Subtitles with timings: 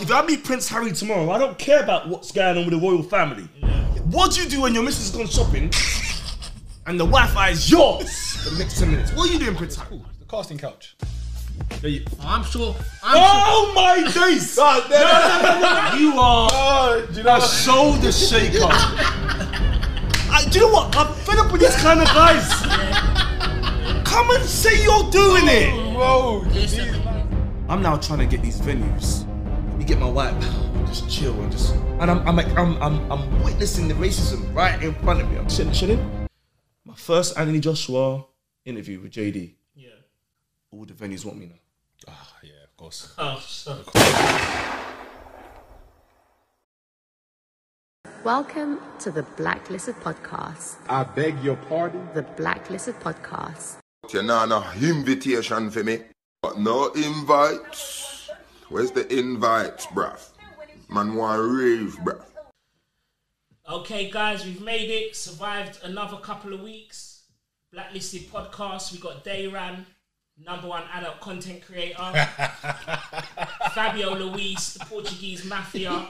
[0.00, 2.86] if I meet Prince Harry tomorrow, I don't care about what's going on with the
[2.86, 3.44] royal family.
[4.10, 5.70] What do you do when your missus has gone shopping
[6.86, 9.12] and the Wi-Fi is yours for the next ten minutes?
[9.12, 10.00] What are you doing, Prince Harry?
[10.18, 10.96] The casting couch.
[11.80, 12.74] There you- oh, I'm sure.
[13.02, 14.56] I'm Oh my days!
[14.56, 18.58] God, You are Oh, do you know a shoulder shaker.
[20.32, 20.96] I, do you know what?
[20.96, 22.48] I'm fed up with these kind of guys.
[24.04, 25.94] Come and say you're doing it.
[25.94, 27.02] Bro, Listen,
[27.68, 29.26] I'm now trying to get these venues.
[29.90, 31.74] Let me get my wipe, just chill and just.
[31.74, 35.36] And I'm, I'm like, I'm, I'm, I'm witnessing the racism right in front of me.
[35.36, 36.28] I'm chilling, chilling.
[36.84, 38.24] My first Anthony Joshua
[38.64, 39.54] interview with JD.
[39.74, 39.88] Yeah.
[40.70, 41.56] All the venues want me now.
[42.06, 43.12] Ah, yeah, of course.
[43.18, 43.82] Oh, so.
[48.22, 50.76] Welcome to the Blacklisted Podcast.
[50.88, 52.08] I beg your pardon?
[52.14, 53.78] The Blacklisted Podcast.
[54.12, 56.02] You know, no invitation for me.
[56.42, 58.09] But no invites.
[58.70, 60.30] Where's the invites, bruv?
[60.88, 62.22] Man want rave, bruv.
[63.68, 65.16] Okay, guys, we've made it.
[65.16, 67.24] Survived another couple of weeks.
[67.72, 68.92] Blacklisted podcast.
[68.92, 69.86] We got Dayran,
[70.38, 71.96] number one adult content creator.
[73.74, 76.06] Fabio Luis, the Portuguese mafia.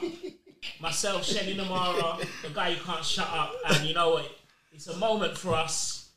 [0.79, 3.55] Myself, Shelly Namara, the guy you can't shut up.
[3.69, 4.31] And you know what?
[4.71, 6.11] It's a moment for us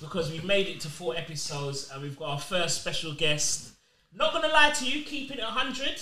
[0.00, 3.71] because we've made it to four episodes and we've got our first special guest.
[4.14, 6.00] Not gonna lie to you, keeping it 100.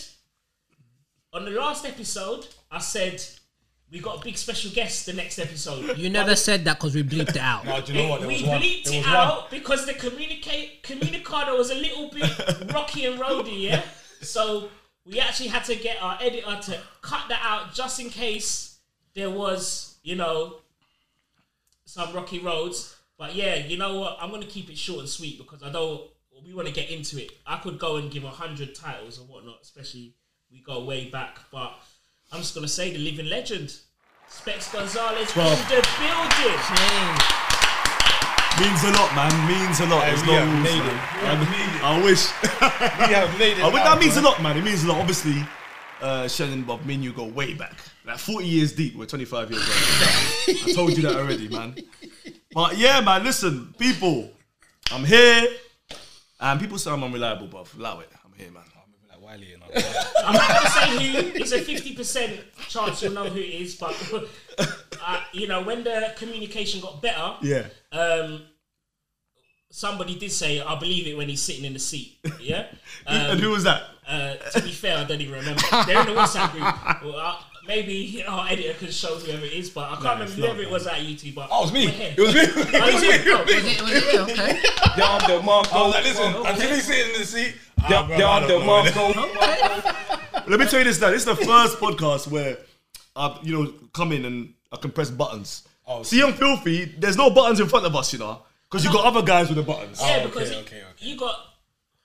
[1.33, 3.23] On the last episode, I said
[3.91, 5.97] we got a big special guest the next episode.
[5.99, 7.65] you never said that because we bleeped it out.
[7.65, 8.21] No, do you know what?
[8.21, 8.61] There we was one.
[8.61, 9.47] bleeped There it was out one.
[9.51, 13.83] because the communicate communicator was a little bit rocky and roady, yeah.
[14.23, 14.69] So
[15.05, 18.79] we actually had to get our editor to cut that out just in case
[19.15, 20.57] there was, you know,
[21.85, 22.97] some rocky roads.
[23.19, 24.19] But yeah, you know what?
[24.21, 26.03] I'm gonna keep it short and sweet because I don't.
[26.51, 27.31] We want to get into it.
[27.47, 30.15] I could go and give a hundred titles or whatnot, especially
[30.51, 31.39] we go way back.
[31.53, 31.75] But
[32.33, 33.73] I'm just gonna say the living legend,
[34.27, 35.53] Specs Gonzalez Well.
[35.53, 36.59] in the building.
[38.59, 39.31] Means a lot, man.
[39.47, 40.03] Means a lot.
[40.03, 40.89] Hey, There's we no have made man.
[40.89, 41.23] it.
[41.23, 41.85] We have made it.
[41.85, 42.27] I wish.
[43.09, 43.63] We have made it.
[43.63, 44.57] I wish now, that means a lot, man.
[44.57, 44.99] It means a lot.
[44.99, 45.47] Obviously,
[46.03, 47.77] uh, Shannon, Bob, me and you go way back.
[48.05, 48.97] Like 40 years deep.
[48.97, 50.57] We're 25 years old.
[50.69, 51.77] I told you that already, man.
[52.53, 54.33] But yeah, man, listen, people,
[54.91, 55.47] I'm here.
[56.41, 58.09] And people say I'm unreliable, but allow it.
[58.25, 58.63] I'm here, man.
[58.75, 59.63] I'm moving like Wiley and.
[60.25, 61.29] I'm not gonna say who.
[61.41, 63.95] It's a fifty percent chance you'll know who it is, but
[65.05, 67.67] uh, you know when the communication got better, Yeah.
[67.93, 68.43] um,
[69.71, 72.19] somebody did say, "I believe it" when he's sitting in the seat.
[72.41, 72.67] Yeah.
[73.07, 73.83] and Um, who was that?
[74.09, 75.63] uh, to be fair, I don't even remember.
[75.87, 77.03] They're in the WhatsApp group.
[77.15, 77.37] Well, uh,
[77.71, 80.41] maybe you know, our editor can show whoever it is, but I can't it's remember
[80.41, 81.35] not, whoever it was at YouTube.
[81.37, 81.87] But Oh, it was me.
[81.87, 82.15] we're here.
[82.17, 82.41] It was me.
[82.81, 83.27] Oh, is it?
[83.31, 84.21] Oh, Was it, was it?
[84.31, 84.53] Okay.
[84.97, 85.89] Down the I was Marco.
[85.89, 87.55] like, listen, until he's sitting in the seat.
[87.83, 88.95] ah, Down bro, I down don't the know, man.
[88.95, 90.51] Marco.
[90.51, 91.11] Let me tell you this now.
[91.11, 92.59] This is the first podcast where
[93.15, 95.67] I, you know, come in and I can press buttons.
[95.87, 96.85] Oh, See, I'm filthy.
[96.99, 99.57] There's no buttons in front of us, you know, because you got other guys with
[99.57, 100.01] the buttons.
[100.01, 101.07] yeah, Oh, because okay, okay, okay.
[101.07, 101.35] you got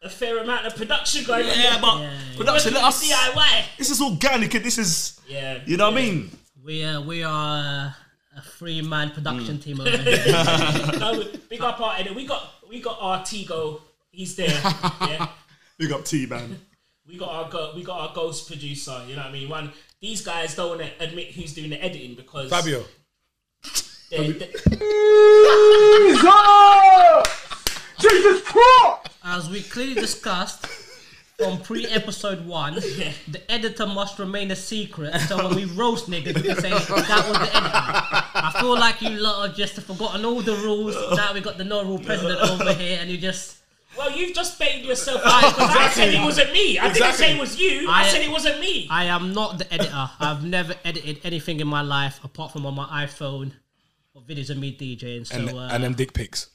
[0.06, 1.58] a fair amount of production going on.
[1.60, 2.74] Yeah, but production.
[2.74, 3.04] Let us.
[3.04, 3.66] DIY.
[3.78, 4.52] This is organic.
[4.52, 5.20] This is.
[5.28, 5.60] Yeah.
[5.66, 6.32] You know what I mean?
[6.64, 9.14] We uh, we are uh, a three man Mm.
[9.16, 10.34] production team over here.
[11.00, 12.14] no, big up our editor.
[12.16, 13.82] We got we got our Tigo.
[14.12, 14.48] He's there.
[15.02, 15.28] Yeah.
[15.78, 16.60] Big up T, man.
[17.08, 19.00] We got our go, we got our ghost producer.
[19.08, 19.48] You know what I mean?
[19.48, 19.72] One
[20.02, 22.84] these guys don't want to admit who's doing the editing because Fabio.
[24.10, 24.52] they- they-
[28.02, 29.05] Jesus Christ!
[29.28, 30.66] As we clearly discussed
[31.38, 32.76] from pre episode one,
[33.28, 35.20] the editor must remain a secret.
[35.22, 36.90] So when we roast niggas, we can say that
[37.28, 37.82] was the editor.
[38.38, 40.96] I feel like you lot have just forgotten all the rules.
[41.18, 43.58] Now we got the no rule president over here, and you just.
[43.98, 46.78] well, you've just baited yourself out because I said it wasn't me.
[46.78, 47.88] I didn't say it was you.
[47.90, 48.88] I, I- said it wasn't me.
[48.92, 50.10] I am not the editor.
[50.20, 53.54] I've never edited anything in my life apart from on my iPhone
[54.14, 55.26] or videos of me DJing.
[55.26, 56.50] So, And, uh, and them dick pics.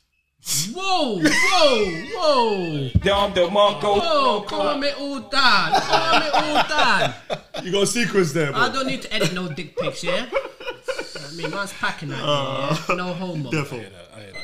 [0.75, 1.84] Whoa, whoa,
[2.15, 3.83] whoa, Dom DeMarco.
[4.01, 4.41] whoa!
[4.49, 5.73] Calm it all down.
[5.81, 7.15] Calm it all down.
[7.62, 10.27] You got secrets there, I don't need to edit no dick pics, yeah.
[10.33, 12.95] I mean, man's packing out Uh, here, yeah?
[12.97, 13.51] No homo.
[13.51, 13.84] Therefore.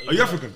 [0.07, 0.53] Are you African?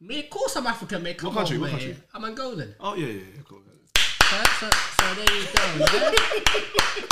[0.00, 1.16] Me, of course I'm African, mate.
[1.18, 1.78] Come country, on, what mate.
[1.80, 1.96] country?
[2.14, 2.74] I'm Angolan.
[2.78, 3.42] Oh yeah, yeah, yeah.
[3.48, 3.62] Cool.
[3.96, 5.86] So, so, so there you go.
[5.98, 6.12] Yeah?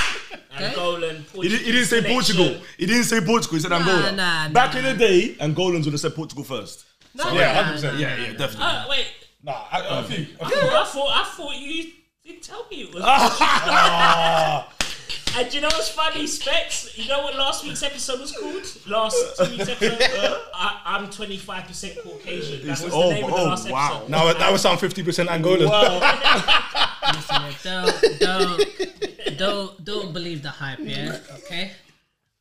[0.53, 2.45] And Golan, He, didn't- he didn't say Portugal.
[2.47, 2.67] connection.
[2.77, 3.57] He didn't say Portugal.
[3.57, 4.13] He said Angola.
[4.13, 4.79] nah, Back nah.
[4.81, 6.85] in the day, Angolans would have said Portugal first.
[7.15, 7.83] No, Yeah, 100%.
[7.83, 7.99] nah.
[7.99, 8.61] Yeah, yeah, definitely.
[8.65, 9.07] Uh, wait,
[9.43, 10.27] Nah, I, a few.
[10.41, 10.61] A I few.
[10.61, 11.91] thought, I thought I thought you
[12.25, 13.03] didn't tell me it was.
[15.37, 16.97] and you know what's funny, Specs?
[16.99, 18.65] You know what last week's episode was called?
[18.87, 19.99] Last two weeks episode.
[20.55, 22.61] I, I'm 25 percent Caucasian.
[22.67, 23.91] That was the oh, name of the oh, last wow.
[23.95, 24.11] episode.
[24.11, 25.71] Now that would sound 50% Angolan.
[27.15, 31.19] Listen, don't, don't, don't, don't believe the hype, yeah?
[31.45, 31.71] Okay?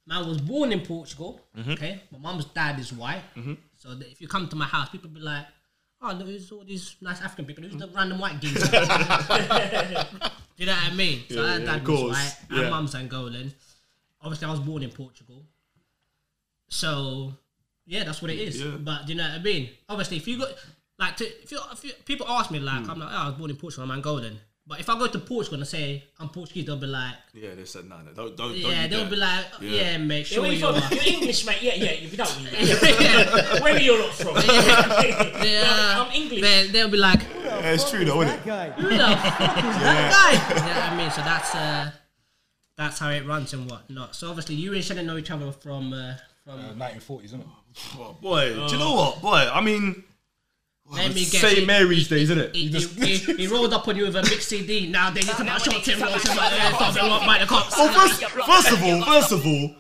[0.06, 1.72] Man was born in Portugal, Mm-hmm.
[1.72, 2.02] okay?
[2.12, 3.22] My mum's dad is white.
[3.80, 5.46] So if you come to my house, people be like,
[6.02, 7.64] oh, look, who's all these nice African people?
[7.64, 8.68] Who's the random white geezer?
[8.70, 8.76] Do
[10.58, 11.24] you know what I mean?
[11.30, 12.14] So Yeah, yeah, dad of was course.
[12.18, 12.62] white, Yeah.
[12.64, 13.52] and mum's Angolan.
[14.22, 15.46] Obviously, I was born in Portugal.
[16.70, 17.34] So,
[17.86, 18.62] yeah, that's what it is.
[18.62, 18.78] Yeah.
[18.80, 19.70] But do you know what I mean?
[19.88, 20.46] Obviously, if you go,
[21.00, 22.66] like, to, if, you, if you, people ask me, Hmm.
[22.66, 24.36] like, I'm like, oh, I was born in Portugal, I'm Angolan.
[24.70, 27.66] But if I go to Portugal and say I'm Portuguese, they'll be like, Yeah, they
[27.66, 29.10] said no, no, don't, don't, yeah, don't you they'll dare.
[29.10, 29.70] be like, Yeah.
[29.72, 30.76] yeah, mate, Yeah, sure where you you from?
[30.76, 30.94] are.
[30.94, 31.58] You're English, mate.
[31.64, 31.92] Yeah, yeah.
[31.94, 33.60] You don't mean that.
[33.64, 34.36] Where are you lot from?
[35.44, 36.42] Yeah, I'm English.
[36.42, 38.74] They, they'll be like, Yeah, it's true though, isn't it?
[38.74, 40.54] who the fuck is that guy?
[40.54, 41.12] You know what I mean?
[41.12, 41.92] So that's uh,
[42.78, 44.16] that's how it runs and whatnot.
[44.16, 46.14] So obviously, you and Shannon know each other from uh,
[46.46, 46.60] from.
[46.60, 47.48] Uh, 1940s, isn't it?
[47.98, 49.50] Oh, boy, do you know what, boy?
[49.52, 50.04] I mean,
[50.92, 51.42] Let me guess.
[51.42, 51.68] St.
[51.68, 52.56] Mary's days, isn't it?
[52.56, 54.88] He, he, he, he rolled up on you with a mixed CD.
[54.90, 57.78] Now they need to buy short term rolls and buy the cops.
[57.78, 59.76] Well, first, first of all, first of all,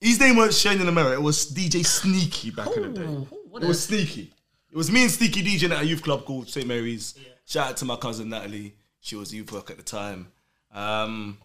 [0.00, 1.14] his name was Shane in America.
[1.14, 3.02] It was DJ Sneaky back in the day.
[3.06, 3.26] Ooh,
[3.56, 4.32] It was Sneaky.
[4.70, 6.66] It was me and Sneaky DJ at a youth club called St.
[6.66, 7.18] Mary's.
[7.44, 8.74] Shout out to my cousin Natalie.
[9.00, 10.28] She was a youth work at the time.
[10.72, 11.38] Um,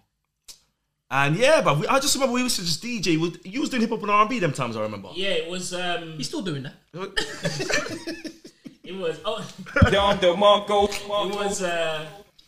[1.10, 3.20] and yeah, but we, I just remember we used to just DJ.
[3.20, 5.10] With, you was doing hip hop and R&B them times, I remember.
[5.14, 5.74] Yeah, it was.
[5.74, 6.76] Um, He's still doing that.
[8.88, 9.20] it was.
[9.26, 9.48] Oh,
[9.92, 10.90] Dom DeMarco.
[10.90, 11.62] it was.
[11.62, 12.06] Uh,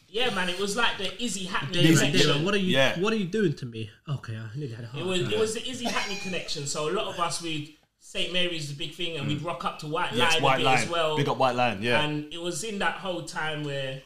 [0.08, 0.50] yeah, man.
[0.50, 2.32] It was like the Izzy Hackney Dylan, connection.
[2.32, 2.76] Dylan, what are you?
[2.76, 3.00] Yeah.
[3.00, 3.90] What are you doing to me?
[4.08, 5.04] Okay, I nearly had a heart.
[5.04, 5.20] It was.
[5.32, 6.66] It was the Izzy Hackney connection.
[6.66, 9.78] So a lot of us we St Mary's the big thing, and we'd rock up
[9.80, 10.78] to White Yes, Line a bit Line.
[10.80, 11.16] as well.
[11.18, 12.02] Big up White Lion, yeah.
[12.02, 14.02] And it was in that whole time where,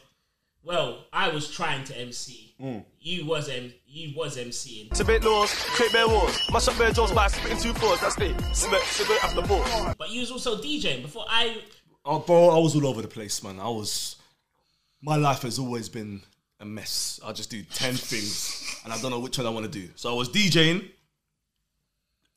[0.62, 2.54] well, I was trying to MC.
[2.60, 2.84] Mm.
[3.00, 3.72] You was M.
[3.86, 4.90] You was MCing.
[4.94, 6.38] To bit laws, create bare wars.
[6.52, 8.00] Mash up bare jaws by spitting two fours.
[8.00, 8.38] That's it.
[8.52, 9.64] Spit, spit after four.
[9.96, 11.62] But you was also DJing before I.
[12.04, 13.58] Oh, bro, I was all over the place, man.
[13.58, 14.16] I was.
[15.00, 16.22] My life has always been
[16.60, 17.20] a mess.
[17.24, 19.88] I just do 10 things and I don't know which one I want to do.
[19.96, 20.88] So I was DJing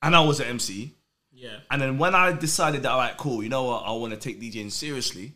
[0.02, 0.94] and I was an MC.
[1.32, 1.58] Yeah.
[1.72, 4.20] And then when I decided that, all right, cool, you know what, I want to
[4.20, 5.34] take DJing seriously,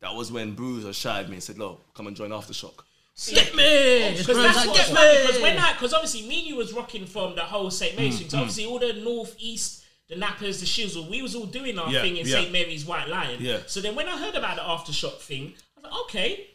[0.00, 2.82] that was when Bruza shied me and said, look, come and join Aftershock.
[3.28, 4.16] Get me!
[4.16, 5.18] Because that's what's funny.
[5.26, 8.18] Because when I, because obviously me and you was rocking from the whole St Mary's
[8.18, 8.28] thing.
[8.28, 9.79] So obviously all the north, east,
[10.10, 12.34] the nappers, the shizzle, we was all doing our Yeah, thing in yeah.
[12.40, 13.38] St Mary's White Lion.
[13.40, 13.60] Yeah.
[13.66, 16.46] So then when I heard about the aftershock thing, I was like, okay,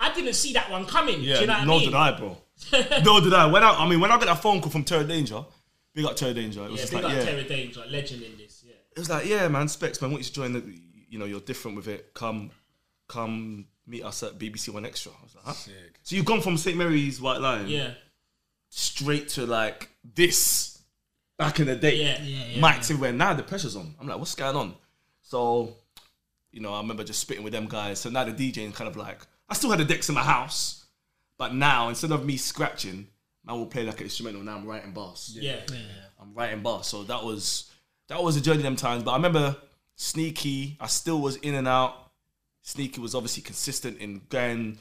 [0.00, 1.20] I didn't see that one coming.
[1.20, 1.90] Yeah, Do you know what nor I mean?
[1.90, 2.38] No, did I, bro.
[3.04, 3.46] nor did I.
[3.46, 5.44] When I, I mean, when I got that phone call from Terror Danjah,
[5.94, 7.24] big up Terror Danjah, it was Yeah, just big like, up yeah.
[7.30, 8.64] Terror Danjah, legend in this.
[8.66, 8.72] Yeah.
[8.96, 10.62] it was like, yeah, man, Specs, man, I want you to join the,
[11.08, 12.14] you know, you're different with it.
[12.14, 12.50] Come,
[13.08, 15.08] come meet us at BBC 1Xtra.
[15.08, 15.52] I was like, huh?
[16.02, 17.90] So you've gone from St Mary's White Lion Yeah.
[18.70, 20.71] straight to like this
[21.38, 21.96] back in the day.
[21.96, 22.22] Yeah.
[22.22, 23.12] Yeah, yeah, Mics everywhere.
[23.12, 23.94] Now the pressure's on.
[24.00, 24.74] I'm like, what's going on?
[25.22, 25.76] So,
[26.50, 28.00] you know, I remember just spitting with them guys.
[28.00, 30.84] So now the DJing kind of like, I still had the decks in my house,
[31.38, 33.06] but now instead of me scratching,
[33.44, 34.42] man will play like an instrumental.
[34.42, 35.36] Now I'm writing bars.
[35.38, 35.60] Yeah.
[35.70, 35.78] yeah.
[36.20, 36.86] I'm writing bars.
[36.86, 37.70] So that was
[38.08, 39.02] that was a journey them times.
[39.02, 39.56] But I remember
[39.96, 40.76] Sneaky.
[40.80, 42.10] I still was in and out.
[42.62, 44.78] Sneaky was obviously consistent in going.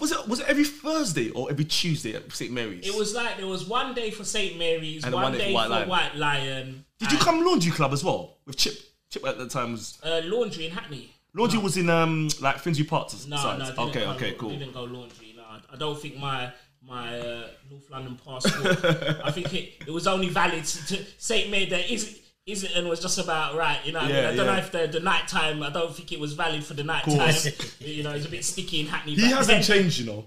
[0.00, 2.86] Was it was it every Thursday or every Tuesday at St Mary's?
[2.86, 6.14] It was like there was one day for St Mary's, And one, day, for White
[6.16, 6.84] Lion.
[6.98, 8.74] Did you come Laundry Club as well with Chip?
[9.10, 11.12] Chip at the time was Uh, laundry in Hackney.
[11.34, 13.10] Laundry was in um like Finsbury Park.
[13.28, 13.76] No, sides.
[13.76, 14.50] no, okay, go, okay, cool.
[14.50, 15.34] Didn't go laundry.
[15.36, 15.42] No,
[15.72, 16.52] I don't think my
[16.86, 18.84] my uh, North London passport.
[19.24, 21.66] I think it, it was only valid to, to Saint Mary.
[21.66, 23.78] There is Islington was just about right.
[23.84, 24.24] You know, what I, mean?
[24.24, 25.62] I don't know if the the night time.
[25.62, 27.34] I don't think it was valid for the night time.
[27.80, 29.14] you know, it's a bit sticky in Hackney.
[29.14, 29.62] He hasn't then.
[29.62, 30.24] changed, you know.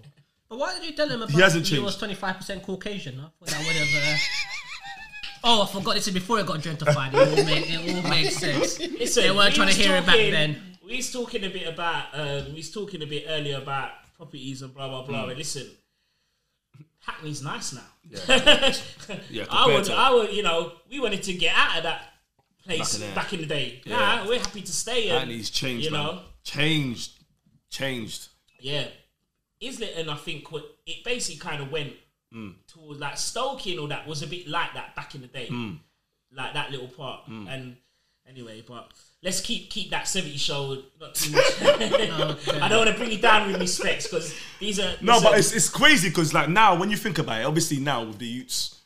[0.47, 1.85] But why did you tell him about He hasn't he changed.
[1.85, 3.19] was 25% Caucasian?
[3.19, 4.13] I thought that would have.
[4.13, 4.17] Uh...
[5.47, 7.13] Oh, I forgot this is before it got gentrified.
[7.13, 8.79] It all, make, it all makes sense.
[8.79, 10.59] Listen, they weren't we trying to was hear it back then.
[10.83, 12.05] We was talking a bit about.
[12.13, 15.07] Um, we was talking a bit earlier about properties and blah blah Mm.
[15.07, 15.25] blah.
[15.27, 15.67] And listen,
[17.05, 17.81] Hackney's nice now.
[19.29, 22.13] Yeah, I would, I would, you know, we wanted to get out of that
[22.63, 23.81] place Back in back in, the day.
[23.85, 23.97] Yeah.
[23.97, 25.09] Nah, we're happy to stay.
[25.09, 26.03] And, he's changed, you man.
[26.03, 27.11] know, Changed,
[27.69, 28.29] changed.
[28.59, 28.85] yeah.
[29.63, 31.93] Islington, I think, what it basically kind of went
[32.33, 32.55] Mm.
[32.67, 35.47] towards like Stoke and all that was a bit like that back in the day,
[35.47, 35.77] Mm.
[36.33, 37.27] like that little part.
[37.27, 37.77] And
[38.29, 38.91] anyway, but
[39.23, 41.61] let's keep keep that 70 show not too much.
[41.61, 45.29] I don't want to bring you down with me specs because these are No, listen,
[45.29, 48.19] but it's it's crazy because like now when you think about it, obviously now with
[48.19, 48.81] the youths,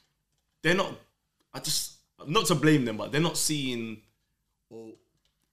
[0.61, 0.93] they're not.
[1.53, 1.93] I just
[2.27, 4.01] not to blame them, but they're not seeing,
[4.69, 4.91] or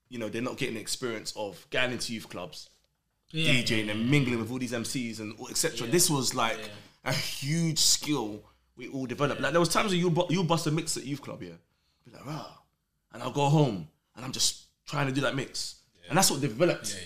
[0.09, 2.69] you know, they're not getting the experience of going into youth clubs,
[3.31, 5.87] Yeah, DJing and mingling with all these MCs and etc.
[5.87, 6.59] This was like
[7.05, 8.43] a huge skill
[8.77, 9.41] we all developed.
[9.41, 11.51] Like there was times where you bu- you bust a mix at youth club, yeah,
[12.05, 12.47] be like rah,
[13.13, 15.77] and I'll go home and I'm just trying to do that mix,
[16.09, 16.97] and that's what developed.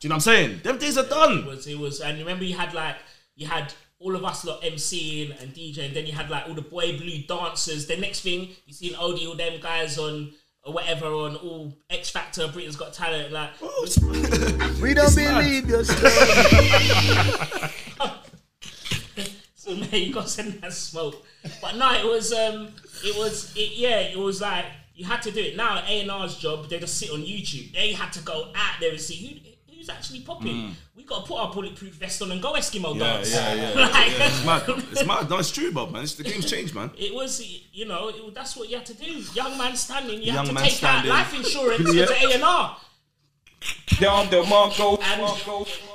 [0.00, 0.60] Do you know what I'm saying?
[0.62, 1.46] Them days are it done.
[1.46, 2.96] was it was and remember you had like
[3.36, 5.94] you had all of us lot MCing and DJing.
[5.94, 7.86] Then you had like all the boy blue dancers.
[7.86, 10.32] The next thing you seen Odie, all them guys on
[10.64, 13.32] or whatever on all X Factor, Britain's Got Talent.
[13.32, 13.50] Like
[14.82, 16.12] We don't believe your story.
[19.62, 21.24] So man, you gotta send that smoke.
[21.60, 22.70] But no, it was um,
[23.04, 24.64] it was it, yeah, it was like
[25.02, 25.56] you had to do it.
[25.56, 27.72] Now A and R's job, they just sit on YouTube.
[27.72, 30.76] They had to go out there and see who who's actually popping.
[30.94, 32.98] We gotta put our bulletproof vest on and go Eskimo Mm.
[33.00, 33.34] Yeah, dance.
[33.34, 33.74] yeah, yeah.
[33.80, 34.26] Like- yeah.
[34.28, 34.62] It's mad.
[34.92, 35.28] It's mad.
[35.30, 36.04] No, it's true, Bob, man.
[36.04, 36.90] It's, the game's changed, man.
[36.96, 37.42] It was,
[37.72, 39.10] you know, it, that's what you had to do.
[39.34, 41.10] Young man standing, you Young had to take standing.
[41.10, 42.06] out life insurance Yeah.
[42.06, 42.76] to A and R.
[43.98, 45.00] Dom DeMarco.
[45.02, 45.20] And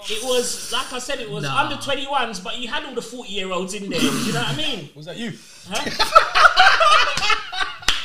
[0.09, 1.63] it was, like I said, it was Nah.
[1.63, 3.99] under 21s, but you had all the 40 year olds in there.
[3.99, 4.89] Do you know what I mean?
[4.95, 5.31] Was that you?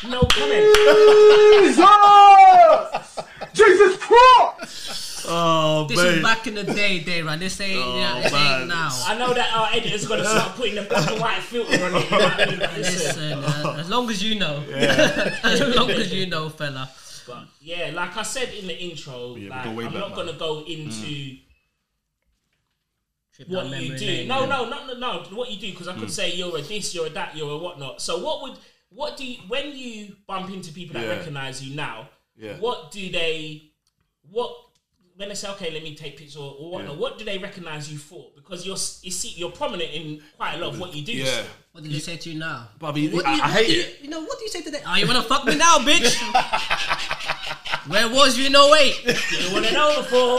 [0.09, 0.75] No comment.
[1.63, 3.21] Jesus!
[3.53, 5.27] Jesus Christ!
[5.29, 7.23] Oh, This is back in the day, day.
[7.37, 8.91] This ain't, yeah, this ain't now.
[9.07, 12.11] I know that our editor's gonna start putting the black and white filter on it.
[12.11, 12.59] You know I mean?
[12.59, 16.91] Listen, Listen, uh, as long as you know, as long as you know, fella.
[17.27, 20.17] but yeah, like I said in the intro, we like, go way I'm not man.
[20.17, 21.37] gonna go into
[23.35, 24.05] Trip what you do.
[24.05, 24.47] lane, No, yeah.
[24.47, 25.23] no, no, no, no.
[25.37, 27.59] What you do because I could say you're a this, you're a that, you're a
[27.59, 28.03] whatnot.
[28.03, 28.59] So what would
[28.95, 31.17] what do you when you bump into people that Yeah.
[31.17, 32.09] recognize you now?
[32.37, 32.59] Yeah.
[32.59, 33.71] What do they?
[34.31, 34.55] What
[35.17, 36.95] when they say okay, let me take pictures or, or whatnot?
[36.95, 37.01] Yeah.
[37.01, 38.31] What do they recognize you for?
[38.35, 41.13] Because you're you see you're prominent in quite a lot of what you do.
[41.13, 41.43] Yeah.
[41.73, 42.69] What did they say to you now?
[42.79, 43.99] Bobby, What I, do you, I what hate you, it.
[44.03, 44.83] You know, what do you say today?
[44.87, 46.13] Oh, you wanna fuck me now, bitch?
[47.89, 49.05] Where was you in 08?
[49.47, 50.39] You want to know before?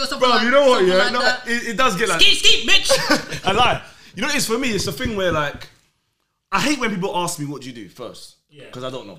[0.00, 0.78] Or something Bro, like- you know what?
[0.78, 1.42] something Yeah, like no, that.
[1.48, 2.20] it, it does get like.
[2.20, 3.44] Skeet, skeet, bitch!
[3.46, 3.82] I lie.
[4.14, 4.70] You know, it is for me.
[4.70, 5.68] It's a thing where like,
[6.50, 8.64] I hate when people ask me what do you do first, Yeah.
[8.66, 9.18] because I don't know.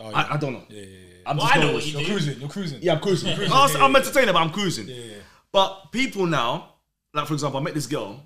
[0.00, 0.16] Oh, yeah.
[0.16, 0.64] I, I don't know.
[0.68, 1.14] yeah, yeah, yeah.
[1.26, 2.06] I'm Well, just I know going what you You're do.
[2.12, 2.40] cruising.
[2.40, 2.78] You're cruising.
[2.82, 3.30] Yeah, I'm cruising.
[3.52, 4.88] I'm, I'm entertainer, but I'm cruising.
[4.88, 5.14] Yeah, yeah.
[5.52, 6.74] But people now,
[7.14, 8.20] like for example, I met this girl,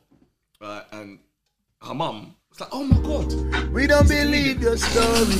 [0.61, 1.18] right, and
[1.82, 5.37] her mum was like, "Oh my god, We don't believe your story.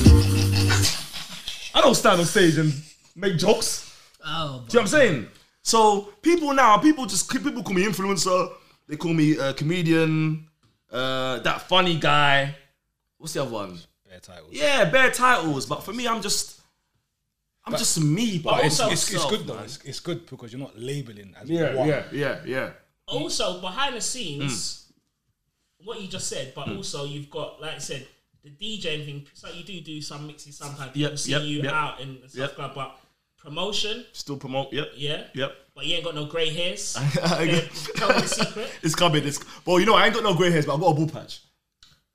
[1.73, 2.73] I don't stand on stage and
[3.15, 3.87] make jokes."
[4.25, 5.27] Oh, Do you know what I'm saying?
[5.63, 8.51] So people now, people just people call me influencer.
[8.87, 10.47] They call me a comedian,
[10.91, 12.55] uh, that funny guy.
[13.21, 13.77] What's the other one?
[14.09, 14.49] Bare titles.
[14.51, 15.65] Yeah, bare titles.
[15.67, 16.59] But for me, I'm just,
[17.65, 18.39] I'm just me.
[18.39, 19.53] But, But it's, also it's, it's myself, good though.
[19.55, 19.63] man.
[19.65, 21.87] It's, it's good because you're not labeling as Yeah, one.
[21.87, 22.69] yeah, yeah, yeah.
[23.07, 24.77] also behind the scenes,
[25.81, 25.85] Mm.
[25.85, 28.07] what you just said, but also you've got, like I said,
[28.43, 29.27] the DJing thing.
[29.33, 30.91] So you do do some mixes sometimes.
[30.93, 31.73] People Yep, see yep, you yep.
[31.73, 32.57] out and stuff Yep.
[32.57, 32.75] like.
[32.75, 32.99] But
[33.37, 34.73] promotion, Still promote.
[34.73, 34.87] Yep.
[34.95, 35.55] yeah, Yep.
[35.75, 36.97] But you ain't got no grey hairs.
[37.15, 37.61] Yeah,
[37.95, 38.69] Tell me the secret.
[38.83, 39.23] It's coming.
[39.25, 41.07] It's well, you know, I ain't got no grey hairs, but I've got a ball
[41.07, 41.41] patch.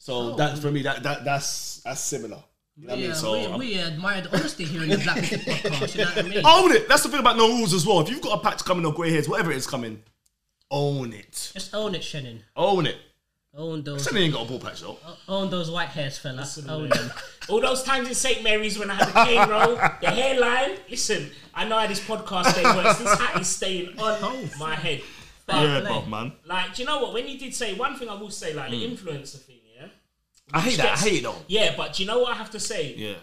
[0.07, 2.39] So that for me, that that that's that's similar.
[2.77, 3.17] You know what I yeah, mean?
[3.17, 5.95] So we, I'm- we admire the honesty here in the Black podcast.
[5.97, 6.43] You know what I mean?
[6.47, 6.89] own it.
[6.89, 8.01] That's the thing about no rules as well.
[8.01, 10.01] If you've got a patch coming or grey hairs, whatever it is coming,
[10.71, 11.51] own it.
[11.55, 12.43] Just own it, Shannon.
[12.55, 12.97] Own it.
[13.57, 14.99] Own those, Sonny ain't got a ball patch though.
[15.29, 16.47] own those white hairs, fella.
[16.69, 17.11] Own them.
[17.49, 18.45] All those times in St.
[18.45, 20.77] Mary's when I had the cane roll, the hairline.
[20.91, 22.99] Listen, I know how this podcast day works.
[22.99, 25.01] This hat is staying on my head.
[25.47, 25.89] But Yeah, play.
[25.91, 26.33] Bob, man.
[26.45, 27.15] like, do you know what?
[27.15, 28.97] When you did say one thing, I will say like the Mm.
[28.99, 29.56] influencer thing.
[30.53, 30.99] I hate that.
[30.99, 31.37] I hate it though.
[31.49, 32.95] Yeah, but do you know what I have to say?
[32.97, 33.15] Yeah.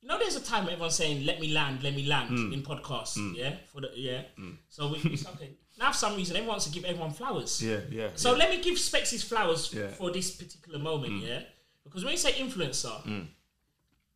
[0.00, 2.52] You know, there's a time where everyone's saying, "Let me land, let me land" Mm.
[2.54, 3.18] in podcasts.
[3.36, 4.22] Yeah, for the yeah.
[4.68, 5.50] So we, we okay.
[5.78, 7.62] Now, for some reason, everyone wants to give everyone flowers.
[7.62, 8.08] Yeah, yeah.
[8.14, 8.38] So yeah.
[8.38, 9.88] let me give Specs his flowers Yeah.
[9.88, 11.12] for this particular moment.
[11.14, 11.26] Mm.
[11.28, 11.40] Yeah,
[11.84, 13.26] because when you say influencer,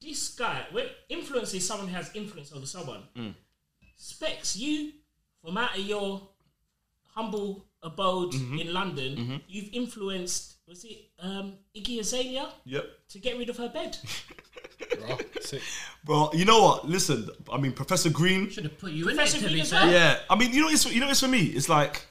[0.00, 3.02] this guy, when influencer is someone who has influence over someone.
[3.16, 3.35] Mm.
[3.97, 4.92] Specs, you
[5.42, 6.28] from out of your
[7.14, 8.59] humble abode Mm-hmm.
[8.59, 10.53] in London, you've influenced.
[10.66, 12.85] Was it um, Iggy Azalea Yep.
[13.11, 13.97] to get rid of her bed?
[14.99, 15.61] Bro, sick.
[16.04, 16.88] Bro, you know what?
[16.88, 18.49] Listen, I mean, Professor Green.
[18.50, 19.83] Should have put you in it, Professor to Green be as fair.
[19.85, 19.92] well?
[19.92, 21.42] Yeah, I mean, you know, it's you know, it's for me.
[21.42, 22.06] It's like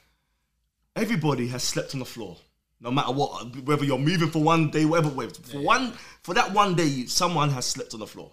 [0.96, 2.38] everybody has slept on the floor,
[2.80, 3.56] no matter what.
[3.64, 5.10] Whether you're moving for one day, whatever.
[5.10, 5.34] whatever.
[5.36, 8.32] For one, for that one day, someone has slept on the floor.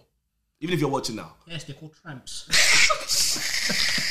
[0.59, 1.33] Even if you're watching now.
[1.47, 2.47] Yes, they're called tramps.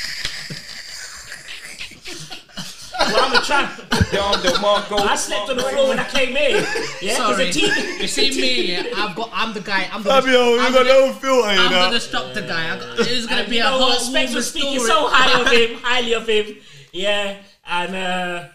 [3.13, 3.75] Well, I'm a tramp.
[4.11, 4.99] Dom DeMarco.
[4.99, 6.63] I slept on the floor when I came in.
[7.01, 8.71] Yeah, 'cause Sorry, the TV you see me?
[8.73, 9.29] Yeah, I've got.
[9.33, 9.89] I'm the guy.
[9.91, 10.09] I'm the.
[10.09, 11.79] Fabio, you I'm got the- no filter, you I'm know.
[11.79, 12.75] gonna stop the guy.
[12.75, 13.91] I got, it's gonna be a know what?
[13.93, 14.87] whole Specs movie was speaking story.
[14.89, 16.57] so high of him, highly of him.
[16.93, 18.47] Yeah, and uh,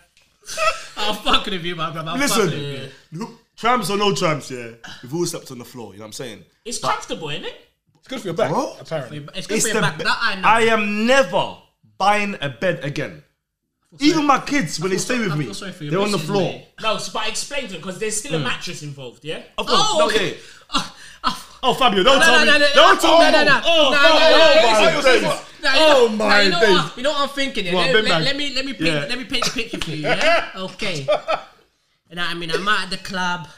[0.97, 2.11] I'm fucking with you, my brother.
[2.11, 2.91] I'm fucking with you.
[3.13, 4.69] Listen, tramps or no tramps, yeah,
[5.03, 5.93] we've all slept on the floor.
[5.93, 6.45] You know what I'm saying?
[6.65, 7.55] it's comfortable, isn't it?
[7.99, 8.77] It's good for your back, Bro.
[8.81, 9.27] apparently.
[9.35, 9.99] It's good It's for your the back.
[9.99, 10.49] be- That I know.
[10.49, 11.57] I am never
[11.99, 13.23] buying a bed again.
[14.01, 15.47] Even my kids, when they stay with me,
[15.89, 16.61] they're on the floor.
[16.83, 18.45] No, so, but explain to him because there's still a hmm.
[18.45, 19.25] mattress involved.
[19.25, 19.43] Yeah.
[19.57, 20.31] Of course, Oh, no, okay.
[20.33, 20.37] yeah.
[20.75, 22.47] Oh, oh, Oh, Fabio, don't tell me.
[22.75, 23.31] don't tell me.
[23.31, 23.61] no, no, no.
[23.65, 25.23] Oh, Fabio, oh, my days.
[25.23, 26.75] no, Now, you Oh my you know oh, days.
[26.75, 27.67] what, you know what I'm thinking.
[27.67, 27.75] Yeah?
[27.75, 28.25] Let, let- back.
[28.25, 29.07] let me let me paint, Yeah.
[29.09, 30.03] let me paint the picture for you.
[30.07, 31.01] Yeah, okay.
[31.01, 31.07] You
[32.17, 32.51] know what I mean?
[32.51, 33.49] I'm out at the club.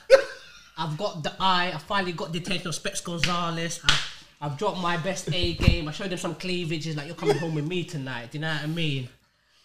[0.78, 1.72] I've got the eye.
[1.74, 3.80] I finally got the attention of Specs Gonzalez.
[3.84, 3.98] I,
[4.40, 5.88] I've dropped my best A game.
[5.88, 6.84] I showed him some cleavage.
[6.84, 9.08] He's like, "You're coming home with me tonight." Do you know what I mean?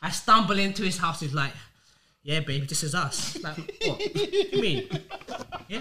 [0.04, 1.22] I stumble into his house.
[1.22, 1.54] He's like,
[2.24, 3.56] "Yeah, babe, this is us." Like,
[3.86, 4.00] what?
[4.00, 4.90] what you mean?
[5.70, 5.80] Yeah.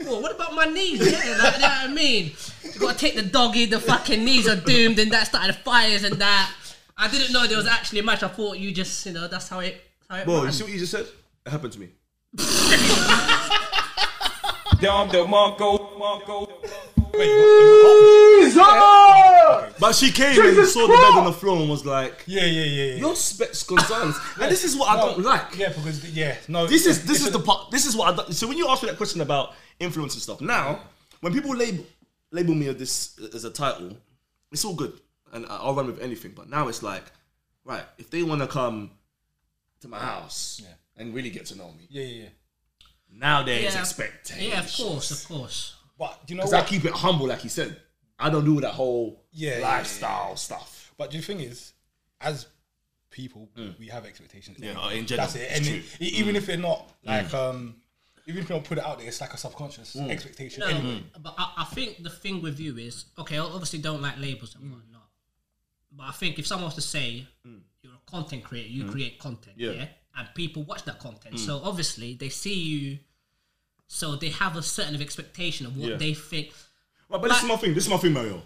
[0.00, 1.00] Well, what about my knees?
[1.00, 2.32] Yeah, like, you know what I mean?
[2.64, 6.16] You gotta take the doggy, the fucking knees are doomed, and that started fires and
[6.16, 6.52] that.
[6.98, 8.24] I didn't know there was actually a match.
[8.24, 9.80] I thought you just, you know, that's how it.
[10.10, 11.06] How it Bro, you see what you just said?
[11.46, 11.90] It happened to me.
[14.80, 16.48] Dom DeMarco, Marco.
[19.82, 22.62] But she came and saw the bed on the floor and was like, Yeah, yeah,
[22.62, 22.94] yeah, yeah.
[23.00, 25.58] "You're Specs Gonzalez," and this is what I don't like.
[25.58, 26.68] Yeah, because yeah, no.
[26.68, 27.72] This is this is the part.
[27.72, 28.16] This is what I.
[28.16, 30.82] don't- So when you ask me that question about influence and stuff, now
[31.20, 31.84] when people label
[32.30, 33.96] label me as this as a title,
[34.52, 34.92] it's all good,
[35.32, 36.30] and I- I'll run with anything.
[36.36, 37.04] But now it's like,
[37.64, 38.92] right, if they want to come
[39.80, 40.74] to my house Yeah.
[40.96, 42.28] and really get to know me, Yeah, yeah, yeah.
[43.10, 43.80] nowadays Yeah.
[43.80, 44.46] expectations.
[44.48, 45.74] Yeah, of course, of course.
[45.98, 46.68] But do you know Because I what?
[46.68, 47.80] keep it humble, like he said.
[48.18, 50.92] I don't do that whole Yeah, yeah, lifestyle stuff.
[50.96, 51.72] But the thing is,
[52.20, 52.46] as
[53.10, 53.90] people, we mm.
[53.90, 54.58] have expectations.
[54.60, 54.98] Yeah, anyway.
[54.98, 55.50] in general, That's it.
[55.56, 55.82] And true.
[56.00, 56.38] it- even mm.
[56.38, 57.06] if they're not mm.
[57.06, 57.76] like, um,
[58.26, 60.10] even if you don't put it out there, it's like a subconscious Mm.
[60.10, 60.60] expectation.
[60.60, 63.36] No, Anyway, but I, I think the thing with you is okay.
[63.38, 65.08] I obviously don't like labels and whatnot,
[65.92, 67.26] but I think if someone was to say
[67.82, 69.72] you're a content creator, you create content, Yeah.
[69.72, 69.86] yeah.
[70.16, 72.98] and people watch that content, so obviously they see you,
[73.88, 75.96] so they have a certain expectation of what Yeah.
[75.96, 76.52] they think.
[77.08, 77.74] Right, but this is my thing.
[77.74, 78.42] This is my thing, Mario.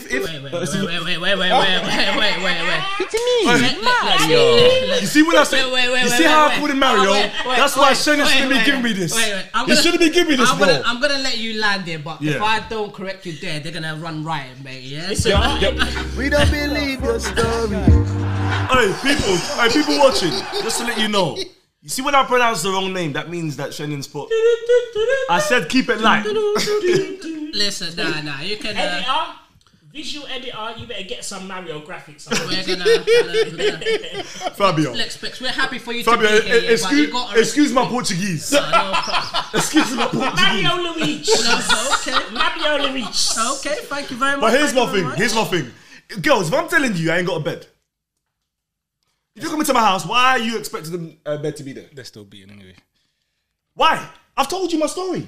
[0.00, 2.36] If if Wait, wait, but wait, this is- wait, wait, wait, wait, wait, wait, wait,
[2.42, 2.82] wait, wait.
[3.00, 5.00] It's me, Let- let- Mario.
[5.00, 6.54] You see when I say, Wait, wait, wait, you wait, see wait, how wait.
[6.54, 7.10] I called him Mario?
[7.10, 9.14] Oh, wait, wait, That's why wait, Shannon wait, shouldn't be wait, giving me wait, this.
[9.14, 9.44] wait, wait.
[9.54, 10.66] I'm You gonna- shouldn't be giving me this, I'm bro.
[10.66, 12.42] gonna, I'm gonna let you land there, but if Yeah.
[12.44, 14.82] I don't correct you there, they're gonna run riot, mate.
[14.82, 15.08] Yeah.
[16.16, 17.76] We don't believe your story.
[18.70, 21.36] Hey, people, hey, people watching, just to let you know.
[21.82, 24.28] You see when I pronounce the wrong name, that means that Shannon's put.
[25.30, 26.24] I said keep it light.
[27.54, 28.76] listen, nah, nah, you can.
[28.76, 29.32] Uh,
[29.90, 32.28] Editor, visual editor, you better get some Mario graphics.
[32.30, 32.84] we're gonna.
[32.84, 33.78] gonna,
[34.10, 34.24] gonna
[34.54, 34.92] Fabio.
[34.94, 37.86] Look, Specs, we're happy for you Fabio, to be here, eh, yeah, excuse, excuse my
[37.86, 38.52] Portuguese.
[38.52, 38.60] no,
[38.94, 40.62] pro- Excuse my Portuguese.
[40.62, 41.32] Mario Luigi.
[41.42, 43.40] no, okay, Mario Luigi.
[43.58, 44.40] okay, thank you very much.
[44.40, 45.04] But here's my thing.
[45.04, 45.18] much.
[45.18, 45.70] Here's my thing.
[46.20, 47.66] Girls, if I'm telling you I ain't got a bed,
[49.34, 50.92] if you're coming to my house, why are you expecting
[51.24, 51.86] the uh, bed to be there?
[51.94, 52.74] they're still beating anyway.
[53.74, 54.08] Why?
[54.36, 55.26] I've told you my story.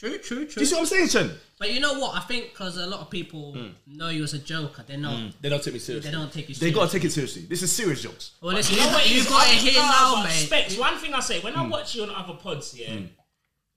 [0.00, 0.60] True, true, Do true.
[0.60, 1.30] you see what I'm saying, Chen?
[1.58, 2.16] But you know what?
[2.16, 3.68] I think because a lot of people hmm.
[3.86, 5.28] know you as a joker, they know hmm.
[5.42, 6.10] They don't take me seriously.
[6.10, 6.54] they don't take you.
[6.54, 7.42] They gotta take it seriously.
[7.42, 8.32] This is serious jokes.
[8.40, 9.28] Well, listen, You you know what got, it you is?
[9.28, 10.46] got it I- here no, now, but mate.
[10.46, 11.60] Specs, one thing I say, when Hmm.
[11.60, 13.04] I watch you on other pods, yeah, hmm.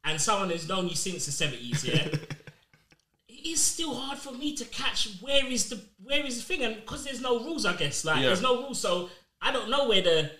[0.05, 2.07] and someone has known you since the 70s, yeah,
[3.27, 6.63] it is still hard for me to catch where is the where is the thing,
[6.63, 8.27] and because there's no rules, I guess, like Yeah.
[8.27, 9.09] there's no rules, so
[9.41, 10.31] I don't know where the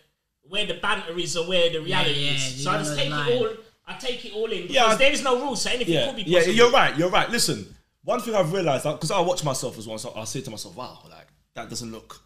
[0.44, 2.58] where the banter is or where the reality yeah, is.
[2.58, 3.32] you So I don't just know take it line.
[3.34, 3.50] all.
[3.86, 6.16] I take it all in because Yeah, there is no rules, so anything Yeah, could
[6.16, 6.98] be yeah, you're right.
[6.98, 7.30] You're right.
[7.30, 10.52] Listen, one thing I've realized because I watch myself as well, so I say to
[10.52, 12.22] myself, "Wow, like that doesn't look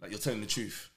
[0.00, 0.90] like you're telling the truth."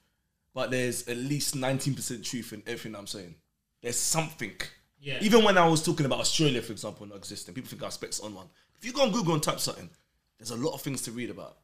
[0.54, 3.34] But there's at least 19% truth in everything I'm saying.
[3.82, 4.52] There's something.
[4.98, 5.18] Yeah.
[5.20, 8.20] Even when I was talking about Australia, for example, not existing, people think I specs
[8.20, 8.46] on one.
[8.78, 9.90] If you go on Google and type something,
[10.38, 11.58] there's a lot of things to read about.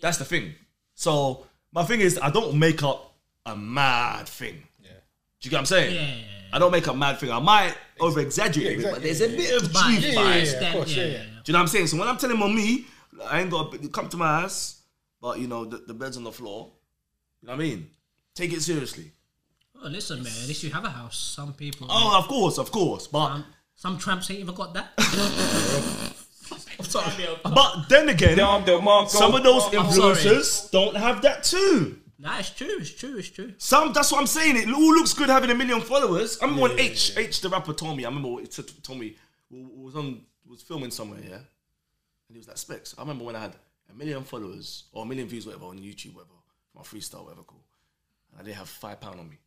[0.00, 0.54] That's the thing.
[0.94, 3.14] So my thing is, I don't make up
[3.46, 4.62] a mad thing.
[5.40, 5.42] Yeah.
[5.42, 5.94] Do you get what I'm saying?
[5.94, 6.22] Yeah, yeah, yeah.
[6.52, 7.30] I don't make a mad thing.
[7.30, 10.34] I might over exaggerate it, but there's a bit of But truth yeah, by yeah,
[10.34, 10.48] it.
[10.60, 11.22] yeah, of course, yeah, yeah, yeah, yeah.
[11.22, 11.86] Do you know what I'm saying?
[11.88, 12.86] So when I'm telling on me,
[13.26, 14.82] I ain't got to come to my house,
[15.20, 16.70] but you know the, the bed's on the floor.
[17.42, 17.88] You know what I mean?
[18.34, 19.12] Take it seriously.
[19.82, 20.32] Oh, listen, man.
[20.42, 21.18] At least you have a house.
[21.18, 21.86] Some people.
[21.90, 23.06] Oh, of course, of course.
[23.06, 23.44] But Um,
[23.76, 24.92] some tramps ain't even got that.
[26.94, 29.08] Mario, but then again, Dom DeMarco.
[29.08, 31.97] some of those influencers don't have that too.
[32.18, 32.76] Nah, it's true.
[32.78, 33.16] It's true.
[33.16, 33.54] It's true.
[33.58, 34.56] Some that's what I'm saying.
[34.56, 36.38] It all looks good having a million followers.
[36.40, 38.04] I remember when H H the rapper told me.
[38.04, 39.16] I remember what he told me
[39.50, 42.94] was on was filming somewhere, yeah, and he was like specs.
[42.98, 43.56] I remember when I had
[43.90, 46.34] a million followers or a million views, whatever, on YouTube, whatever,
[46.74, 47.62] my freestyle, whatever, cool.
[48.32, 49.38] And I didn't have five pound on me.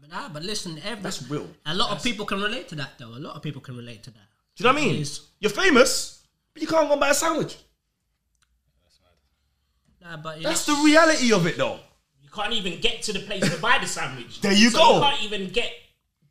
[0.00, 1.48] But nah, but listen, every, That's real.
[1.66, 3.08] A lot of people can relate to that, though.
[3.08, 4.28] A lot of people can relate to that.
[4.56, 5.00] Do you know what I mean?
[5.00, 7.56] Is- You're famous, but you can't go and buy a sandwich.
[10.02, 11.80] Nah, but you That's the reality of it, though.
[12.22, 14.40] you can't even get to the place to buy the sandwich.
[14.40, 14.94] There you so go.
[14.96, 15.72] You can't even get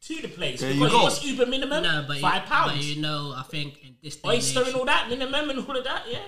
[0.01, 1.03] to the place There you because go.
[1.03, 1.83] what's Uber minimum?
[1.83, 2.71] No, but Five you, pounds.
[2.73, 5.49] But you know, I think in this day and Oyster age, and all that, minimum
[5.49, 6.19] and all of that, yeah.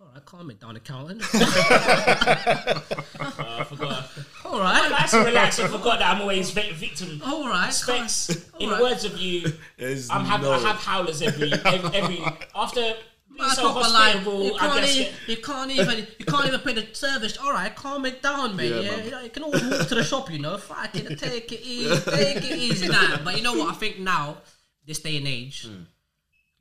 [0.00, 1.22] all right, calm it down, accountant.
[1.34, 1.38] Uh,
[3.20, 4.08] I forgot.
[4.44, 5.58] all right, Nice and relax.
[5.58, 7.20] I forgot that I'm always vi- victim.
[7.24, 7.72] all right.
[7.72, 8.26] Specs.
[8.52, 8.82] calm- In all right.
[8.82, 12.92] words of you, There's I'm have, no- I have howlers every every, every after
[13.36, 14.96] being so proper like, hospitable, you can't, guess.
[14.96, 17.36] even, you can't even you can't even pay the service.
[17.38, 18.70] All right, calm it down, mate.
[18.70, 19.04] Yeah, Yeah, man.
[19.04, 20.56] You, know, you can always walk to the shop, you know.
[20.58, 22.88] Fucking take it easy, take it easy.
[22.88, 23.70] Nah, but you know what?
[23.70, 24.38] I think now,
[24.86, 25.82] this day and age, Hmm.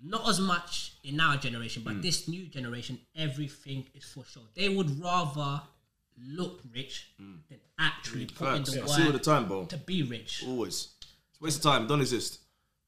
[0.03, 4.43] not as much in our generation, but this new generation, everything is for sure.
[4.55, 5.61] They would rather
[6.17, 8.55] look rich than actually put in.
[8.65, 8.71] Facts.
[8.73, 9.65] the I see all the time, bro.
[9.65, 10.43] to be rich.
[10.47, 10.89] Always.
[11.29, 11.87] It's a waste of time.
[11.87, 12.39] Don't exist.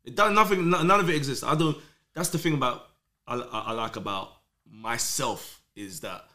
[0.06, 0.70] It does nothing.
[0.70, 1.44] None of it exists.
[1.44, 1.78] I don't.
[2.14, 2.88] That's the thing about
[3.28, 4.30] I, I, I like about
[4.70, 6.26] myself is that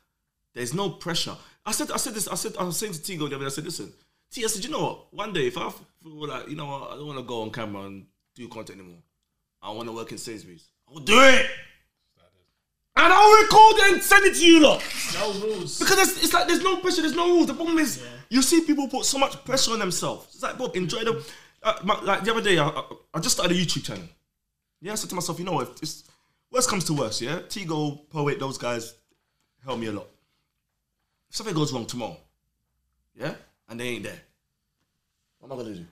[0.54, 1.36] there's no pressure.
[1.64, 2.28] I said I said this.
[2.28, 3.46] I said I was saying to Tigo the other day.
[3.46, 3.92] I said, listen,
[4.30, 4.44] T.
[4.44, 5.14] I said, you know what?
[5.14, 7.50] One day if I feel like you know what, I don't want to go on
[7.50, 9.00] camera and do content anymore.
[9.62, 10.68] I want to work in Sainsbury's.
[10.88, 11.46] I'll do it.
[12.94, 14.84] And I'll record it and send it to you lot.
[15.14, 15.78] No rules.
[15.78, 17.46] Because it's, it's like there's no pressure, there's no rules.
[17.46, 20.26] The problem is you see people put so much pressure on themselves.
[20.34, 21.22] It's like, Bob, enjoy them.
[21.62, 24.04] Uh, my, like the other day, I, I, I just started a YouTube channel.
[24.82, 26.04] Yeah, I said to myself, you know, if it's
[26.52, 28.94] worst comes to worst, yeah, Tigo, Poet, those guys
[29.64, 30.08] help me a lot.
[31.30, 32.16] If something goes wrong tomorrow,
[33.14, 33.34] yeah,
[33.68, 34.20] and they ain't there,
[35.38, 35.80] what am I gonna do?
[35.80, 35.86] Yeah.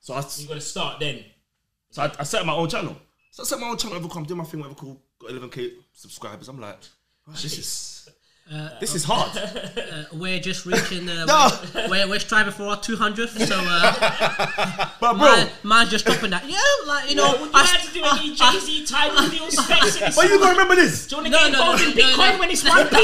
[0.00, 1.24] So I, You got to start then.
[1.90, 2.96] so I, I set up my own channel.
[3.30, 5.00] So I set my own channel, whatever come, do my thing, whatever cool.
[5.20, 6.48] Got 11k subscribers.
[6.48, 6.78] I'm like,
[7.26, 7.99] "Wow, this is
[8.80, 9.30] this is hard.
[9.90, 11.08] Uh, we're just reaching.
[11.08, 11.48] Uh, No.
[11.88, 13.44] we're, we're striving for our 200th.
[13.46, 16.48] So, uh, But bro, man, man's just dropping that.
[16.48, 19.48] Yeah, like you know, Would you I, like to do any Jay Z type video
[19.48, 19.96] specs?
[20.00, 20.38] in but you song?
[20.40, 21.06] gotta remember this.
[21.08, 22.38] Do you want to No, get no, no, involved in Bitcoin no.
[22.38, 22.96] when it's 1p?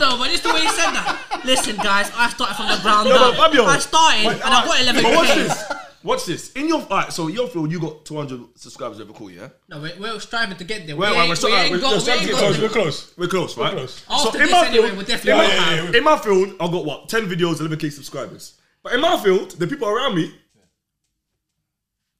[0.00, 1.40] no, but it's the way he said that.
[1.44, 3.36] Listen, guys, I started from the ground up.
[3.36, 5.02] but Fabio, I started but, and I got 11k.
[5.02, 5.71] But watch this.
[6.04, 6.52] Watch this.
[6.52, 9.00] In your alright, so your field, you got 200 subscribers.
[9.00, 9.48] Ever cool, yeah?
[9.68, 10.96] No, we're, we're striving to get there.
[10.96, 12.38] Wait, we wait, ain't, we're still- we alright, ain't we're- got, we're we ain't got
[12.38, 13.16] Close, the- we're close.
[13.18, 13.72] We're close, right?
[13.72, 14.04] close.
[14.10, 16.48] After so in my anyway, field, we're definitely in my, gonna have- in my field,
[16.60, 18.58] I've got what 10 videos, 11k subscribers.
[18.82, 20.34] But in my field, the people around me,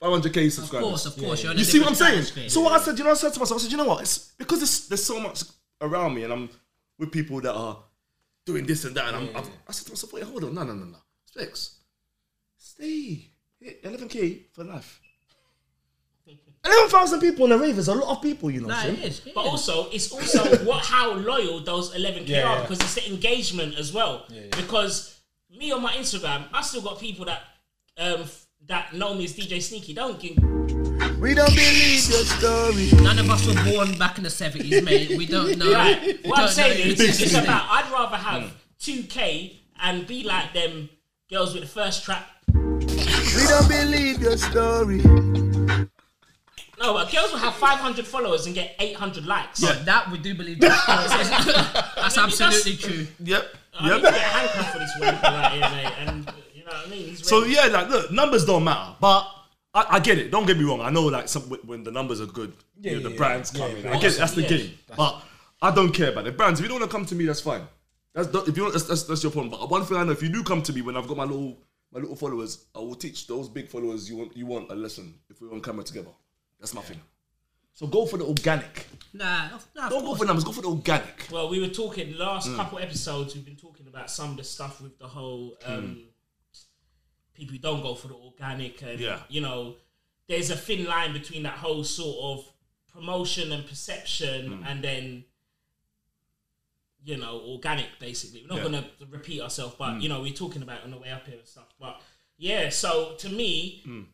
[0.00, 0.84] 500k subscribers.
[0.84, 1.42] Of course, of course.
[1.44, 2.22] You're You see what I'm saying?
[2.22, 2.48] stratosphere.
[2.48, 4.02] So what I said, you know, I said to myself, I said, you know what?
[4.02, 5.42] It's because there's, there's so much
[5.80, 6.48] around me, and I'm
[6.98, 7.78] with people that are
[8.44, 10.64] doing this and that, and I'm, I've, I said to myself, wait, hold on, no,
[10.64, 11.78] no, no, no, Specs,
[12.56, 13.31] stay, Hit
[13.84, 15.00] 11k for life.
[16.64, 18.68] 11,000 people in a rave is a lot of people, you know.
[18.68, 19.26] Nah, it is.
[19.26, 19.50] it But is.
[19.50, 22.62] also, it's also what how loyal those 11k Yeah, are yeah.
[22.62, 24.26] because it's the engagement as well.
[24.56, 25.18] Because
[25.50, 27.40] me on my Instagram, I still got people that
[27.98, 29.92] um f- that know me as DJ Sneaky.
[29.92, 30.36] Don't give
[31.20, 32.90] We don't believe your story.
[33.02, 35.18] None of us were born back in the 70s, mate.
[35.18, 35.72] We don't know.
[35.72, 36.00] right.
[36.22, 37.42] we What I'm don't saying is, who's it's listening.
[37.48, 40.88] about I'd rather have 2k and be like them
[41.28, 42.24] girls with the first trap.
[42.54, 44.98] We don't believe your story.
[46.78, 49.62] No, but girls will have 500 followers and get 800 likes.
[49.62, 50.60] Yeah, that we do believe.
[50.60, 51.92] That.
[51.96, 53.06] That's absolutely true.
[53.20, 53.44] Yep.
[53.78, 55.92] I need to get handcuffed for this wanker right here, mate.
[56.08, 57.08] And you know what I mean?
[57.08, 57.54] He's So ready.
[57.54, 59.26] yeah, like look, numbers don't matter, but
[59.74, 60.30] I, I get it.
[60.30, 60.80] Don't get me wrong.
[60.80, 63.52] I know like some when the numbers are good, you know, yeah, the yeah, brands
[63.54, 63.86] yeah, come yeah, in.
[63.88, 64.18] I get it.
[64.18, 64.48] That's the Yeah.
[64.48, 64.70] game.
[64.96, 65.22] But
[65.62, 66.58] I don't care about the brands.
[66.60, 67.62] If you don't want to come to me, that's fine.
[68.12, 69.50] That's the- if you want, that's, that's, that's your problem.
[69.50, 71.24] But one thing I know, if you do come to me when I've got my
[71.24, 71.56] little
[71.92, 75.14] my little followers, I will teach those big followers you want you want a lesson
[75.28, 76.10] if we're on camera together.
[76.58, 77.00] That's my thing.
[77.74, 78.86] So go for the organic.
[79.14, 80.18] Nah, nah, of Don't go course.
[80.18, 80.44] for numbers.
[80.44, 81.28] Go for the organic.
[81.30, 82.56] Well, we were talking last Mm.
[82.56, 83.34] couple episodes.
[83.34, 86.08] We've been talking about some of the stuff with the whole um,
[87.34, 89.02] people who don't go for the organic, and Mm.
[89.02, 89.22] Yeah.
[89.28, 89.76] you know,
[90.28, 92.52] there's a thin line between that whole sort of
[92.92, 94.66] promotion and perception, Mm.
[94.66, 95.24] and then
[97.04, 97.98] you know, organic.
[97.98, 98.68] Basically, we're not Yeah.
[98.68, 98.72] Mm.
[98.72, 101.38] going to repeat ourselves, but you know, we're talking about on the way up here
[101.38, 101.66] and stuff.
[101.80, 102.00] But
[102.38, 104.06] yeah, so to me, Mm.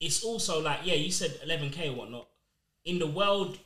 [0.00, 2.28] it's also like yeah, you said 11k or whatnot.
[2.84, 3.58] In the world,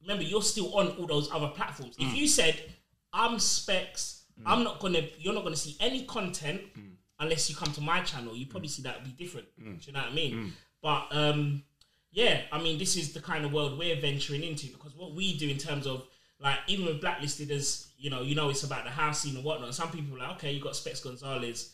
[0.00, 1.96] remember you're still on all those other platforms.
[1.96, 2.08] Mm.
[2.08, 2.74] If you said
[3.12, 6.96] I'm Specs, I'm not gonna, you're not gonna see any content Mm.
[7.20, 8.34] unless you come to my channel.
[8.36, 9.46] You probably see that would be different.
[9.60, 9.80] Mm.
[9.80, 10.52] Do you know what I mean?
[10.82, 11.62] But um,
[12.10, 15.36] yeah, I mean this is the kind of world we're venturing into because what we
[15.36, 16.06] do in terms of
[16.44, 19.44] like even with blacklisted as you know, you know it's about the house scene and
[19.44, 19.74] whatnot.
[19.74, 21.72] Some people are like, okay, you got Specs Gonzalez.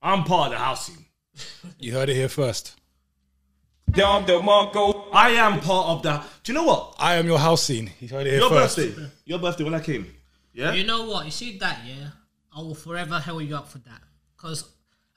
[0.00, 1.04] I'm part of the house scene.
[1.78, 2.74] You heard it here first.
[3.90, 5.06] Dom DeMarco.
[5.12, 6.24] I am part of that.
[6.44, 6.94] Do you know what?
[6.98, 7.90] I am your house scene.
[8.00, 8.76] You heard it here Your first.
[8.76, 9.10] birthday.
[9.24, 10.06] Your birthday when I came.
[10.52, 10.72] Yeah.
[10.72, 11.24] You know what?
[11.24, 12.08] You see that, yeah?
[12.56, 14.00] I will forever hell you up for that.
[14.36, 14.68] Because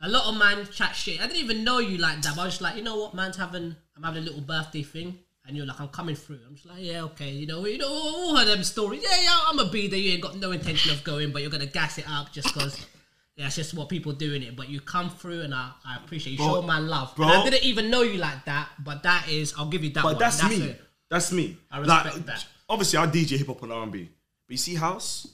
[0.01, 1.19] a lot of man chat shit.
[1.21, 3.13] I didn't even know you like that, but I was just like, you know what,
[3.13, 5.19] man's having, I'm having a little birthday thing.
[5.51, 6.39] And you're like, I'm coming through.
[6.47, 7.29] I'm just like, yeah, okay.
[7.29, 9.03] You know, you know, all of them stories.
[9.03, 9.99] Yeah, yeah, I'm a be there.
[9.99, 12.53] You ain't got no intention of going, but you're going to gas it up just
[12.53, 12.87] because.
[13.35, 14.55] Yeah, it's just what people do in it.
[14.55, 16.37] But you come through, and I, I appreciate you.
[16.37, 17.13] Bro, show man love.
[17.17, 17.27] bro.
[17.27, 20.03] And I didn't even know you like that, but that is, I'll give you that
[20.03, 20.19] But one.
[20.19, 20.61] that's, me.
[20.61, 20.81] it.
[21.09, 21.57] That's me.
[21.69, 22.45] I respect that.
[22.69, 24.09] Obviously, I DJ hip hop and R and B.
[24.47, 25.27] But you see, house.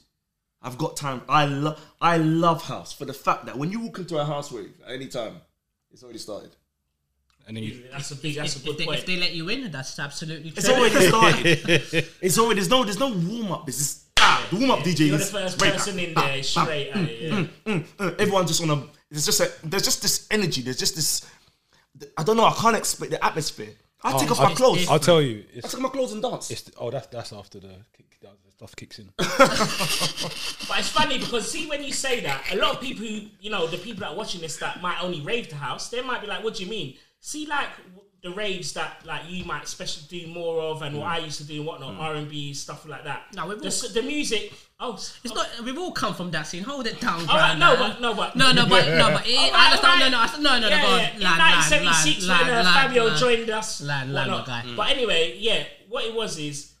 [0.60, 1.22] I've got time.
[1.28, 1.80] I love.
[2.00, 4.92] I love house for the fact that when you walk into a house wave at
[4.94, 5.36] any time,
[5.92, 6.56] it's already started.
[7.48, 7.82] And then you.
[7.90, 8.36] That's a big.
[8.36, 8.98] That's a If, good they, point.
[9.00, 10.58] if they let you in, that's absolutely true.
[10.58, 12.08] It's already started.
[12.20, 13.68] it's already there's no there's no warm up.
[13.68, 16.24] It's just ah, the warm up DJ You're the is first person back, in bam,
[16.24, 17.22] there bam, straight at it.
[17.22, 17.46] Yeah.
[17.66, 18.86] mm, uh, everyone just on a.
[19.10, 19.50] There's just a.
[19.64, 20.60] There's just this energy.
[20.62, 21.26] There's just this.
[22.16, 22.44] I don't know.
[22.44, 23.70] I can't explain the atmosphere.
[24.04, 24.88] I take off my I'll- clothes.
[24.88, 25.38] I'll tell you.
[25.54, 26.50] I It's, take off my clothes and dance.
[26.50, 29.10] it's oh, that's that's after the kick, the stuff kicks in.
[29.18, 33.50] But it's funny because see when you say that, a lot of people who you
[33.50, 36.20] know the people that are watching this that might only rave to house, they might
[36.20, 37.68] be like, "What do you mean?" See, like
[38.22, 41.10] the raves that like you might especially do more of, and what mm.
[41.10, 42.00] I used to do and whatnot, mm.
[42.00, 43.22] R and B stuff like that.
[43.34, 44.52] No, we've the, all- s- the music.
[44.80, 45.36] Oh, s- It's oh.
[45.36, 45.48] not.
[45.64, 46.62] We've all come from that scene.
[46.64, 49.26] Hold it down, All right, Brian, no, but no, but no, no, but no, but
[49.26, 49.84] it, All right, I understand.
[49.84, 49.98] all right.
[50.00, 50.68] No, no, I said- no, no, no.
[50.68, 50.98] Yeah, go on.
[51.00, 51.14] yeah.
[51.14, 53.18] In Land, land, 1976 land, when uh, land, Fabio land.
[53.18, 53.80] joined us.
[53.82, 54.48] Land, land, whatnot.
[54.48, 54.76] my guy.
[54.76, 56.74] But anyway, yeah, what it was is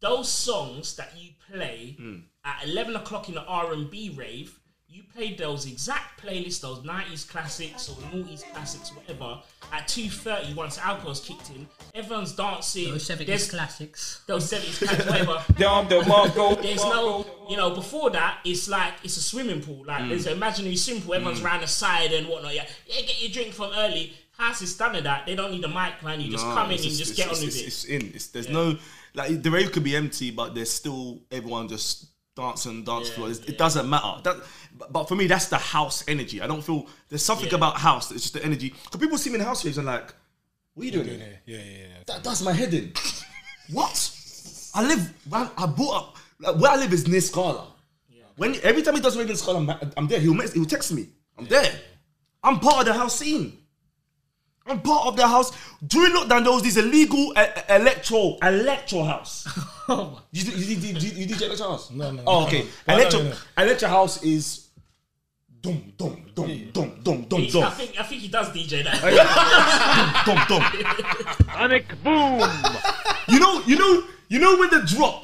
[0.00, 2.22] those songs that you play mm.
[2.44, 4.59] at 11 o'clock in the R&B rave,
[4.92, 9.38] you played those exact playlists, those 90s classics or noughties classics, whatever,
[9.72, 11.66] at 2.30 once alcohol's kicked in.
[11.94, 12.90] Everyone's dancing.
[12.90, 14.22] Those 70s There's- classics.
[14.26, 15.44] Those 70s classics, whatever.
[15.58, 16.60] Dom DeMarco.
[16.60, 19.84] There's no, you know, before that, it's like it's a swimming pool.
[19.86, 20.36] Like there's an mm.
[20.36, 21.14] imaginary swimming pool.
[21.14, 21.44] Everyone's mm.
[21.44, 22.54] round the side and whatnot.
[22.54, 24.12] Yeah, yeah, get your drink from early.
[24.36, 25.26] House is done of that.
[25.26, 26.20] They don't need a mic, man.
[26.20, 27.94] You just No, come in it's and just it's- get on it's- with it's, it.
[27.94, 28.14] It's in.
[28.14, 28.76] It's, there's no
[29.14, 33.30] like the rave could be empty, but there's still everyone just dancing, dance floor.
[33.30, 34.20] It's- It doesn't matter.
[34.24, 34.36] That,
[34.90, 36.40] but, for me, that's the house energy.
[36.40, 37.56] I don't feel there's something Yeah.
[37.56, 38.08] about house.
[38.08, 38.74] That's just the energy.
[38.84, 40.14] Because people see me in house raves and like,
[40.74, 41.06] what are you doing?
[41.08, 41.38] Yeah, here?
[41.46, 41.64] yeah, yeah.
[41.78, 41.86] yeah.
[42.06, 42.92] That does my head in.
[43.72, 44.16] what?
[44.74, 45.12] I live.
[45.32, 46.16] I bought up.
[46.38, 47.66] Like, where I live is near Scala.
[48.36, 50.18] When every time he does rave in Scala, I'm, I'm there.
[50.20, 51.08] He'll mess, he'll text me.
[51.38, 51.70] I'm there.
[52.42, 53.58] I'm part of the house scene.
[54.66, 55.52] I'm part of the house.
[55.86, 59.46] During lockdown, there was this illegal uh, electro electro house.
[59.88, 61.90] you, do- you, do- you, do- you DJ electro house?
[61.90, 62.60] No, no, Oh, okay.
[62.86, 63.36] No, no, electro no, no.
[63.64, 64.68] electro house is
[65.62, 69.00] dum dum dum dum dum dum He's- I think I think he does DJ that.
[70.26, 70.62] dum dum.
[71.46, 72.40] Panic boom.
[73.28, 75.22] You know, you know, you know when the drop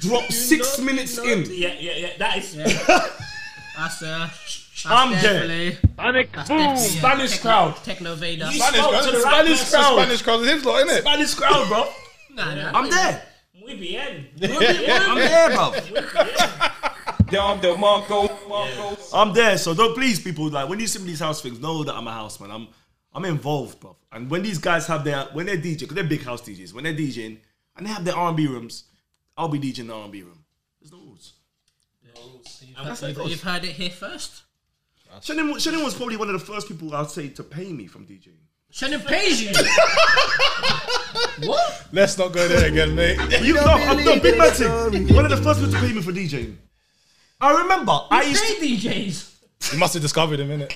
[0.00, 1.44] drop six minutes in.
[1.50, 2.08] yeah, yeah, yeah.
[2.18, 2.54] That is.
[2.54, 4.28] That's uh.
[4.28, 5.22] That's I'm there.
[5.22, 6.42] definitely, Panic boom.
[6.44, 7.76] definitely, uh, Spanish techno- crowd.
[7.84, 8.44] Techno Vader.
[8.46, 9.92] You Spanish crowd, to right Spanish crowd.
[9.94, 11.00] Spanish crowd is his lot, isn't it?
[11.00, 11.88] Spanish crowd, bro.
[12.34, 13.22] Nah, nah, I'm there.
[13.58, 14.26] Muy bien.
[14.42, 15.72] I'm there, bro.
[17.34, 18.06] Dom DeMarco.
[18.10, 19.08] Oh, oh.
[19.12, 19.58] I'm there.
[19.58, 22.06] So don't please people like when you see me these house things, know that I'm
[22.06, 22.50] a house man.
[22.50, 22.68] I'm
[23.12, 23.96] I'm involved, bro.
[24.12, 26.84] And when these guys have their when they're DJing, because they're big house DJs, when
[26.84, 27.38] they're DJing
[27.76, 28.84] and they have their R&B rooms,
[29.36, 30.44] I'll be DJing the R&B room.
[30.80, 31.32] There's no rules.
[32.84, 33.30] That's how it You've, goes.
[33.30, 34.42] you've heard it here first.
[35.22, 38.06] Shannon, Shannon was probably one of the first people I'd say to pay me from
[38.06, 38.38] DJing.
[38.70, 39.50] Shannon pays you.
[41.48, 41.86] what?
[41.92, 43.18] Let's not go there again, mate.
[43.40, 45.14] You know, I'm not big man thing.
[45.14, 46.56] One of the first people to pay me for DJing.
[47.44, 48.54] I remember I used to.
[48.54, 49.72] Pay DJs.
[49.74, 50.72] You must have discovered him, innit?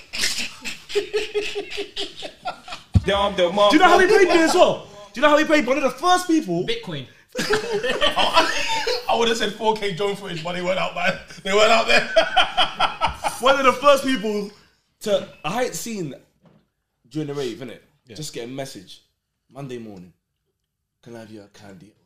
[3.05, 3.71] Dom DeMarco.
[3.71, 4.87] Do you know how he paid me as well?
[5.11, 5.65] Do you know how he paid?
[5.65, 6.67] One of the first people.
[6.67, 7.07] Bitcoin.
[7.39, 11.17] I would have said 4K drone footage, but they went out, man.
[11.43, 12.01] They went out there.
[13.39, 14.51] one of the first people
[15.01, 16.13] to I hadn't seen
[17.09, 17.79] during the rave, innit?
[18.15, 19.01] Just get a message
[19.51, 20.13] Monday morning.
[21.01, 21.89] Can I have your candies, please?
[21.89, 21.98] I said,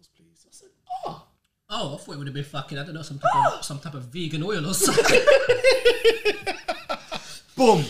[1.73, 2.77] oh, I thought it would have been fucking.
[2.77, 5.03] I don't know some type of some type of vegan oil or something.
[7.57, 7.83] boom.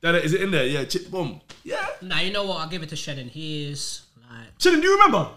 [0.00, 0.66] That is it in there?
[0.66, 1.40] Yeah, chip, boom.
[1.62, 1.86] Yeah.
[2.02, 2.58] nah, you know what?
[2.60, 3.28] I'll give it to Shannon.
[3.28, 5.28] He is like Shannon, do you remember?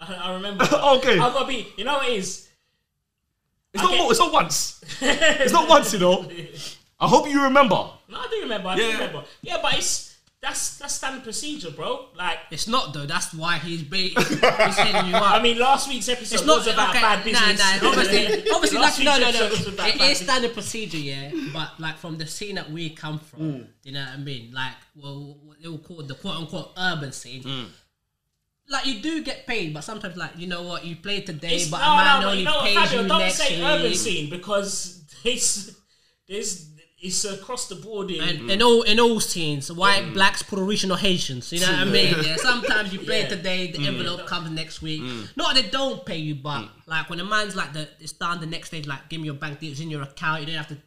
[0.00, 0.64] I, I remember.
[0.72, 1.18] Okay.
[1.18, 1.66] I've got to be.
[1.76, 2.48] You know what it is?
[3.74, 3.98] It's not Okay.
[4.02, 4.80] more, it's not once.
[5.02, 6.26] it's not once, you know.
[6.98, 7.74] I hope you remember.
[8.08, 8.68] No, I do remember.
[8.70, 8.86] I Yeah.
[8.86, 9.24] do remember.
[9.42, 10.05] Yeah, but it's
[10.46, 12.06] that's that's standard procedure, bro.
[12.16, 13.04] Like, it's not though.
[13.06, 14.12] That's why he's bait.
[14.16, 14.38] He's
[14.76, 15.32] setting you up.
[15.38, 17.58] I mean, last week's episode it's not was about okay, bad business.
[17.58, 17.88] Nah, nah.
[17.90, 19.26] Obviously, obviously, like, no, no, no.
[19.26, 20.28] episode was about It bad is business.
[20.28, 21.30] standard procedure, yeah.
[21.52, 23.66] But like from the scene that we come from, Mm.
[23.82, 24.52] you know what I mean?
[24.52, 27.42] Like, well, what they will call the quote unquote urban scene.
[27.42, 27.66] Mm.
[28.68, 31.68] Like you do get paid, but sometimes, like you know what, you play today, It's,
[31.70, 33.62] but no, a man no, only you know what, pays Fabio, you don't next say
[33.62, 33.96] urban week.
[33.96, 35.74] scene because it's
[36.28, 36.66] it's
[37.06, 38.20] it's across the board in.
[38.20, 40.14] And in all in all scenes, white, mm.
[40.14, 41.52] blacks, Puerto Rican, or Haitians.
[41.52, 42.14] You know what I mean?
[42.26, 42.36] Yeah.
[42.36, 43.28] Sometimes you play Yeah.
[43.28, 43.88] today, the mm.
[43.88, 45.02] envelope comes next week.
[45.02, 45.36] Mm.
[45.36, 48.40] Not that they don't pay you, but like when a man's like the it's done
[48.40, 50.40] the next stage, like give me your bank details in your account.
[50.40, 50.78] You don't have to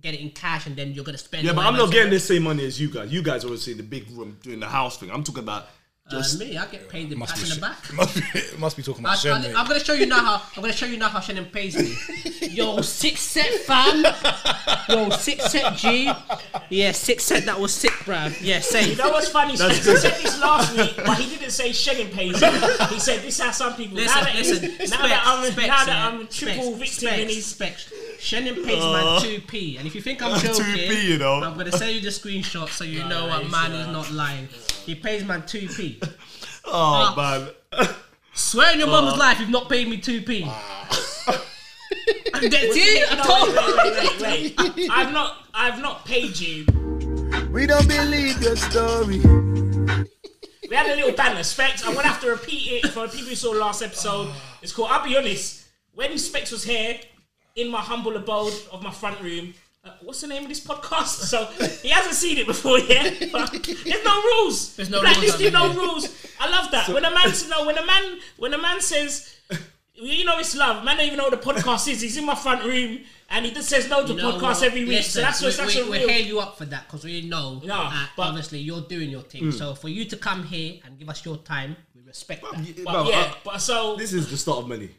[0.00, 1.44] get it in cash, and then you're gonna spend.
[1.44, 1.86] Yeah, but I'm whatever.
[1.86, 3.12] not getting the same money as you guys.
[3.12, 5.10] You guys always in the big room doing the house thing.
[5.10, 5.66] I'm talking about
[6.06, 7.92] Uh, just me, I get paid in Must pat be, the back.
[7.94, 9.54] must be, must be talking I, about Shem, mate.
[9.56, 11.96] am gonna show you now how I'm gonna show you now how Shannon pays me.
[12.50, 14.04] Yo, six set fam.
[14.90, 16.12] Yo, six set G.
[16.68, 17.46] Yeah, six set.
[17.46, 18.36] That was sick, bruv.
[18.42, 18.90] Yeah, same.
[18.90, 19.06] You same.
[19.06, 19.52] know what's funny?
[19.52, 22.52] He said this last week, but he didn't say Shannon pays him.
[22.90, 23.96] He said this is how some people.
[23.96, 24.70] Listen, now that, listen.
[24.72, 26.12] he's- Specs, that I'm specs, now that.
[26.12, 27.90] I'm triple Specs, victim in his specs.
[28.24, 31.42] Shannon pays Uh, man two p, and if you think I'm joking, 2p, you know.
[31.42, 34.48] I'm gonna send you the screenshot so you know what man is not lying.
[34.86, 36.00] He pays man two p.
[36.66, 37.86] Oh man.
[38.32, 38.92] Swear on your Uh.
[39.02, 40.42] mum's life, you've not paid me two p.
[42.34, 43.12] And that's Wait, it.
[43.12, 44.90] I no, told wait, wait, wait, wait.
[44.90, 46.66] I've not, I've not paid you.
[47.52, 49.20] We don't believe your story.
[50.68, 51.42] We had a little banner.
[51.44, 51.86] Specs.
[51.86, 54.32] I'm gonna have to repeat it for the people who saw last episode.
[54.62, 54.88] It's called.
[54.90, 55.66] I'll be honest.
[55.94, 56.98] When Specs was here
[57.56, 59.54] in my humble abode of my front room.
[59.84, 61.24] Uh, what's the name of this podcast?
[61.30, 61.44] So
[61.82, 63.10] he hasn't seen it before, yeah.
[63.32, 63.52] But
[63.84, 64.76] there's no rules.
[64.76, 65.80] There's no Black rules listed, no here.
[65.80, 66.26] rules.
[66.40, 66.88] I love that.
[66.88, 69.36] when a man, no, when a man, when a man says,
[69.94, 70.84] you know, it's love.
[70.84, 72.00] Man, don't even know what the podcast is.
[72.00, 74.62] He's in my front room and he just says no to You know podcasts what?
[74.64, 75.02] every week.
[75.04, 76.08] so Listen, that's what's we, that's we, a we real.
[76.08, 79.22] hail you up for that because we know No, that but- obviously you're doing your
[79.22, 79.52] thing.
[79.52, 82.84] So for you to come here and give us your time, we respect that.
[82.84, 84.90] But Bro, yeah, uh, but so this is the start of many.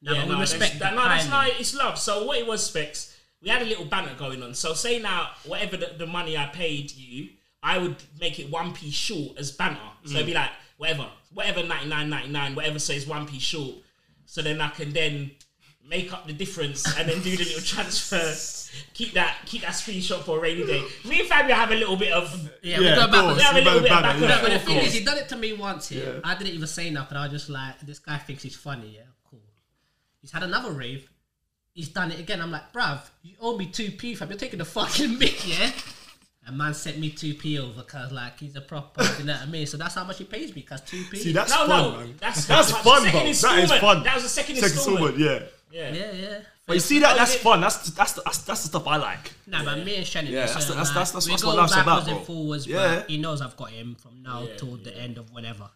[0.00, 1.48] No, yeah, but we no, respect that, no, that's not.
[1.58, 1.98] It's love.
[1.98, 3.16] So what it was, specs.
[3.42, 4.54] We had a little banner going on.
[4.54, 7.30] So say now, whatever the, the money I paid you,
[7.62, 9.78] I would make it one piece short as banner.
[10.04, 10.36] So it'd be mm.
[10.36, 13.76] like whatever, whatever ninety nine ninety nine, whatever says one piece short.
[14.26, 15.30] So then I can then
[15.88, 18.34] make up the difference and then do the little transfer.
[18.94, 20.84] Keep that keep that screenshot for a rainy day.
[21.04, 22.32] Me and Fabio have a little bit of
[22.62, 23.22] Yeah, Yeah, we go of back.
[23.22, 23.36] course.
[23.36, 24.34] we have a little bit of banner, back yeah.
[24.34, 24.64] and But the forth.
[24.66, 25.90] thing is, he done it to me once.
[25.90, 27.16] Yeah, I didn't even say nothing.
[27.16, 28.96] I was just like, this guy thinks he's funny.
[28.96, 29.17] Yeah, cool.
[30.20, 31.08] He's had another rave.
[31.72, 32.40] He's done it again.
[32.40, 34.14] I'm like, bruv, you owe me two p.
[34.14, 35.70] Fam, you're taking the fucking mic, yeah.
[36.46, 39.42] And man sent me two p over because like he's a proper, you know what
[39.42, 39.66] I mean.
[39.66, 41.18] So that's how much he pays me, cause two p.
[41.18, 42.14] See, that's No, fun, no, man.
[42.18, 43.10] that's- that's that's fun, bro.
[43.10, 44.02] second That is fun.
[44.02, 45.18] That was the second installment.
[45.18, 45.40] Yeah.
[45.70, 45.92] yeah.
[45.92, 46.38] yeah, yeah.
[46.66, 47.16] But you see that?
[47.16, 47.60] That's fun.
[47.60, 49.32] That's that's the, that's, that's the stuff I like.
[49.46, 51.42] Nah, but me and Shannon, Yeah, listen, that's the- that's- like, that's- that's we what
[51.42, 52.16] go life's about, backwards bro.
[52.16, 52.66] and forwards.
[52.66, 52.96] Yeah.
[52.96, 55.70] but he knows I've got him from now till the end of whenever.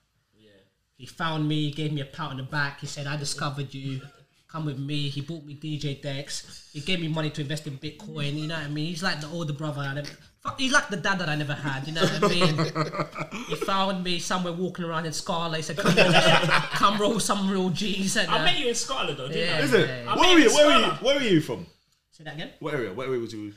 [0.96, 2.78] He found me, gave me a pat on the back.
[2.80, 4.00] He said, "I discovered you.
[4.52, 6.68] Come with me." He bought me DJ decks.
[6.72, 8.34] He gave me money to invest in Bitcoin.
[8.34, 8.86] You know what I mean?
[8.86, 9.80] He's like the older brother.
[9.80, 10.10] I never,
[10.42, 11.86] fuck, he's like the dad that I never had.
[11.88, 13.44] You know what I mean?
[13.48, 15.56] he found me somewhere walking around in Scala.
[15.56, 16.12] He said, "Come roll,
[16.72, 19.56] come roll some real G's." And, I uh, met you in Scotland though, didn't Yeah.
[19.56, 19.60] I?
[19.60, 19.88] Is it?
[19.88, 20.12] Yeah.
[20.12, 20.54] I Where mean, were you?
[20.54, 20.92] Where were you?
[21.00, 21.66] Where were you from?
[22.10, 22.50] say that again.
[22.60, 22.92] What area?
[22.92, 23.54] What area was you?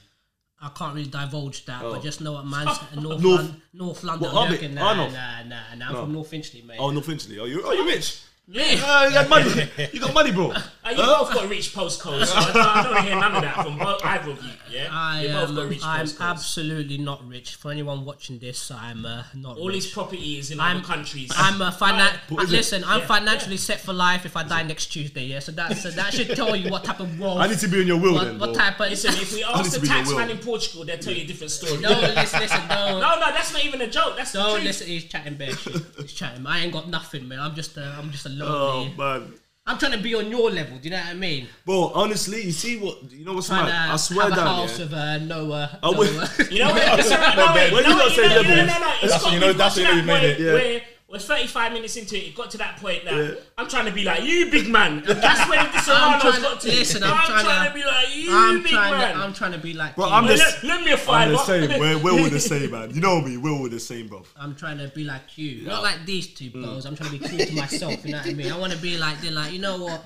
[0.62, 4.32] I can't really divulge that, but just know what man's North, North- London, North London
[4.34, 4.60] What, Arbit?
[4.66, 4.78] American.
[4.78, 5.88] Ah, Nah, nah, nah, nah.
[5.88, 6.02] I'm No.
[6.04, 6.78] from North Finchley, mate.
[6.80, 7.38] Oh, North Finchley.
[7.40, 7.62] Oh, you?
[7.66, 8.22] Are you rich?
[8.48, 8.62] Me?
[8.80, 9.70] Uh, you got money.
[9.92, 10.52] You got money, bro.
[10.52, 12.28] Uh, you both got rich postcodes.
[12.28, 14.44] So I, don't, I don't want to hear none of that from both, either of
[14.44, 14.52] you.
[14.70, 15.56] Yeah, I you both am.
[15.56, 16.22] got rich I'm postcodes.
[16.22, 17.56] absolutely not rich.
[17.56, 19.94] For anyone watching this, I'm uh, not All his rich.
[19.96, 21.32] property is in I'm, other countries.
[21.36, 22.58] I'm a finan- What is it?
[22.58, 23.08] Listen, I'm Yeah.
[23.08, 25.24] financially set for life if I die next Tuesday.
[25.26, 27.40] Yeah, so that so that should tell you what type of wealth.
[27.40, 29.44] I need to be in your will what, then, what type of Listen, if we
[29.56, 31.82] ask the be your tax man in Portugal, they'll tell you a different story.
[31.82, 33.00] No, listen, listen, no.
[33.00, 34.18] no, no, that's not even a joke.
[34.18, 34.66] That's the Don't truth.
[34.66, 34.86] listen.
[34.88, 35.82] He's chatting bare shit.
[35.98, 36.46] He's chatting.
[36.46, 37.40] I ain't got nothing, man.
[37.40, 38.94] I'm just a, I'm just a Oh lonely.
[38.98, 39.34] man.
[39.68, 40.78] I'm trying to be on your level.
[40.78, 41.48] Do you know what I mean?
[41.66, 43.12] Bro, honestly, you see what?
[43.12, 43.88] You know what's Trying mad?
[43.88, 44.86] to I swear have a down, house yeah.
[44.86, 45.80] with uh, Noah.
[45.82, 46.30] I would- Noah.
[46.52, 47.00] You know what?
[47.00, 47.36] It's alright.
[47.36, 47.74] No, wait.
[47.74, 48.94] When no, you not you say know, level, no, no, no.
[49.02, 50.24] It's That's got, when you know- we've got that's to when you that made point
[50.24, 50.40] it.
[50.40, 50.54] Yeah.
[50.54, 50.82] Where
[51.16, 52.28] we're 35 minutes into it.
[52.28, 54.96] It got to that point that I'm trying to be like you, big man.
[55.08, 56.68] And that's when the I'm to- got to.
[56.68, 59.16] listen, I'm trying to- be like you, I'm big man.
[59.16, 59.96] to, I'm trying to be like.
[59.96, 60.12] Bro, you.
[60.12, 61.32] I'm Well, just- let, let me a I'm five.
[61.32, 61.80] the same.
[61.80, 62.94] We're, we're all the same, man.
[62.94, 63.38] You know me.
[63.38, 64.24] We're all the same, bro.
[64.38, 66.64] I'm trying to be like you, not like these two mm.
[66.64, 66.86] bros.
[66.86, 68.06] I'm trying to be cool to myself.
[68.06, 68.52] You know what I mean?
[68.52, 70.04] I want to be like they're like, you know what?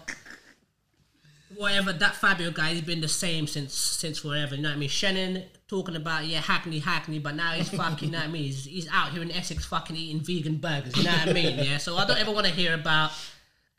[1.56, 4.56] Whatever that Fabio guy, he's been the same since since forever.
[4.56, 4.90] You know what I mean?
[4.90, 8.08] Shannon talking about yeah Hackney Hackney, but now he's fucking.
[8.10, 8.44] You know what I mean?
[8.44, 10.98] He's, he's out here in Essex fucking eating vegan burgers.
[10.98, 11.60] You know what I mean?
[11.60, 11.78] Yeah.
[11.78, 13.12] So I don't ever want to hear about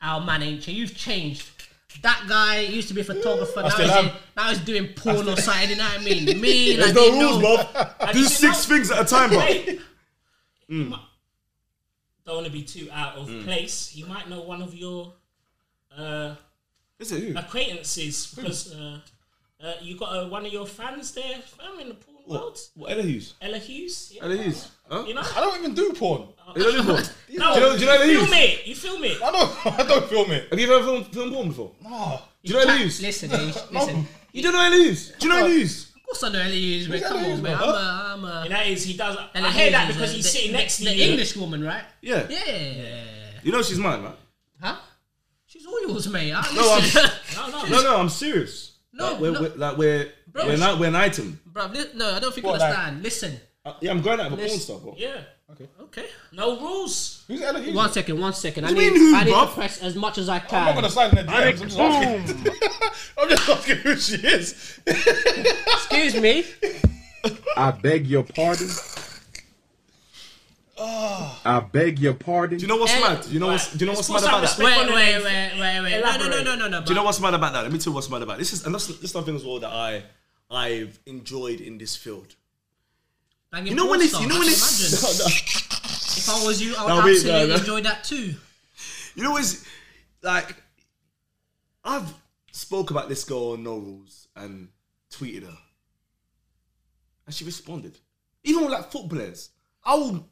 [0.01, 0.79] our man ain't changed.
[0.79, 1.49] You've changed.
[2.03, 3.61] That guy used to be a photographer.
[3.61, 5.69] Now he's, in, now he's doing porn or something.
[5.71, 6.25] You know what I mean?
[6.41, 7.67] Me, There's like, no rules, know-
[7.99, 8.13] bro.
[8.13, 9.75] Do six things at a time, bro.
[10.71, 10.97] Mm.
[12.25, 13.93] Don't want to be too out of place.
[13.93, 15.11] You might know one of your
[15.97, 16.35] uh,
[16.97, 17.37] Is it who?
[17.37, 18.99] acquaintances because uh,
[19.63, 21.39] uh, you got uh, one of your fans there.
[21.39, 22.57] fam, in the porn world.
[22.75, 22.91] What?
[22.91, 23.33] Ella Hughes?
[23.41, 24.11] Ella Hughes.
[24.15, 24.23] Yeah.
[24.25, 24.69] Ella Hughes?
[24.89, 25.03] Huh?
[25.07, 25.21] You know.
[25.21, 26.27] I don't even do porn.
[26.55, 27.03] You don't do porn?
[27.03, 28.31] No, Do you know- do you know Ella film Hughes?
[28.33, 28.67] it.
[28.67, 29.21] You film it.
[29.21, 29.65] I don't.
[29.79, 30.49] I don't film it.
[30.49, 31.71] Have you ever filmed, filmed porn before?
[31.81, 32.21] No.
[32.43, 33.01] Do you know Ella Hughes?
[33.01, 34.07] Listen, Ish, listen.
[34.33, 35.13] You don't know Ella Hughes?
[35.19, 35.91] Do you know Ella Hughes?
[35.95, 37.01] Of course I know Ellie Hughes, man.
[37.03, 37.41] Come on, man.
[37.43, 37.53] man?
[37.55, 38.41] I'm a, I'm a.
[38.43, 39.15] And that is he does.
[39.33, 41.09] Ellie I hear that Hughes is because he's the- sitting next to the you.
[41.11, 41.83] English woman, right?
[42.01, 42.27] Yeah.
[42.29, 43.03] Yeah.
[43.43, 44.13] You know she's mine, man.
[44.61, 44.75] Huh?
[45.45, 46.33] She's all yours, mate.
[46.35, 48.70] I, No, I'm- No, no, No, no, I'm serious.
[49.01, 49.41] No, like, we're, no.
[49.41, 51.39] we're, like we're, Bro, we're, not, we're an item.
[51.51, 53.03] Bruv, li- no, I don't think What, you like- understand.
[53.03, 53.39] Listen.
[53.63, 54.59] Uh, yeah, I'm going out of a porn Listen.
[54.59, 54.95] star, bro.
[54.97, 55.21] Yeah.
[55.51, 55.67] Okay.
[55.81, 56.05] Okay.
[56.31, 57.23] No rules.
[57.27, 57.75] Who's Ella Hughes?
[57.75, 58.65] One second, one second.
[58.65, 60.75] I do need, mean who, I need to press as much as I I'm not
[60.75, 60.89] gonna can.
[60.89, 61.61] sign in the DMs.
[61.61, 62.53] I'm just asking.
[63.19, 64.79] I'm just asking who she is.
[64.87, 66.45] Excuse me.
[67.57, 68.69] I beg your pardon.
[70.83, 71.41] Ah.
[71.45, 72.57] I beg your pardon.
[72.57, 73.21] Do you know what's Eh, mad?
[73.23, 74.57] Do you know what's do you know what's mad about that?
[74.57, 76.01] Wait, wait, wait, wait, wait.
[76.01, 76.81] No, no, no, no, no, no.
[76.81, 77.61] Do you know what's mad about that?
[77.63, 78.39] Let me tell you what's mad about it.
[78.39, 80.03] this is and that's, that's something as well that I
[80.49, 82.35] I've enjoyed in this field.
[83.51, 85.77] Banging You know when porn it's you know stars, when I it's can imagine.
[86.21, 87.55] If I was you, I would No, wait, no, absolutely no.
[87.55, 88.33] enjoy that too.
[89.15, 89.65] You know, it's
[90.21, 90.55] like
[91.83, 92.13] I've
[92.51, 94.67] spoke about this girl on No Rules and
[95.11, 95.57] tweeted her,
[97.25, 97.97] and she responded.
[98.43, 99.49] Even with like footballers,
[99.83, 100.27] I will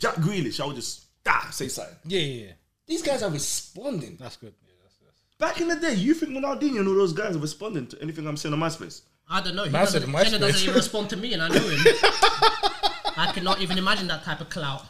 [0.00, 0.60] Jack Grealish.
[0.60, 1.94] I would just ah, say something.
[2.06, 2.52] Yeah, yeah, yeah.
[2.86, 4.16] These guys are responding.
[4.18, 4.54] That's good.
[4.66, 5.20] Yeah, that's, that's.
[5.38, 8.26] Back in the day, you think Ronaldinho and all those guys are responding to anything
[8.26, 9.02] I'm saying on MySpace?
[9.28, 9.64] I don't know.
[9.64, 10.40] He Man said doesn't, MySpace.
[10.40, 11.78] Doesn't even respond to me, and I know him.
[13.16, 14.84] I cannot even imagine that type of clout.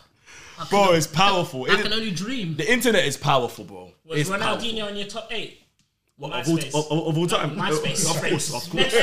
[0.59, 1.67] I Bro, cannot- it's powerful.
[1.69, 2.57] I It- can only dream.
[2.57, 3.93] the internet is powerful, bro.
[4.05, 4.47] Was it's powerful.
[4.57, 5.59] Ronaldinho on your top eight?
[6.17, 6.75] What, of, all, MySpace.
[6.75, 7.57] of, of all time?
[7.57, 8.11] MySpace.
[8.15, 8.95] Of course, of course.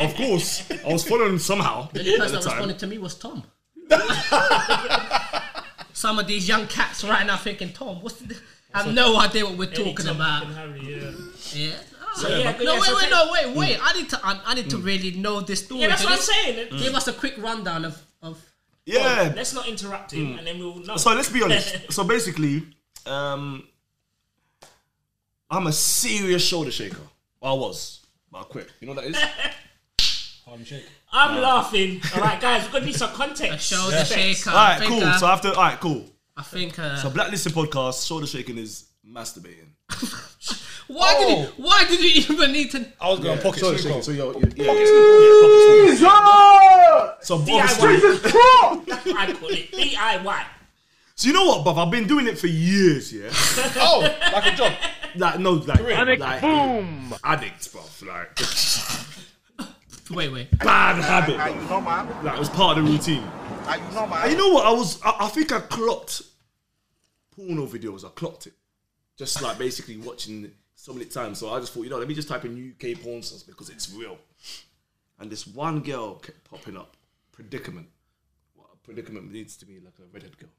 [0.00, 0.70] of course.
[0.84, 1.88] I was following him somehow.
[1.92, 2.52] The only person the that time.
[2.56, 3.42] responded to me was Tom.
[5.98, 8.36] Some of these young cats right now thinking, Tom, what's the...
[8.72, 10.46] I have no idea what we're talking Tom, about.
[10.46, 11.10] Harry, yeah.
[11.52, 11.76] Yeah.
[12.14, 13.76] So, yeah, no, yeah, wait, so wait, no, wait, wait.
[13.78, 13.80] Mm.
[13.82, 14.84] I need to, I, I need to mm.
[14.84, 15.80] really know this story.
[15.80, 16.68] Yeah, that's So what I'm just saying.
[16.78, 18.40] Give us a quick rundown of, of
[18.86, 19.32] Yeah.
[19.34, 20.96] Let's not interrupt him, and then we'll know.
[20.98, 21.92] So let's be honest.
[21.92, 22.62] so basically,
[23.04, 23.66] um,
[25.50, 27.02] I'm a serious shoulder shaker.
[27.40, 28.70] Well, I was, but I quit.
[28.78, 30.04] You know what that is?
[30.44, 30.84] Harlem Shake.
[31.18, 32.00] I'm laughing.
[32.14, 33.66] All right, guys, we're gonna need some context.
[33.72, 34.20] shoulder Respect.
[34.20, 34.50] shaker.
[34.50, 35.12] all I right, think, cool.
[35.14, 36.04] so after, all right, cool.
[36.36, 36.78] I think.
[36.78, 39.70] Uh, So blacklisted podcast, shoulder shaking is masturbating.
[40.86, 41.26] why Oh.
[41.26, 41.64] did you?
[41.64, 42.86] Why did you even need to?
[43.00, 44.00] I was going pocket shoulder sneaker.
[44.00, 44.02] shaking.
[44.02, 47.24] So you're, you're yeah, yeah, pocket sneak.
[47.24, 48.86] So obviously, DIY.
[48.86, 49.72] That's what I call it.
[49.72, 50.44] DIY.
[51.16, 51.78] so you know what, Bob?
[51.78, 53.12] I've been doing it for years.
[53.12, 53.28] Yeah,
[53.80, 54.00] Oh,
[54.32, 54.72] like a job.
[55.16, 56.16] like no, like, Career.
[56.16, 57.82] like boom, addicts, bro.
[58.06, 58.38] Like
[60.10, 60.58] Wait, wait.
[60.58, 61.36] bad habit.
[61.36, 61.78] Bro.
[62.22, 63.24] Like it was part of the routine.
[63.66, 64.66] And you know what?
[64.66, 65.00] I was.
[65.02, 66.22] I, I think I clocked
[67.36, 68.04] porno videos.
[68.04, 68.54] I clocked it.
[69.16, 71.38] Just like basically watching so many times.
[71.38, 73.68] So I just thought, you know, let me just type in UK porn stars because
[73.68, 74.16] it's real.
[75.18, 76.96] And this one girl kept popping up.
[77.32, 77.88] Predicament.
[78.54, 80.50] What a predicament needs to be like a redhead girl.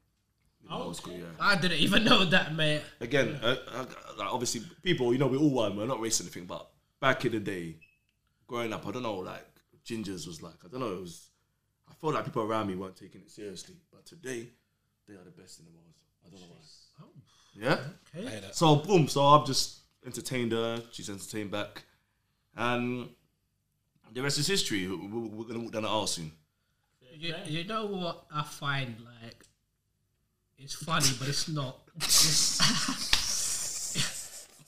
[0.62, 1.24] You know, old school, yeah.
[1.40, 2.82] I didn't even know that, mate.
[3.00, 3.86] Again, uh, uh,
[4.18, 5.76] like obviously, people, you know, we're all one.
[5.76, 6.68] We're not racist or anything, but
[7.00, 7.76] back in the day,
[8.50, 9.46] growing up, I don't know, like
[9.86, 11.28] gingers was like, I don't know, it was.
[11.88, 14.48] I felt like people around me weren't taking it seriously, but today,
[15.06, 15.94] they are the best in the world.
[16.26, 16.64] I don't know why.
[17.54, 17.78] Yeah.
[18.26, 18.40] Okay.
[18.52, 19.06] So boom.
[19.08, 20.82] So I've just entertained her.
[20.92, 21.84] She's entertained back,
[22.56, 23.08] and
[24.12, 24.86] the rest is history.
[24.88, 26.32] We- we- We're gonna walk down the aisle soon.
[27.14, 29.46] You, you know what I find like
[30.58, 31.76] it's funny, but it's not.
[31.96, 32.60] It's-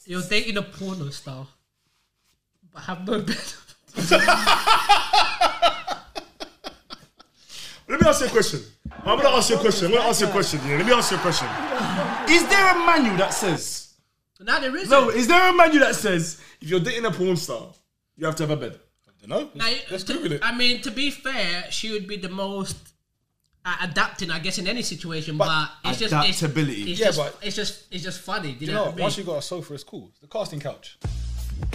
[0.06, 1.46] you're dating a porno star,
[2.72, 3.36] but have no bed.
[7.88, 8.60] Let me ask you a question.
[9.04, 9.86] I'm gonna ask you a question.
[9.86, 10.60] I'm gonna ask you a question.
[10.66, 10.76] Yeah.
[10.78, 11.48] Let me ask you a question.
[12.30, 13.94] Is there a manual that says?
[14.40, 14.90] Now there isn't.
[14.90, 15.10] No.
[15.10, 17.72] Is there a manual that says if you're dating a porn star,
[18.16, 18.78] you have to have a bed?
[19.26, 19.50] No.
[19.54, 20.40] Now, Let's to- Google it.
[20.42, 22.76] I mean, to be fair, she would be the most
[23.64, 25.36] uh, adapting, I guess, in any situation.
[25.38, 26.90] But, it's just it's, Adaptability.
[26.90, 28.54] it's Yeah, just, but- it's just it's just funny.
[28.54, 29.02] Do you, You know, know, what I mean?
[29.04, 30.08] once you got a sofa, it's cool.
[30.10, 30.98] It's the casting couch.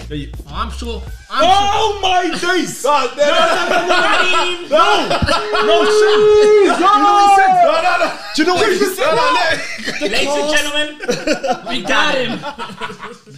[0.09, 1.01] Yeah, you- Oh, I'm sure.
[1.29, 2.83] I'm Oh my days!
[2.83, 3.97] no, no, no, no,
[4.67, 6.19] no, no, no, sure.
[6.63, 7.37] You know what?
[7.63, 8.19] No, no, no.
[8.35, 9.15] Do you know what he said?
[9.15, 10.87] No, no, Ladies and gentlemen,
[11.69, 12.31] we got him.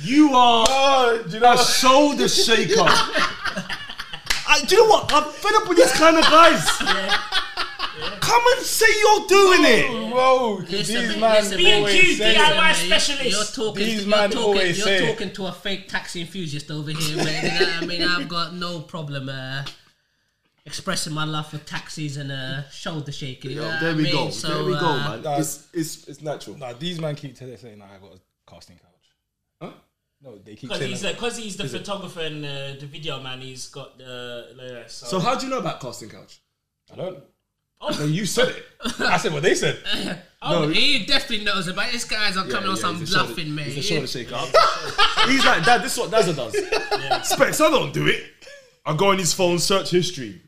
[0.02, 2.84] You are Oh, do you know a shoulder shaker.
[4.48, 5.12] I, do you know what?
[5.14, 6.66] I'm fed up with these kind of guys.
[8.22, 10.12] Come and say you're doing it.
[10.12, 12.76] Bro, 'cause Listen, these man, man listen, B&Q, always say DIY it.
[12.76, 13.24] Specialist.
[13.24, 13.86] You're, you're talking.
[13.86, 15.12] These you're man talking, always you're say it.
[15.12, 17.18] talking to a fake taxi enthusiast over here.
[17.18, 17.44] Man.
[17.44, 19.66] You know what I mean, I've got no problem uh,
[20.66, 23.52] expressing my love for taxis and uh, shoulder shaking.
[23.52, 24.14] You know Yo, what there I we mean?
[24.14, 24.30] go.
[24.30, 25.22] So, there we go, uh, man.
[25.24, 25.38] Nah.
[25.40, 26.58] It's, it's, it's natural.
[26.58, 28.20] Nah, these man keep telling saying, nah, I got a
[28.52, 28.86] casting couch.
[29.62, 29.72] Huh?
[30.22, 31.16] No, they keep because saying he's that.
[31.16, 33.42] because he's the photographer and uh, the video man.
[33.42, 34.84] He's got the.
[34.86, 36.40] Uh, so, So how do you know about casting couch?
[36.92, 37.24] I don't.
[37.82, 38.66] No, you said it.
[39.00, 39.80] I said what they said.
[40.42, 40.68] oh, no.
[40.68, 43.66] he definitely knows about this guy's on coming on some shoulder- bluffing, man.
[43.66, 44.36] He's a shoulder shaker.
[45.28, 47.28] he's like, Dad, this is what Dazza does.
[47.30, 48.24] Specs, I don't do it.
[48.86, 50.42] I go on his phone, search history.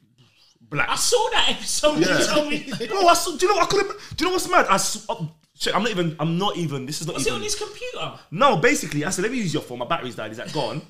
[0.61, 0.89] Black.
[0.89, 1.99] I saw that episode.
[1.99, 2.19] Yeah.
[2.19, 2.71] You told me.
[2.87, 4.17] Bro, I saw, do you know what I could have?
[4.17, 4.65] Do you know what's mad?
[4.69, 6.15] I s- uh, shit, I'm not even.
[6.19, 6.85] I'm not even.
[6.85, 8.13] This is not Was it on his computer?
[8.31, 9.79] No, basically, I said, let me use your phone.
[9.79, 10.31] My battery's died.
[10.31, 10.81] Is that gone?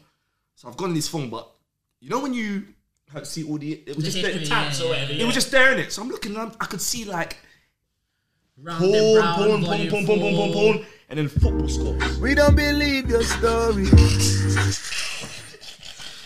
[0.56, 1.50] So I've gone on his phone, but
[2.00, 2.66] you know when you
[3.24, 4.32] see all the, it was The just there.
[4.32, 5.20] history, Tabs yeah, or yeah, whatever.
[5.22, 5.92] It was just there in it.
[5.92, 7.38] So I'm looking, and I'm, I could see like
[8.64, 11.68] Round porn, and round, porn, porn, volume porn, porn, porn, porn, porn, and then football
[11.68, 12.20] scores.
[12.20, 13.86] We don't believe your story.
[13.86, 13.96] sure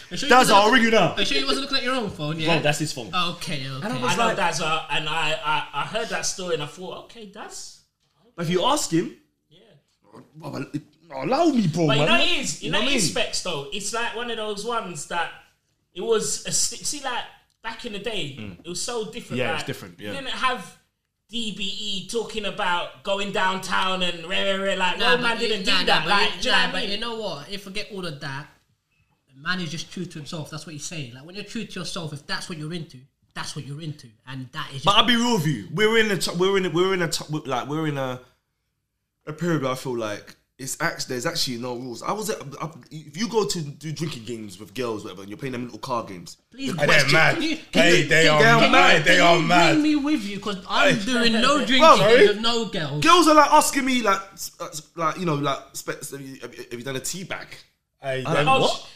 [0.10, 1.14] you Daz, wasn't I'll ring you now.
[1.14, 2.40] Are you sure you wasn't looking at your own phone?
[2.40, 2.56] Yeah.
[2.56, 3.08] Bro, that's his phone.
[3.14, 3.86] Okay, okay.
[3.86, 6.56] And I was I know like, that's uh, and I, I I heard that story
[6.56, 7.82] and I thought, okay, that's.
[8.36, 9.16] But if you ask him,
[9.50, 9.60] Yeah.
[10.40, 10.82] well, it-
[11.14, 11.88] allow me, bro.
[11.88, 12.20] But you man.
[12.20, 12.62] know it is.
[12.64, 13.02] You know, what it I mean?
[13.02, 13.68] specs though.
[13.72, 15.32] It's like one of those ones that
[15.96, 17.24] it was a sti- see like
[17.64, 18.58] back in the day.
[18.64, 19.38] It was so different.
[19.42, 19.44] Mm.
[19.44, 20.10] Yeah, like, it's different, yeah.
[20.12, 20.78] You didn't have
[21.34, 24.78] DBE talking about going downtown and rare, rare, rare.
[24.78, 26.04] Like Nah, no man didn't you- do nah, nah, that.
[26.04, 26.92] but like, you- do you know nah, what I but mean?
[26.92, 27.50] you know what?
[27.52, 28.48] If forget all of that,
[29.38, 30.50] man is just true to himself.
[30.50, 31.14] That's what he's saying.
[31.14, 33.00] Like when you're true to yourself, if that's what you're into,
[33.34, 34.84] that's what you're into, and that is.
[34.84, 35.68] But I'll be real with you.
[35.74, 38.22] We're in a t- we're in a, we're in a t- like we're in a
[39.28, 42.02] a period where I feel like it's actually there's actually no rules.
[42.02, 45.30] I was at, I, if you go to do drinking games with girls, whatever, and
[45.30, 46.38] you're playing them little card games.
[46.52, 47.44] Please, the Hey, they're mad.
[47.44, 47.62] You- Hey,
[48.02, 49.04] can they you- are can mad.
[49.04, 49.72] They are you mad.
[49.74, 53.04] Bring me with you because I'm doing no drinking Bro, with no girls.
[53.04, 56.12] Girls are like asking me like s- uh, s- like you know like specs.
[56.12, 57.48] Have you, have you- done a tea bag?
[58.02, 58.90] Hey, I them- Oh, what?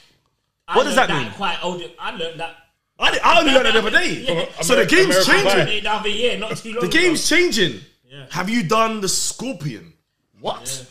[0.68, 1.32] I What does learned that mean?
[1.34, 1.82] Quite old.
[2.00, 2.56] I learned that
[3.00, 4.12] I, did- I only learned that the other day.
[4.14, 4.62] Yeah.
[4.62, 5.66] So the game's American changing.
[5.66, 5.80] Pie.
[5.82, 6.82] the other year, not too long.
[6.82, 6.98] The ago.
[7.00, 7.80] game's changing.
[8.10, 8.26] Yeah.
[8.30, 9.94] Have you done the scorpion?
[10.40, 10.86] What?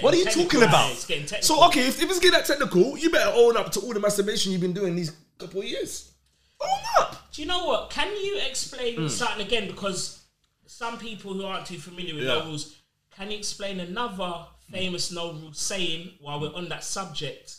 [0.00, 0.90] Getting What are you talking about?
[0.92, 1.56] It's getting technical.
[1.56, 4.00] So okay, if, if it's getting that technical, you better own up to all the
[4.00, 6.12] masturbation you've been doing these couple of years.
[6.60, 6.68] Own
[6.98, 7.32] up.
[7.32, 7.90] Do you know what?
[7.90, 9.08] Can you explain hmm.
[9.08, 9.66] something again?
[9.66, 10.24] Because
[10.66, 12.34] some people who aren't too familiar with Yeah.
[12.34, 12.76] no rules,
[13.10, 17.56] can you explain another famous no rules saying while we're on that subject?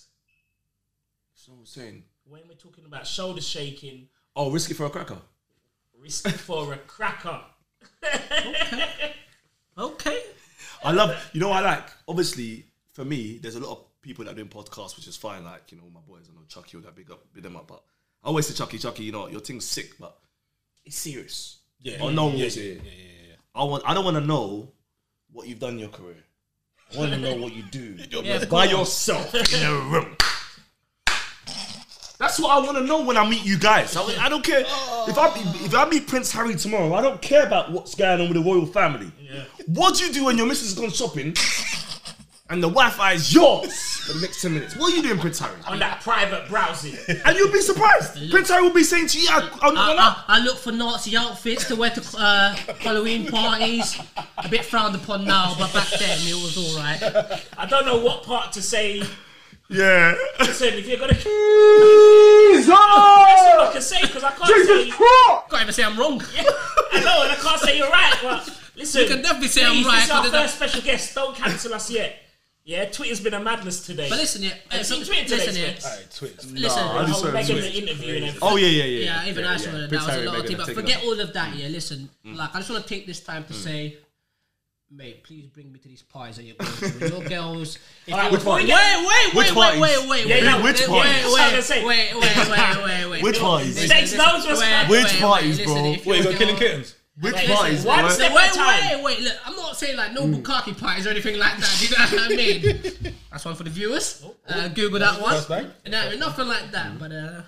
[1.34, 5.18] So I'm saying, When we're talking about shoulder shaking, oh, risk it for a cracker.
[5.98, 7.42] risk it for a cracker.
[9.78, 10.22] Okay.
[10.84, 11.86] I love, you know, what I like.
[12.08, 15.44] Obviously, for me, there's a lot of people that are doing podcasts, which is fine.
[15.44, 17.68] Like, you know, my boys, I know Chucky, all that big up, big them up.
[17.68, 17.82] But
[18.24, 20.18] I always say, Chucky, Chucky, you know, your thing's sick, but
[20.86, 21.60] it's serious.
[21.82, 23.36] Yeah, yeah, no yeah, yeah, yeah, yeah.
[23.56, 23.84] I want.
[23.86, 24.72] I don't want to know
[25.32, 26.24] what you've done in your career.
[26.94, 27.98] I want to know what you do
[28.50, 30.18] by yourself in a room.
[32.20, 33.96] That's what I want to know when I meet you guys.
[33.96, 35.32] I, I don't care if I
[35.66, 36.94] if I meet Prince Harry tomorrow.
[36.94, 39.10] I don't care about what's going on with the royal family.
[39.68, 41.34] What do you do when your missus has gone shopping
[42.50, 43.74] and the Wi-Fi is yours
[44.06, 44.76] for the next ten minutes?
[44.76, 45.56] What are you doing, Prince Harry?
[45.66, 46.98] on that private browsing.
[47.08, 48.30] And you'll be surprised.
[48.32, 49.96] Prince Harry will be saying to you, I'm I.
[49.98, 53.98] I, I look for Nazi outfits to wear to uh, Halloween parties.
[54.38, 57.00] A bit frowned upon now, but back then it was all right.
[57.58, 59.04] I don't know what part to say.
[59.70, 60.16] Yeah.
[60.40, 61.28] Listen, if you're gonna, that's
[62.68, 64.90] all I can say because I can't say.
[64.90, 66.20] Can't even say I'm wrong.
[66.92, 68.16] I know, and I can't say you're right.
[68.24, 70.56] But listen, You can definitely say I'm please, right, This is our but there's first
[70.56, 71.14] special guest.
[71.16, 72.16] Don't cancel us yet.
[72.66, 74.10] Yeah, Twitter's been a madness today.
[74.10, 74.50] But listen, yeah.
[74.50, 75.70] Have you uh, seen Twitter today, listen, yeah.
[75.70, 75.86] Specs?
[75.86, 76.46] Alright, Twitch.
[76.54, 78.40] Listen, I just Oh, saw Meghan the interview and everything.
[78.42, 79.24] Oh yeah, yeah, yeah.
[79.24, 79.90] Yeah, even I saw that.
[79.90, 80.56] That was a lot of Meghan thing.
[80.62, 81.68] are But forget all of that, yeah.
[81.68, 83.98] Listen, like, I just want to take this time to say,
[84.92, 86.86] mate, please bring me to these parties that you're going to.
[87.00, 87.78] With your girls.
[88.08, 89.82] If Alright, you- before we wait, get- wait, Which wait, wait, parties?
[89.82, 91.14] wait, wait, Yeah, wait, yeah, which wait, parties?
[91.14, 93.24] wait, That's what I was wait, gonna wait, wait, wait, wait, wait.
[93.24, 93.76] Which parties?
[93.76, 94.92] Listen, Snakes listen, knows what's wait, happening.
[94.92, 95.92] Which wait, wait, parties, listen, bro?
[95.94, 96.96] if Wait, you your got killing girl- kittens?
[97.22, 97.96] Which Wait, parties, listen, bro?
[97.96, 98.82] one Wait, step wait, at a time.
[98.96, 99.20] wait, wait.
[99.20, 101.76] Look, I'm not saying like no bukkake parties or anything like that.
[101.80, 102.36] Do you know what I
[103.04, 103.16] mean?
[103.32, 104.26] That's one for the viewers.
[104.48, 105.32] Uh, Google that one.
[105.36, 105.72] First name?
[105.90, 106.98] No, nothing like that.
[106.98, 107.42] But uh,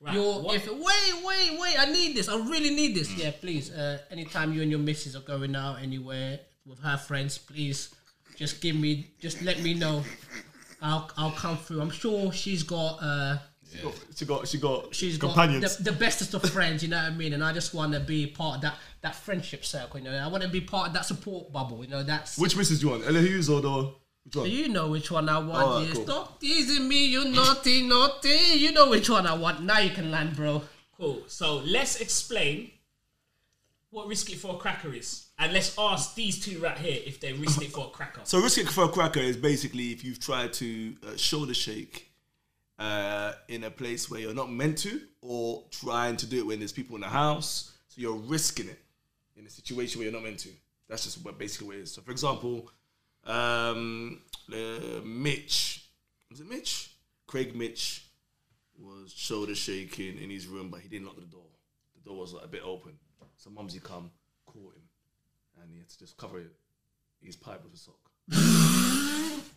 [0.00, 1.76] Right, you're what- if wait, wait, wait.
[1.78, 2.28] I need this.
[2.28, 3.10] I really need this.
[3.16, 3.70] Yeah, please.
[3.70, 7.94] Uh, anytime you and your missus are going out anywhere with her friends, please
[8.36, 10.02] just give me, just let me know.
[10.82, 11.80] I'll I'll come through.
[11.80, 13.38] I'm sure she's got uh
[14.14, 15.64] She got, she got, she's companions.
[15.64, 17.32] got the, the bestest of friends, you know what I mean?
[17.32, 20.16] And I just want to be part of that that friendship circle, you know.
[20.16, 22.02] I want to be part of that support bubble, you know.
[22.02, 23.06] That's Which missus do you want?
[23.06, 23.94] Ella Hughes or the
[24.24, 24.50] which one?
[24.50, 25.62] you know which one I want.
[25.62, 25.94] Alright, yeah.
[25.94, 26.04] cool.
[26.04, 28.38] Stop teasing me, you naughty, naughty.
[28.56, 29.62] You know which one I want.
[29.62, 30.62] Now you can land, bro.
[30.96, 31.24] Cool.
[31.26, 32.70] So let's explain
[33.90, 37.20] what risk it for a cracker is, and let's ask these two right here if
[37.20, 38.20] they risk it for a cracker.
[38.24, 42.10] So risk it for a cracker is basically if you've tried to uh, shoulder shake
[42.78, 46.58] uh, in a place where you're not meant to, or trying to do it when
[46.58, 47.72] there's people in the house.
[47.88, 48.80] So you're risking it
[49.36, 50.50] in a situation where you're not meant to.
[50.88, 51.92] That's just what basically what it is.
[51.92, 52.70] So for example,
[53.24, 54.20] um,
[54.52, 55.88] uh, Mitch,
[56.30, 56.90] was it Mitch?
[57.26, 58.06] Craig Mitch
[58.78, 61.46] was shoulder shaking in his room, but he didn't lock the door.
[61.96, 62.92] The door was like, a bit open.
[63.36, 64.10] So Mumsy come,
[65.64, 66.42] and he had to just cover
[67.20, 67.96] his pipe with a sock.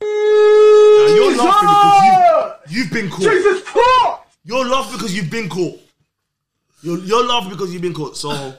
[0.00, 3.20] Now you're laughing because you, you've been caught.
[3.22, 4.38] Jesus Christ!
[4.44, 5.80] You're laughing because you've been caught.
[6.82, 8.16] You're, you're laughing because you've been caught.
[8.16, 8.54] So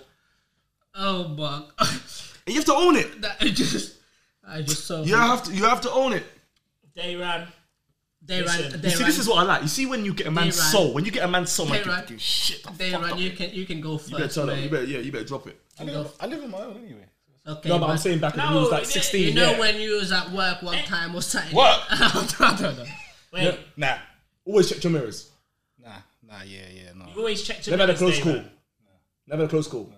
[0.96, 3.22] Oh my and you have to own it.
[3.22, 3.96] that is just
[4.46, 5.54] I just so You have to.
[5.54, 6.26] You have to own it.
[6.96, 7.48] They ran.
[8.30, 9.62] They Listen, ran You see, ran this is what I like.
[9.64, 10.72] You see, when you get a man's ran.
[10.72, 12.00] soul, when you get a man's soul, man, They you ran.
[12.00, 12.62] thinking, shit.
[12.68, 13.20] I'm they fucked ran up.
[13.20, 14.12] you can you can go first.
[14.12, 14.36] You better first.
[14.38, 14.58] turn up.
[14.64, 15.60] You better, yeah, you better drop it.
[15.80, 17.06] I live, I live on my own anyway.
[17.48, 19.28] Okay, No, but I'm saying back when No, he was like 16.
[19.28, 19.60] you know yeah.
[19.60, 20.84] when you was at work one eh.
[20.86, 21.56] time or something.
[21.56, 21.82] What?
[21.90, 22.86] I don't know.
[23.34, 23.98] Wait, Nah.
[24.46, 25.32] Always check your mirrors.
[25.82, 25.90] Nah,
[26.28, 27.06] nah, yeah, yeah, no.
[27.14, 28.42] You always check your Never had a minutes, close call.
[28.44, 28.52] Dave.
[29.28, 29.94] Never had a close call.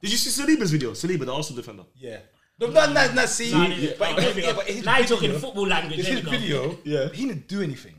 [0.00, 0.92] Did you see Saliba's video?
[0.92, 1.84] Saliba, the Arsenal defender.
[1.96, 2.18] Yeah.
[2.58, 5.32] No, no, no, no, see, Nah, yeah, but, nah, yeah, but his now you're talking
[5.38, 5.96] football language.
[5.96, 6.30] His There we go.
[6.30, 7.08] video, Yeah.
[7.12, 7.94] he didn't do anything.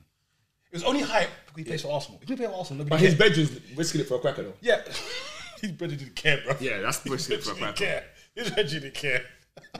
[0.72, 2.20] It was only hype because he plays for Arsenal.
[2.20, 2.86] He didn't play for Arsenal.
[2.86, 3.34] But Nobody his cared.
[3.34, 4.54] bedroom's risking it for a cracker though.
[4.62, 4.82] yeah,
[5.62, 6.56] his brother didn't care, bro.
[6.60, 8.04] Yeah, that's risking it for a cracker.
[8.36, 9.22] His brother didn't care.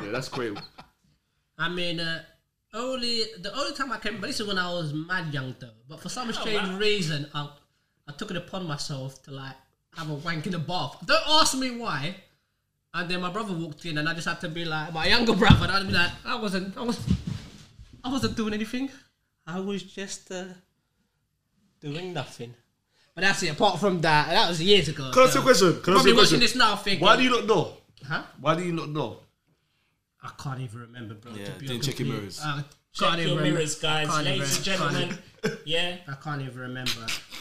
[0.02, 0.58] Yeah, that's great.
[1.58, 2.24] I mean, uh,
[2.74, 5.70] only the only time I came, but this is when I was mad young though.
[5.88, 6.78] But for some strange wow.
[6.78, 7.50] reason, I
[8.08, 9.56] I took it upon myself to like
[9.96, 10.98] have a wank in the bath.
[11.06, 12.16] Don't ask me why.
[12.96, 15.34] And then my brother walked in, and I just had to be like my younger
[15.36, 15.64] brother.
[15.66, 17.00] And I'd be like, I wasn't, I was,
[18.04, 18.90] I wasn't doing anything.
[19.48, 20.46] I was just uh,
[21.82, 22.54] doing nothing.
[23.16, 23.50] But that's it.
[23.52, 25.10] Apart from that, that was years ago.
[25.12, 25.68] Can I ask you a question?
[25.68, 26.40] Can I ask Probably a watching question?
[26.40, 27.74] this now, thinking, Why do you not know?
[28.08, 28.24] Huh?
[28.40, 29.18] Why do you not know?
[30.22, 31.34] I can't even remember, bro.
[31.34, 32.40] Yeah, to be didn't check your complete- mirrors.
[32.44, 32.64] I
[32.96, 33.56] Check can't your even remember.
[33.58, 35.18] mirrors, guys, Can't even- ladies and can't gentlemen.
[35.66, 35.96] Yeah.
[36.08, 36.92] I can't even remember.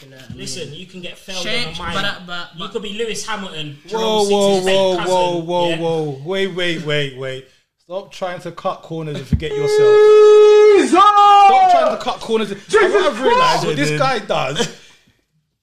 [0.01, 0.37] You know what I mean?
[0.39, 1.93] Listen, you can get failed Shit, on a mind.
[1.93, 3.77] but, uh, but, you could be Lewis Hamilton.
[3.83, 5.77] Whoa, Jerome whoa, whoa, cousin, whoa, whoa, yeah?
[5.79, 6.21] whoa.
[6.25, 7.47] Wait, wait, wait, wait.
[7.77, 10.89] Stop trying to cut corners and forget yourself.
[10.89, 12.51] Stop trying to cut corners.
[12.51, 14.79] And, I have realised what this guy does.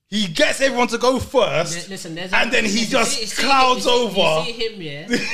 [0.09, 1.75] He gets everyone to go first.
[1.89, 4.45] Li- Listen, there's and then he just see- see- clouds see- over.
[4.49, 5.09] You see him, yeah.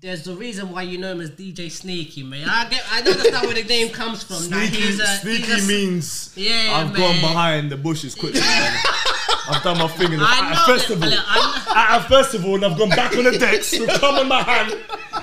[0.00, 2.48] There's the reason why you know him as DJ Sneaky, man.
[2.48, 4.36] I get, I don't understand where the name comes from.
[4.50, 7.00] Like, Sneaky, he's a, sneaky he's a, means Yeah, I've man.
[7.00, 8.40] gone behind the bushes quickly.
[8.40, 8.76] man.
[9.48, 11.10] I've done my thing in the, I at a know festival.
[11.10, 14.28] that- I At a festival, and I've gone back on the decks with cum in
[14.28, 14.76] my hand,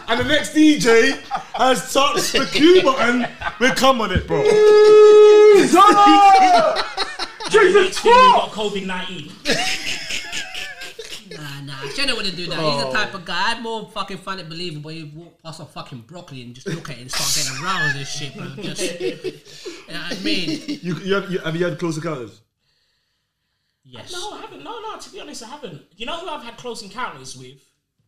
[0.07, 1.17] and the next DJ
[1.55, 3.25] has touched the cue button
[3.59, 4.43] with cum on it, bro.
[4.43, 4.51] The
[7.73, 9.31] next you got COVID nineteen.
[12.05, 12.59] Nah, nah, wouldn't do that.
[12.59, 12.93] He's the oh.
[12.93, 13.51] type of guy.
[13.51, 14.89] I'd more fucking find it believable.
[14.89, 17.97] He'd walk past a fucking broccoli and just look at it and start getting aroused
[17.97, 18.63] and shit, bro.
[18.63, 20.61] Just, you know what I mean?
[20.81, 22.41] You, you, have, you, have you had close encounters?
[23.83, 24.11] Yes.
[24.11, 24.63] No, I haven't.
[24.63, 24.97] No, no.
[24.97, 25.81] To be honest, I haven't.
[25.97, 27.57] You know who I've had close encounters with?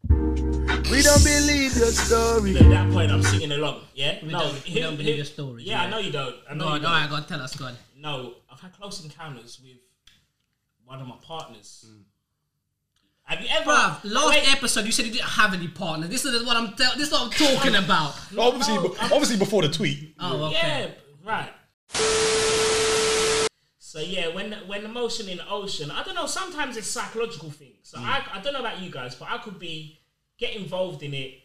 [0.09, 2.57] We don't believe your story.
[2.57, 3.81] At that point, I'm singing along.
[3.95, 4.19] Yeah.
[4.23, 6.35] We no, don't- we who- don't believe who- your stories, Yeah, I know you don't.
[6.49, 6.91] I know Go you on, don't.
[6.91, 7.75] alright, go on, tell us, go on.
[7.97, 9.77] No, I've had close encounters with
[10.85, 11.85] one of my partners.
[11.87, 12.03] Mm.
[13.32, 13.71] Have you ever?
[13.71, 16.09] Bruv, last Wait, episode you said you didn't have any partners.
[16.09, 16.73] This is what I'm.
[16.73, 18.13] Tell- this is what I'm talking about.
[18.38, 20.15] Obviously, No, I'm- obviously before the tweet.
[20.19, 20.91] Oh, okay.
[21.23, 21.49] Yeah, right.
[23.79, 26.25] So yeah, when when emotion in the ocean, I don't know.
[26.25, 27.77] Sometimes it's psychological things.
[27.84, 28.03] So mm.
[28.03, 30.01] I I don't know about you guys, but I could be
[30.38, 31.36] get involved in it,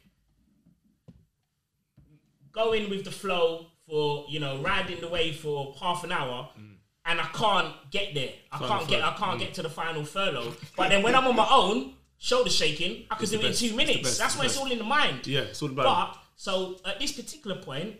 [2.51, 6.49] going with the flow for you know riding the wave for half an hour.
[6.59, 6.76] Mm.
[7.09, 8.31] And I can't get there.
[8.51, 9.05] I Final can't get.
[9.05, 10.55] I can't get to the final furlough.
[10.77, 13.53] But then when I'm on my own, shoulder shaking, I can It's do it in
[13.55, 14.03] two minutes.
[14.03, 14.19] best.
[14.19, 15.27] That's why it's all in the mind.
[15.27, 15.85] Yeah, it's all about
[16.15, 17.95] But so at this particular point,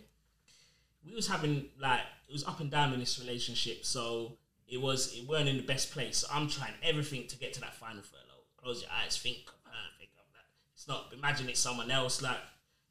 [1.07, 3.85] we was having like it was up and down in this relationship.
[3.85, 4.33] So
[4.67, 6.19] it was it weren't in the best place.
[6.19, 8.43] So I'm trying everything to get to that final furlough.
[8.57, 10.45] Close your eyes, think of that.
[10.75, 12.23] It's not imagine it's someone else.
[12.23, 12.39] Like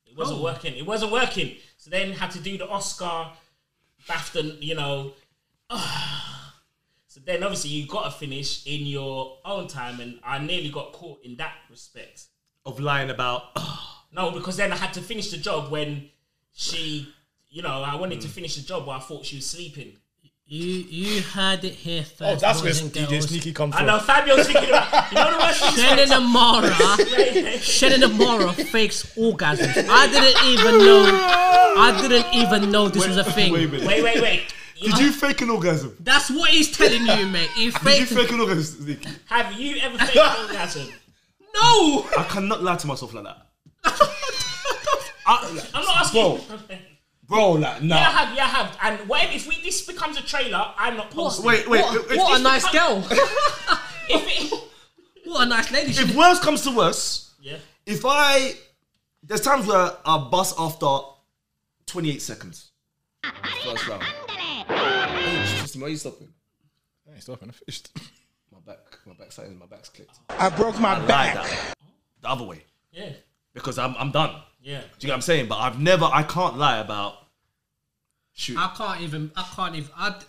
[0.06, 0.44] it wasn't Oh.
[0.44, 0.76] working.
[0.78, 1.58] It wasn't working.
[1.78, 3.32] So then had to do the Oscar,
[4.08, 4.62] BAFTA.
[4.64, 5.14] You know.
[7.08, 10.92] So then obviously you got to finish in your own time, and I nearly got
[10.92, 12.26] caught in that respect.
[12.66, 13.44] Of lying about.
[14.12, 16.10] No, because then I had to finish the job when
[16.54, 17.14] she,
[17.50, 18.22] you know, I wanted Mm.
[18.22, 19.98] to finish the job while I thought she was sleeping.
[20.48, 22.22] You you heard it here first.
[22.22, 23.28] Oh, that's where and DJ girls.
[23.28, 25.84] Sneaky comes I know Fabio's thinking about, you know the worst thing?
[25.84, 29.86] Shannon Amara, Shannon Amara fakes orgasms.
[29.90, 31.04] I didn't even know.
[31.78, 33.52] I didn't even know this was a thing.
[33.52, 33.70] Wait.
[33.70, 34.44] Wait, wait, wait.
[34.44, 35.96] You Did you fake an orgasm?
[36.00, 37.50] That's what he's telling you, mate.
[37.56, 38.12] He Did you faked.
[38.14, 38.84] fake an orgasm?
[38.86, 39.10] Sneaky?
[39.26, 40.88] have you ever faked an orgasm?
[41.56, 42.06] No.
[42.18, 43.38] I cannot lie to myself like that.
[45.28, 46.22] I, I'm not asking.
[46.22, 46.78] Bro.
[47.28, 47.96] bro, like, nah.
[47.96, 48.78] Yeah, I have, yeah, I have.
[48.84, 50.74] And what if we this becomes a trailer?
[50.78, 51.46] I'm not posting.
[51.46, 51.82] Wait, wait.
[51.82, 53.04] What, if, what a if- nice girl.
[54.08, 54.70] If it,
[55.26, 55.94] What a nice lady.
[55.94, 57.58] She if worse comes to worse, yeah.
[57.88, 58.54] if I
[59.24, 60.86] there's times where I bust after
[61.88, 62.70] 28 seconds.
[63.64, 64.04] First round.
[64.68, 66.30] Hey, Tristan, why are you stopping?
[67.16, 67.90] I stop and I fished.
[68.52, 70.20] My back, my back's my back's clicked.
[70.30, 71.36] I broke my I lied back.
[71.36, 71.74] that
[72.22, 73.12] the other way Yeah.
[73.54, 74.32] because I'm I'm done.
[74.62, 74.80] Yeah.
[74.82, 75.48] Do you get what I'm saying?
[75.48, 77.18] But I've never, I can't lie about
[78.34, 78.58] shoot.
[78.58, 79.32] I can't even.
[79.36, 79.90] I can't even.
[79.96, 80.20] I,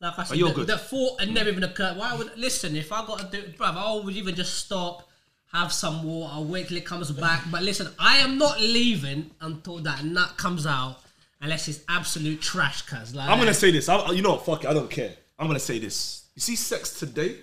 [0.00, 0.66] like I said, you're the, good.
[0.68, 1.96] the thought had never even occurred.
[1.96, 2.76] Why would listen?
[2.76, 5.08] If I got to do, bruv, I would even just stop,
[5.52, 7.42] have some water, wait till it comes back.
[7.50, 10.98] But listen, I am not leaving until that nut comes out,
[11.40, 12.82] unless it's absolute trash.
[12.82, 13.88] Cause like I'm gonna say this.
[13.88, 14.44] I, you know what?
[14.46, 14.68] Fuck it.
[14.70, 15.12] I don't care.
[15.38, 16.26] I'm gonna say this.
[16.34, 17.36] You see, sex today.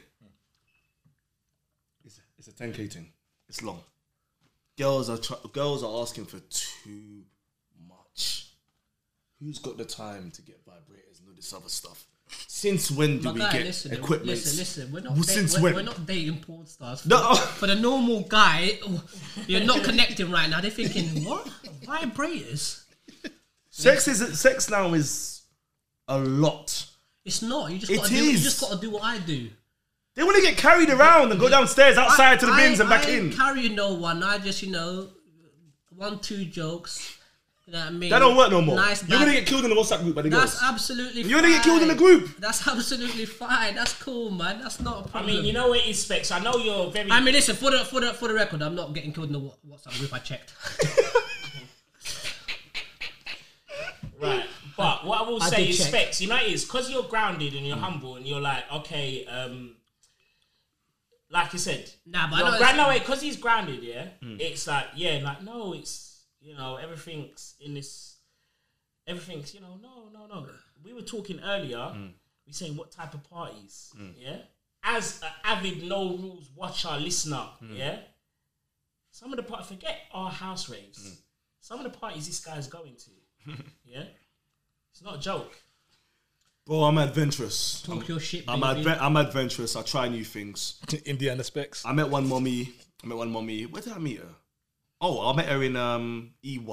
[2.06, 3.08] It's a, it's a 10k thing.
[3.50, 3.82] It's long.
[4.78, 7.24] Girls are tr- girls are asking for too
[7.88, 8.52] much.
[9.42, 12.06] Who's got the time to get vibrators and all this other stuff?
[12.48, 14.26] Since when do But we guy, get listen, equipment?
[14.28, 14.92] listen, listen.
[14.92, 15.76] We're not, Well, da- since we're, when?
[15.76, 17.02] we're not dating porn stars.
[17.02, 17.36] For, No.
[17.36, 19.04] for the normal guy, oh,
[19.48, 20.60] you're not connecting right now.
[20.60, 21.48] They're thinking, what?
[21.84, 22.84] Vibrators?
[23.78, 25.42] Sex is sex now is
[26.08, 26.86] a lot.
[27.24, 27.72] It's not.
[27.72, 28.16] You just It gotta do.
[28.26, 28.44] You is.
[28.44, 29.50] just gotta do what I do.
[30.16, 32.92] They want to get carried around and go downstairs, outside to the I- bins and
[32.92, 33.38] I back ain't in.
[33.38, 34.24] Carrying no one.
[34.24, 35.10] I just you know,
[35.96, 37.18] one two jokes.
[37.68, 38.10] You know what I mean?
[38.10, 38.78] That don't work no more.
[38.78, 39.02] Nice.
[39.08, 40.72] You're gonna dad- get killed in the WhatsApp group by the That's girls.
[40.74, 41.22] absolutely.
[41.24, 42.04] You're gonna get killed in the fine.
[42.04, 42.38] group.
[42.40, 43.76] That's absolutely fine.
[43.76, 44.60] That's cool, man.
[44.62, 45.24] That's not a I problem.
[45.24, 46.32] I mean, you know what it is, Specs.
[46.32, 47.12] I know you're very.
[47.12, 49.34] I mean, listen for the for the for the record, I'm not getting killed in
[49.34, 50.14] the Wha- WhatsApp group.
[50.16, 50.54] I checked.
[54.20, 54.46] Right.
[54.78, 55.88] But what I will I say is, check.
[55.88, 59.26] Specs, you know, it is because you're grounded and you're humble and you're like, okay,
[59.26, 59.76] um,
[61.30, 64.10] like you said, Nah, but I you're gra- no, wait, because he's grounded, yeah.
[64.22, 64.38] Hmm.
[64.40, 68.18] It's like, yeah, like no, it's you know, everything's in this,
[69.08, 70.48] everything's you know, no, no, no.
[70.84, 71.80] We were talking earlier.
[71.80, 72.08] Hmm.
[72.46, 74.12] We saying what type of parties, hmm.
[74.18, 74.38] yeah.
[74.84, 77.98] As an avid no rules watcher listener, yeah.
[79.12, 81.20] Some of the parties, forget our house raves.
[81.60, 83.54] Some of the parties this guy's going to,
[83.84, 84.04] yeah.
[84.98, 85.56] It's not a joke.
[86.66, 87.84] Bro, I'm adventurous.
[87.84, 88.84] Talk I'm, your shit, I'm, baby.
[88.84, 89.76] adve- I'm adventurous.
[89.76, 90.80] I try new things.
[91.06, 91.86] Indiana specs.
[91.86, 92.74] I met one mommy.
[93.04, 93.68] I met one mommy.
[93.68, 94.30] Where did I meet her?
[95.00, 96.66] Oh, I met her in um E1.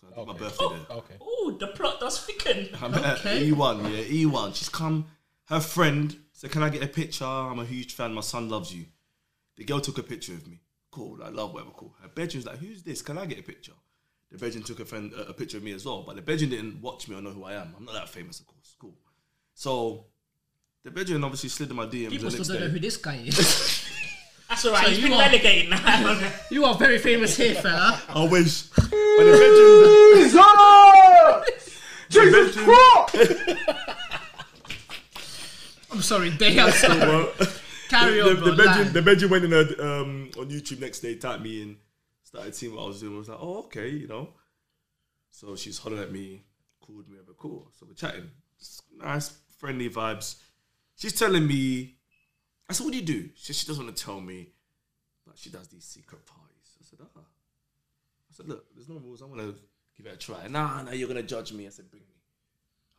[0.00, 0.96] 'Cause I did My birthday there.
[0.96, 1.14] Okay.
[1.20, 2.70] Oh, the plot does thicken.
[2.80, 3.50] I met her Okay.
[3.50, 4.54] E1, yeah, E1.
[4.56, 5.08] She's come.
[5.44, 7.26] Her friend said, "Can I get a picture?
[7.26, 8.14] I'm a huge fan.
[8.14, 8.86] My son loves you."
[9.56, 10.62] The girl took a picture of me.
[10.90, 11.72] Cool, I love whatever.
[11.76, 11.94] Cool.
[12.00, 13.02] Her bedroom's like, "Who's this?
[13.02, 13.74] Can I get a picture?"
[14.30, 16.50] The bedroom took a friend a, a picture of me as well, but the bedroom
[16.50, 17.74] didn't watch me or know who I am.
[17.76, 18.76] I'm not that famous, of course.
[18.80, 18.94] Cool.
[19.54, 20.06] So
[20.84, 23.16] the bedroom obviously slid in my DMs People the still don't know who this guy
[23.16, 23.36] is.
[24.48, 24.84] That's all right.
[24.84, 26.20] So He's you been are- relegated now.
[26.50, 28.00] you are very famous here, fella.
[28.08, 28.62] I wish.
[28.68, 29.32] But the
[30.30, 31.44] bedroom.
[32.10, 33.40] Jesus Christ!
[35.92, 37.32] I'm sorry, they are so Well,
[37.88, 38.50] Carry the, on, the, bro.
[38.50, 38.92] the bedroom, lie.
[38.92, 41.76] the bedroom went in a, um, on YouTube next day, typed me in,
[42.30, 43.14] started seeing what I was doing.
[43.14, 44.28] I was like, oh, okay, you know.
[45.32, 46.44] So she's hollering at me,
[46.80, 47.70] called me over, cool.
[47.78, 48.30] So we're chatting.
[48.58, 50.36] It's nice, friendly vibes.
[50.96, 51.96] She's telling me,
[52.68, 53.30] I said, what do you do?
[53.36, 54.50] She, she doesn't want to tell me,
[55.26, 56.76] but she does these secret parties.
[56.80, 57.20] I said, ah.
[57.20, 59.22] I said, look, there's no rules.
[59.22, 59.54] I want to
[59.96, 60.46] give it a try.
[60.48, 61.66] Nah, nah, you're going to judge me.
[61.66, 62.14] I said, bring me.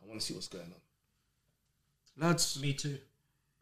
[0.02, 2.28] I want to see what's going on.
[2.28, 2.98] Lads, Me too.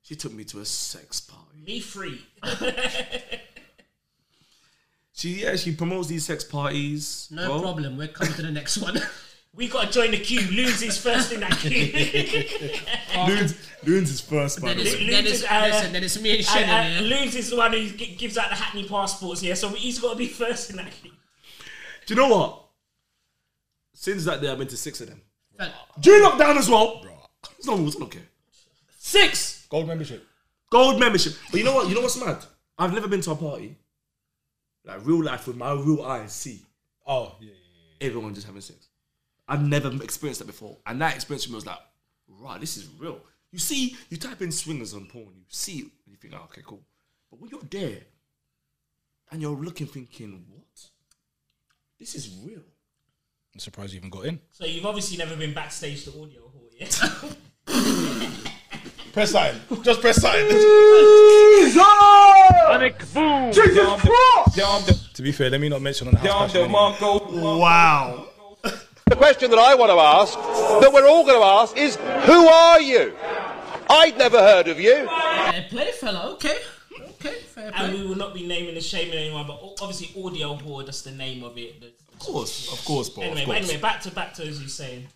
[0.02, 1.62] she took me to a sex party.
[1.64, 2.26] Me free.
[5.20, 7.28] She yeah, she promotes these sex parties.
[7.30, 7.60] No bro.
[7.60, 7.98] problem.
[7.98, 8.98] We're coming to the next one.
[9.52, 10.42] We gotta join the queue.
[10.52, 11.92] Loons is first in that queue.
[13.26, 13.54] Loons,
[13.84, 15.10] Loons is first, by then the it's, way.
[15.10, 17.18] then it's, uh, listen, then it's me and and, Shannon and here.
[17.18, 20.12] Loons is the one who g- gives out the Hackney passports here, so he's got
[20.12, 21.10] to be first in that queue.
[22.06, 22.64] Do you know what?
[23.92, 25.20] Since that day, I've been to six of them.
[25.58, 27.04] Fella, During lockdown as well.
[27.58, 27.96] It's no rules.
[27.96, 28.22] I don't care.
[28.98, 30.24] Six Gold membership.
[30.70, 31.32] gold membership.
[31.50, 31.88] But you know what?
[31.88, 32.38] You know what's mad?
[32.78, 33.76] I've never been to a party
[34.84, 36.32] like real life with my real eyes.
[36.32, 36.62] See
[37.06, 37.54] Oh, yeah, yeah,
[38.00, 38.06] yeah.
[38.08, 38.88] everyone just having sex.
[39.48, 41.78] I've never experienced that before, and that experience for me was like,
[42.28, 43.20] right, this is real.
[43.50, 46.44] You see, you type in swingers on porn, you see it, and you think, oh,
[46.44, 46.82] okay, cool.
[47.30, 47.98] But when you're there
[49.32, 50.64] and you're looking, thinking, what?
[51.98, 52.62] This is real.
[53.52, 54.40] I'm surprised you even got in.
[54.52, 56.96] So you've obviously never been backstage to audio hall, yet.
[59.12, 59.56] Press sign.
[59.82, 60.44] Just press sign.
[63.52, 65.16] Jesus Christ!
[65.16, 66.68] To be fair, let me not mention on the down house the.
[66.68, 67.58] Marco.
[67.58, 68.26] Wow.
[68.62, 70.34] The question that I want to ask,
[70.80, 73.12] that we're all going to ask, is who are you?
[73.90, 75.06] I'd never heard of you.
[75.06, 76.30] fair play, fella.
[76.34, 76.58] Okay.
[77.02, 80.82] Okay, fair and we will not be naming and shaming anyone, but obviously audio hall,
[80.84, 81.82] that's the name of it.
[82.12, 83.24] Of course, of course, bro.
[83.24, 83.58] Anyway, of course.
[83.58, 85.08] anyway, back to back to as you saying,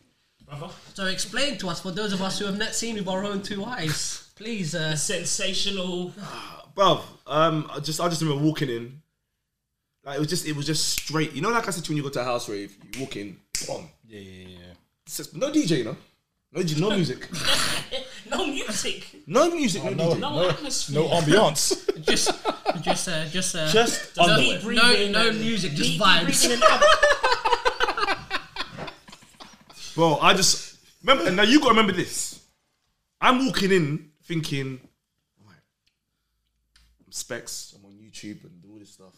[0.44, 0.68] brother.
[0.94, 3.42] So explain to us, for those of us who have not seen with our own
[3.42, 4.74] two eyes, please.
[4.74, 6.12] Uh, Sensational.
[6.74, 9.00] Bro, um, I just I just remember walking in.
[10.04, 11.32] Like it was just it was just straight.
[11.32, 13.00] You know, like I said to you when you go to a house rave, you
[13.00, 13.88] walk in, boom.
[14.06, 14.58] Yeah, yeah, yeah.
[15.06, 15.96] It's- No DJ, you know.
[16.52, 17.28] No, DJ, no music.
[18.30, 19.06] no music.
[19.26, 20.18] No music, no, No, DJ.
[20.20, 20.94] No, no, atmosphere.
[21.00, 22.04] no ambiance.
[22.04, 22.30] just,
[22.82, 24.56] just, uh, just, uh, Just no, underwear.
[24.58, 26.24] No, breathing no and music, just deep vibes.
[26.24, 26.82] breathing and up-
[29.94, 31.30] Bro, I just remember.
[31.30, 32.40] Now you gotta remember this.
[33.20, 34.83] I'm walking in thinking, right, I'm
[37.14, 37.74] specs.
[37.78, 39.14] I'm on YouTube and all this stuff.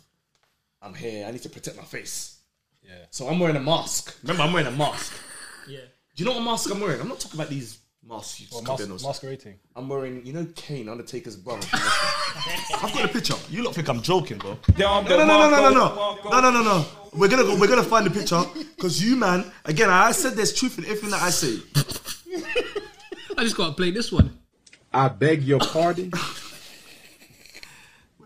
[0.82, 1.26] I'm here.
[1.26, 2.38] I need to protect my face.
[2.82, 3.06] Yeah.
[3.10, 4.16] So I'm wearing a mask.
[4.22, 5.12] Remember, I'm wearing a mask.
[5.68, 5.80] Yeah.
[6.14, 7.00] Do you know what mask I'm wearing?
[7.00, 7.78] I'm not talking about these
[8.08, 9.56] masks you just Well, mas- masquerading.
[9.74, 11.66] I'm wearing, you know, Kane, Undertaker's brother.
[11.72, 13.34] I've got a picture.
[13.50, 14.56] You lot think I'm joking, bro?
[14.78, 16.86] Down No, the no, no, no, no, no, no, no, no, no, no.
[17.14, 17.58] We're gonna go.
[17.58, 18.40] We're gonna find the picture
[18.76, 19.50] because you, man.
[19.64, 21.58] Again, I said there's truth in everything that I say.
[23.36, 24.38] I just gotta play this one.
[24.94, 26.12] I beg your pardon.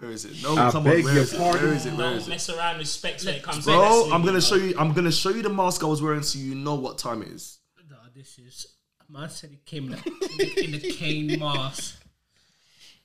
[0.00, 0.42] Where is it?
[0.42, 1.04] No, I come beg on.
[1.04, 1.38] Where your is it?
[1.38, 1.62] pardon.
[1.66, 1.92] Where is it?
[1.92, 2.30] Where Don't is it?
[2.30, 4.74] mess around with specs when it comes to Bro, wrestling, I'm gonna show you.
[4.78, 7.28] I'm gonna show you the mask I was wearing so you know what time it
[7.28, 7.58] is.
[7.88, 8.66] No, this is
[9.08, 11.96] man said it came in the, in the Kane mask.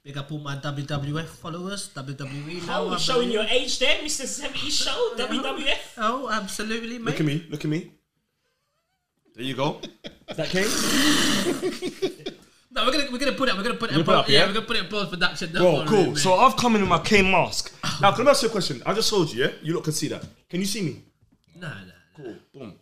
[0.03, 2.67] Big up all my WWF followers, WWE.
[2.67, 3.33] now, Oh, I showing believe.
[3.33, 4.23] your age there, Mr.
[4.25, 5.93] 70s show, WWF.
[5.97, 7.05] Oh, absolutely, mate.
[7.05, 7.45] Look at me.
[7.49, 7.91] Look at me.
[9.33, 9.81] There you go.
[10.29, 10.69] Is that Kane?
[12.75, 13.55] No, we're gonna we're gonna put it.
[13.55, 13.93] We're gonna put it.
[13.93, 14.39] You in put it up, yeah?
[14.39, 14.47] yeah?
[14.47, 15.53] we're gonna put it in post production.
[15.53, 16.05] Don't Bro, cool.
[16.07, 16.17] mate.
[16.17, 17.73] So I've come in with my Kane mask.
[18.01, 18.83] Now, can I ask you a question?
[18.85, 19.51] I just told you, yeah?
[19.61, 20.25] You lot can see that.
[20.49, 21.01] Can you see me?
[21.55, 21.93] Nah, nah.
[22.17, 22.35] Cool.
[22.53, 22.73] Boom.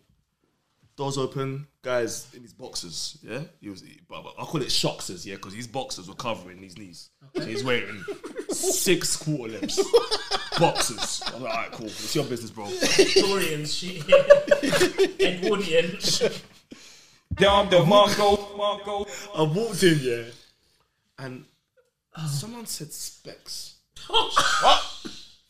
[0.96, 1.68] Doors open.
[1.82, 3.42] Guys in his boxers, yeah?
[3.60, 5.36] He was, but but I call it shoxers, yeah?
[5.36, 7.10] Because his boxers were covering his knees.
[7.36, 8.04] So he's wearing
[8.50, 9.80] six quarter lips.
[10.58, 11.22] boxers.
[11.26, 11.86] I'm like, alright, cool.
[11.86, 12.64] It's your business, bro.
[12.64, 14.02] Victorian shit.
[15.20, 15.98] Edwardian.
[17.34, 18.43] Dom DeMarco, Marco.
[18.68, 20.22] I walked in, yeah,
[21.18, 21.44] and
[22.28, 23.76] someone said specs.
[24.08, 24.80] What?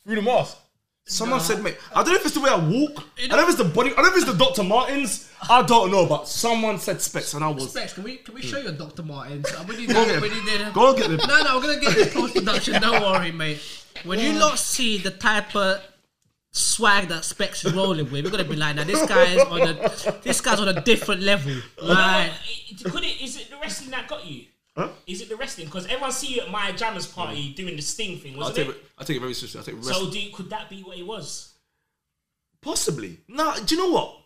[0.04, 0.58] Through the mask.
[1.06, 3.04] Someone said, mate, I don't know if it's the way I walk.
[3.22, 3.90] I don't know if it's the body.
[3.92, 4.62] I don't know if it's the Dr.
[4.62, 5.30] Martens.
[5.50, 7.70] I don't know, but someone said specs, and I was.
[7.70, 9.02] Specs, can we can we show you a Dr.
[9.02, 9.46] Martens?
[9.52, 10.44] Uh, We need Go to- get we him.
[10.46, 11.16] need to- Go get him.
[11.28, 12.80] No, no, we're gonna get the post production.
[12.80, 13.60] Don't worry, mate.
[14.04, 15.82] When you lot see the type of
[16.54, 19.74] swag that Specs is rolling with, we're gonna be like, now this guy's on a
[20.22, 21.54] this guy's on a different level.
[21.82, 22.32] Like,
[22.70, 23.20] It- Could it?
[23.20, 24.46] Is it the wrestling that got you?
[24.76, 24.88] Huh?
[25.06, 25.66] Is it the wrestling?
[25.66, 27.56] Because everyone see you at my jammers party mm.
[27.56, 28.76] doing the sting thing, I'll wasn't take it?
[28.76, 28.84] it.
[28.98, 29.60] I take it very seriously.
[29.60, 29.84] I take it.
[29.84, 30.10] So wrestling.
[30.10, 31.54] do you, could that be what it was?
[32.60, 33.18] Possibly.
[33.28, 34.16] No, do you know what?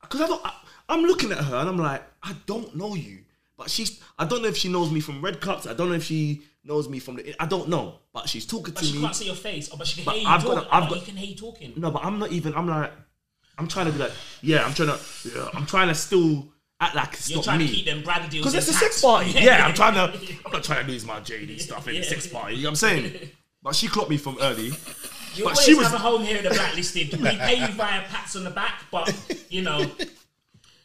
[0.00, 0.46] Because I don't.
[0.46, 0.52] I,
[0.88, 3.18] I'm looking at her and I'm like, I don't know you,
[3.62, 4.00] but she's.
[4.18, 5.66] I don't know if she knows me from Red Cups.
[5.66, 7.34] I don't know if she knows me from the.
[7.40, 9.00] I don't know, but she's talking But to she me.
[9.02, 10.58] can't see your face, oh, but she can But hear you I've talking.
[10.58, 11.72] got- I've got- you can hear you talking.
[11.76, 12.54] No, but I'm not even.
[12.54, 12.92] I'm like,
[13.58, 14.98] I'm trying to be like, yeah, I'm trying to.
[15.34, 16.48] Yeah, I'm trying to still
[16.80, 17.68] act like it's You're not trying me.
[17.68, 19.30] to keep them brand deals Because it's a sex party.
[19.36, 20.12] Yeah, I'm trying to.
[20.44, 22.56] I'm not trying to lose my JD stuff in the sex party.
[22.56, 23.30] You know what I'm saying?
[23.62, 24.72] But she clocked me from early.
[25.34, 25.86] You but always she was.
[25.86, 27.18] have a home here in the blacklisted.
[27.20, 29.14] We pay you via pats on the back, but
[29.48, 29.88] you know,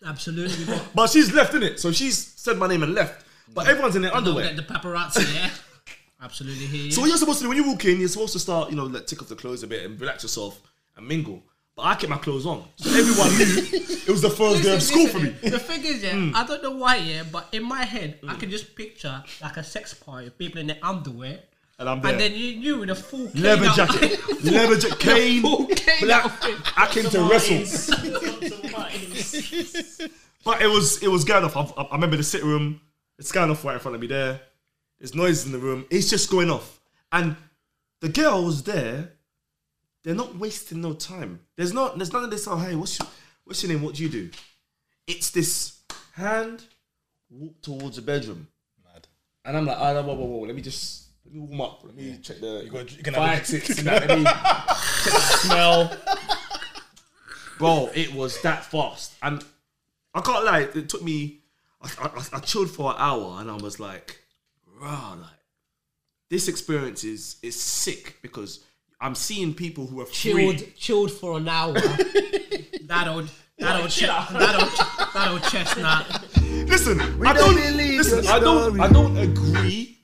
[0.06, 3.26] absolutely, got But she's left in it, so she's said my name and left.
[3.54, 4.46] But everyone's in their underwear.
[4.46, 5.34] get the paparazzi.
[5.34, 5.50] Yeah,
[6.22, 6.66] absolutely.
[6.66, 6.92] You.
[6.92, 8.76] So what you're supposed to do when you walk in, you're supposed to start, you
[8.76, 10.60] know, like take off the clothes a bit and relax yourself
[10.96, 11.44] and mingle.
[11.76, 14.76] But I kept my clothes on, so everyone knew it was the first day of
[14.76, 15.50] Listen, school for listen, me.
[15.50, 16.34] The thing is, yeah, Mm.
[16.34, 19.64] I don't know why, yeah, but in my head, I can just picture like a
[19.64, 21.40] sex party, people in their underwear,
[21.80, 22.12] And I'm there.
[22.12, 26.02] and then you, you in a full Kane leather jacket, leather jacket, Kane, full Kane
[26.02, 26.32] black.
[26.76, 27.64] I came to wrestle.
[30.46, 31.58] But it was it was going off.
[31.58, 32.80] I, I remember the sitting room.
[33.20, 34.40] It's going off right in front of me there.
[34.98, 35.86] There's noises in the room.
[35.90, 36.80] It's just going off.
[37.12, 37.36] And
[38.00, 39.12] the girls there,
[40.04, 41.42] they're not wasting no time.
[41.58, 42.48] There's not there's none of this.
[42.48, 43.10] Oh hey, what's your
[43.44, 43.82] what's your name?
[43.82, 44.30] What do you do?
[45.06, 45.82] It's this
[46.14, 46.64] hand
[47.30, 48.48] walk towards the bedroom.
[48.86, 49.06] Mad.
[49.44, 51.82] And I'm like, oh, whoa, whoa, whoa, let me just let me warm up.
[51.84, 54.08] Let me check the You got- you can fire have a- exits and that.
[54.08, 55.98] Let me check the smell.
[57.58, 59.14] Bro, it was that fast.
[59.22, 59.44] And
[60.14, 61.40] I can't lie, it took me
[61.82, 64.20] I, I, I chilled for an hour and I was like,
[64.80, 65.30] rah, like
[66.30, 68.64] this experience is is sick because
[69.00, 70.74] I'm seeing people who are chilled, free.
[70.76, 71.74] chilled for an hour.
[71.74, 76.26] that old, that old, che- that old, that old chestnut.
[76.68, 78.80] Listen, We I don't don't believe listen, I don't.
[78.80, 80.00] I don't agree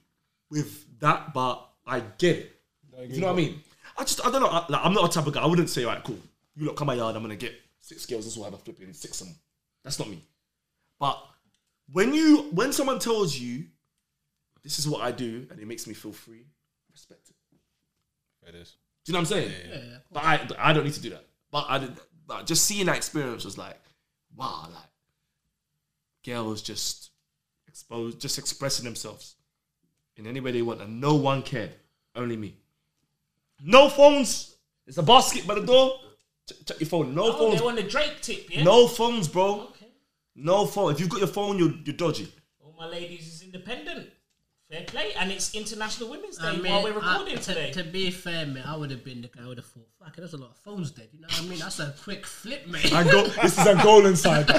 [0.51, 2.61] with that, but I get it.
[3.09, 3.61] You know what I mean?
[3.97, 4.47] I just I don't know.
[4.47, 5.41] I, like, I'm not a type of guy.
[5.41, 6.17] I wouldn't say, right, cool.
[6.55, 7.15] You look, come my yard.
[7.15, 8.25] I'm gonna get six girls.
[8.25, 9.29] This will have a flipping six them.
[9.83, 10.21] That's not me.
[10.99, 11.21] But
[11.91, 13.65] when you when someone tells you
[14.63, 16.45] this is what I do and it makes me feel free,
[16.91, 18.49] respect it.
[18.49, 18.75] It is.
[19.05, 19.51] Do you know what I'm saying?
[19.69, 21.25] Yeah, But I but I don't need to do that.
[21.51, 21.91] But I did.
[22.25, 23.79] But just seeing that experience was like,
[24.37, 24.83] wow, like
[26.25, 27.09] girls just
[27.67, 29.35] exposed, just expressing themselves
[30.17, 31.75] in any way they want, and no one cared,
[32.15, 32.55] only me.
[33.61, 34.55] No phones.
[34.85, 35.99] There's a basket by the door.
[36.47, 37.15] Check, check your phone.
[37.15, 37.59] No oh, phones.
[37.59, 38.63] they want the Drake tip, yeah.
[38.63, 39.69] No phones, bro.
[40.35, 40.91] No phone.
[40.91, 42.31] If you've got your phone, you're you're dodgy.
[42.59, 44.09] All my ladies is independent.
[44.69, 47.71] Fair play, and it's International Women's Day I mean, while we're recording I- to, today.
[47.71, 50.15] to be fair, man, I would have been the guy I would have thought, fuck,
[50.15, 51.09] there's a lot of phones dead.
[51.11, 51.59] You know what I mean?
[51.59, 52.81] That's a quick flip, man.
[52.91, 54.49] Ango- this is Angolan side.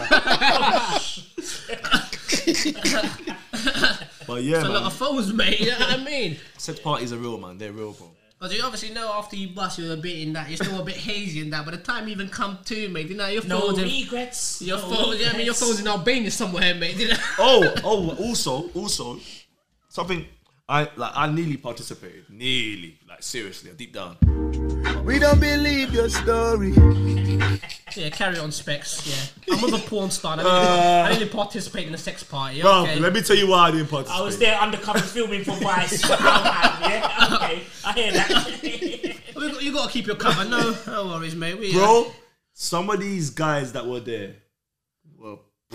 [4.26, 4.74] But yeah, It's a man.
[4.82, 5.60] lot of phones, mate.
[5.60, 6.36] You know what I mean?
[6.58, 7.58] Sex parties are real, man.
[7.58, 8.10] They're real, bro.
[8.38, 10.48] Because you obviously know after you bust, you're a bit in that.
[10.48, 11.64] You're still a bit hazy in that.
[11.64, 14.60] By the time you even come to, mate, you know your No phone's in, regrets.
[14.60, 15.60] Your no phone, yeah, I mean your regrets.
[15.60, 16.96] phone's in Albania somewhere, mate.
[16.96, 17.16] You know?
[17.38, 19.18] oh, oh, also, also,
[19.88, 20.26] something
[20.68, 24.16] I like I nearly participated, nearly, like seriously, deep down.
[25.04, 26.72] We don't believe your story.
[27.96, 29.06] Yeah, carry on, specs.
[29.46, 30.32] Yeah, I'm with a porn star.
[30.32, 32.60] I didn't, Uh, I didn't participate in the sex party.
[32.60, 32.98] Bro, Okay.
[32.98, 34.20] let me tell you why I didn't participate.
[34.20, 36.02] I was there undercover filming for Vice.
[36.10, 39.16] yeah, okay, I hear that.
[39.62, 40.44] You got to keep your cover.
[40.44, 41.56] No, no worries, mate.
[41.56, 42.12] We, uh, Bro,
[42.52, 44.34] some of these guys that were there were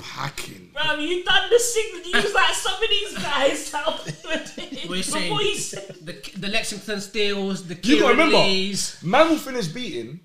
[0.01, 0.71] packing.
[0.73, 2.01] Bro, you done the signal.
[2.07, 3.73] You was like some of these guys.
[4.29, 5.29] What are you saying?
[5.29, 8.97] Before you said, The, the Lexington Steeles, the You gotta remember, Lees.
[9.03, 10.19] man will finish beating.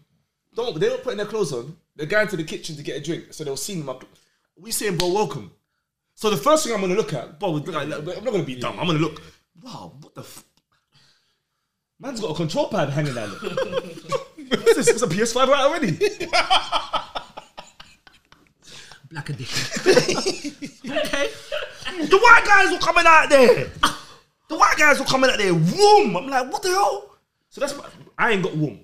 [0.55, 1.77] Don't they don't putting their clothes on.
[1.97, 3.97] They're going to the kitchen to get a drink, so they'll see my.
[4.59, 5.51] We saying, bro, welcome.
[6.15, 8.79] So the first thing I'm gonna look at, bro, like, I'm not gonna be dumb.
[8.79, 9.21] I'm gonna look.
[9.63, 10.21] Wow, what the.
[10.23, 10.45] F-
[12.01, 13.51] Man's got a control pad hanging down there.
[13.51, 14.89] What's this?
[14.89, 15.93] It's a PS5 right already.
[19.15, 19.81] Black edition.
[20.91, 21.31] okay.
[21.87, 23.71] The white guys were coming out there.
[24.49, 25.55] The white guys were coming out there.
[25.55, 26.17] Whoom!
[26.17, 27.17] I'm like, what the hell?
[27.49, 27.85] So that's my,
[28.19, 28.81] I ain't got whoom.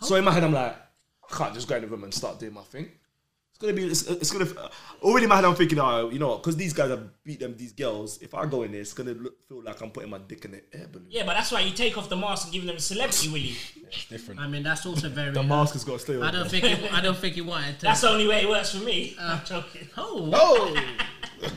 [0.00, 0.74] So in my head, I'm like,
[1.30, 2.90] I can't just go in the room and start doing my thing.
[3.56, 4.46] It's gonna be, it's, it's gonna.
[5.02, 6.36] Already in my head, I'm thinking, oh, you know?
[6.36, 8.20] Because these guys have beat them, these girls.
[8.20, 10.50] If I go in there, it's gonna look, feel like I'm putting my dick in
[10.50, 11.06] the air balloon.
[11.08, 13.56] yeah, but that's why you take off the mask and give them a celebrity willy.
[14.10, 14.40] different.
[14.40, 15.30] I mean, that's also very.
[15.30, 16.24] The uh, mask has got to stay on.
[16.24, 16.64] I don't think.
[16.64, 17.86] It, I don't think you wanted to.
[17.86, 19.16] That's the only way it works for me.
[19.18, 19.88] Uh, I'm joking.
[19.96, 20.30] Oh.
[20.34, 21.50] Oh.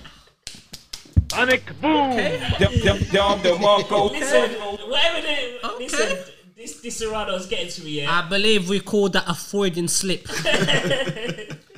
[1.28, 2.12] Panic boom.
[2.14, 4.12] Yep, yep, Dom DeMarco.
[4.12, 4.52] Listen,
[4.90, 6.18] whatever the listen,
[6.56, 8.04] this this Serrano's getting to me.
[8.04, 10.26] Yeah, I believe we call that a Freudian slip.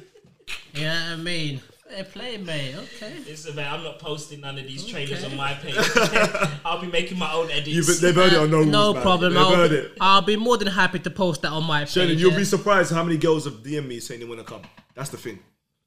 [0.73, 1.59] yeah, I mean,
[1.89, 2.75] fair play, mate.
[2.75, 3.13] Okay.
[3.27, 5.31] Listen, about I'm not posting none of these trailers Okay.
[5.31, 5.75] on my page.
[6.65, 7.67] I'll be making my own edits.
[7.67, 9.01] You've, they've heard it on no rules, No man.
[9.01, 9.33] problem.
[9.33, 9.91] They've I'll, heard it.
[9.99, 12.21] I'll be more than happy to post that on my Shannon, page.
[12.21, 12.37] you'll yeah.
[12.37, 14.61] be surprised how many girls have DM me saying they want to come.
[14.95, 15.39] That's the thing.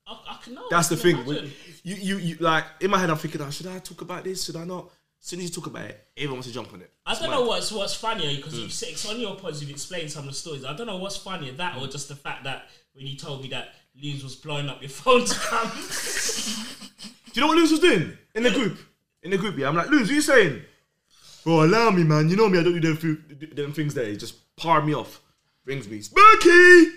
[0.06, 0.66] I, I can know.
[0.70, 1.26] That's the I can thing.
[1.26, 1.52] imagine.
[1.82, 4.44] You, you, you, like in my head, I'm thinking, oh, should I talk about this?
[4.44, 4.90] Should I not?
[5.24, 6.90] As soon as you talk about it, everyone wants to jump on it.
[7.06, 7.36] I It's don't mad.
[7.36, 8.60] know what's what's funnier because Mm.
[8.64, 9.58] you've said it's on your pods.
[9.62, 10.66] You've explained some of the stories.
[10.66, 13.48] I don't know what's funnier that or just the fact that when you told me
[13.48, 15.70] that Loons was blowing up your phone to come.
[17.32, 18.78] Do you know what Luz was doing in the group?
[19.22, 19.68] In the group, yeah.
[19.68, 20.60] I'm like, Luz, what you saying?
[21.42, 22.28] Bro, allow me, man.
[22.28, 22.58] You know me.
[22.58, 24.04] I don't do them, them things there.
[24.06, 25.22] He just par me off.
[25.64, 26.88] Brings me, Sparky.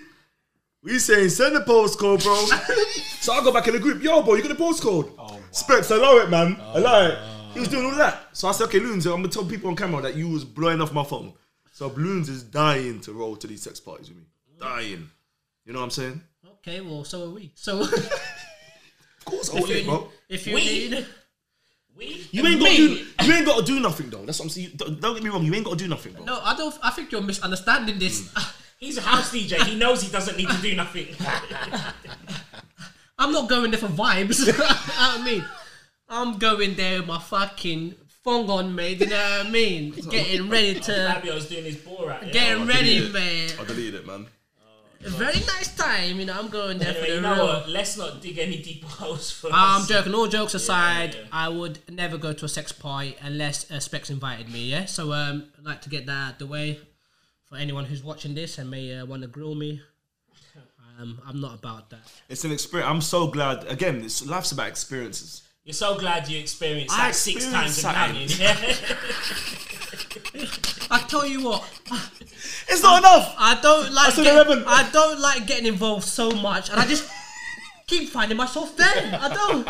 [0.82, 2.36] We saying send the postcode, bro.
[3.20, 4.02] so I go back in the group.
[4.02, 5.10] Yo, bro, you got the postcode?
[5.18, 6.60] Oh, Specs, allow it, man.
[6.74, 7.18] allow it.
[7.54, 8.28] He was doing all that.
[8.32, 10.80] So I said, okay, Loons, I'm gonna tell people on camera that you was blowing
[10.80, 11.32] off my phone.
[11.72, 14.24] So Loons is dying to roll to these sex parties with me.
[14.60, 15.08] Dying.
[15.64, 16.20] You know what I'm saying?
[16.46, 17.52] Okay, well, so are we.
[17.54, 17.80] So.
[17.82, 17.90] of
[19.24, 20.08] course, if you, bro.
[20.28, 20.64] if you We?
[20.64, 21.06] need.
[22.30, 23.04] You ain't gotta do.
[23.24, 24.24] You ain't got to do nothing though.
[24.24, 24.70] That's what I'm saying.
[24.76, 25.44] Don't, don't get me wrong.
[25.44, 26.24] You ain't got to do nothing, bro.
[26.24, 26.74] No, I don't.
[26.82, 28.30] I think you're misunderstanding this.
[28.32, 28.50] Hmm.
[28.78, 29.60] He's a house DJ.
[29.64, 31.08] He knows he doesn't need to do nothing.
[33.18, 34.46] I'm not going there for vibes.
[34.46, 35.44] you know what I mean?
[36.08, 37.94] I'm going there with my fucking
[38.24, 39.00] thong on, mate.
[39.00, 39.90] You know what I mean?
[40.10, 40.92] Getting ready to.
[41.14, 42.26] Fabio's doing his Borat.
[42.26, 42.30] yeah.
[42.32, 43.50] Getting I ready, deleted man.
[43.60, 44.26] I deleted it, man.
[45.04, 46.36] A very nice time, you know.
[46.36, 47.46] I'm going there Anyway, for you the know real.
[47.46, 47.68] what?
[47.68, 49.88] Let's not dig any deeper holes for I'm us.
[49.88, 50.12] joking.
[50.12, 54.48] All jokes aside, I would never go to a sex party unless uh, Specs invited
[54.52, 54.64] me.
[54.70, 56.80] Yeah, so um, I'd like to get that out the way
[57.48, 59.80] for anyone who's watching this and may uh, want to grill me.
[61.00, 62.00] Um, I'm not about that.
[62.28, 62.90] It's an experience.
[62.90, 63.62] I'm so glad.
[63.68, 65.42] Again, it's, life's about experiences.
[65.68, 68.48] You're so glad you experienced I that six times experienced and
[70.90, 71.62] I tell you what,
[72.70, 73.34] it's not enough.
[73.36, 74.08] I don't like.
[74.08, 74.64] I said get- 11.
[74.66, 77.06] I don't like getting involved so much, and I just
[77.86, 78.86] keep finding myself there.
[79.20, 79.68] I don't.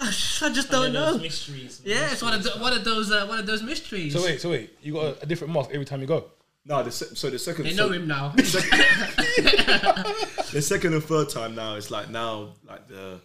[0.00, 0.06] I
[0.52, 1.12] just don't know.
[1.12, 1.80] those mysteries.
[1.84, 4.14] Yeah, it's one of the, one of those uh, one of those mysteries.
[4.14, 6.24] So wait, so wait, you got a, a different mask every time you go.
[6.66, 7.66] No, the se- so the second.
[7.66, 8.34] They so- know him now.
[10.52, 13.20] The second and third time now, it's like now, like the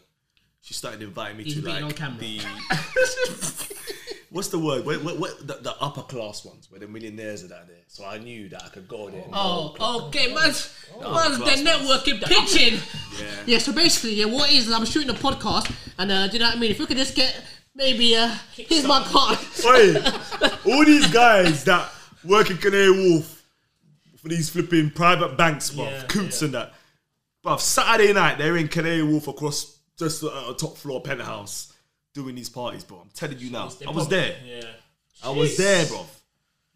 [0.68, 2.42] she started inviting me He's to being like on the
[4.32, 4.86] what's the word?
[4.86, 7.78] What, what, what, the, the upper class ones where the millionaires are down there.
[7.88, 9.22] So I knew that I could go there.
[9.22, 12.80] and Oh, okay, man's, Oh, man's class the networking pitching.
[13.18, 13.26] Yeah.
[13.46, 16.48] Yeah, so basically, yeah, what is I'm shooting a podcast, and uh, do you know
[16.50, 16.70] what I mean?
[16.70, 17.34] If we could just get
[17.74, 19.40] maybe uh, here's my card.
[19.64, 19.96] Wait,
[20.68, 21.90] all these guys that
[22.26, 23.44] work in Canary Wharf
[24.18, 26.74] for these flipping private banks, bruv, Yeah, Coutts and that.
[27.44, 31.74] Bruv, Saturday night, they're in Canary Wharf across just a, a top floor penthouse
[32.14, 33.00] doing these parties, bro.
[33.00, 33.70] I'm telling you now.
[33.88, 34.36] I was there.
[34.46, 34.62] Yeah.
[35.24, 36.06] I was there, bro.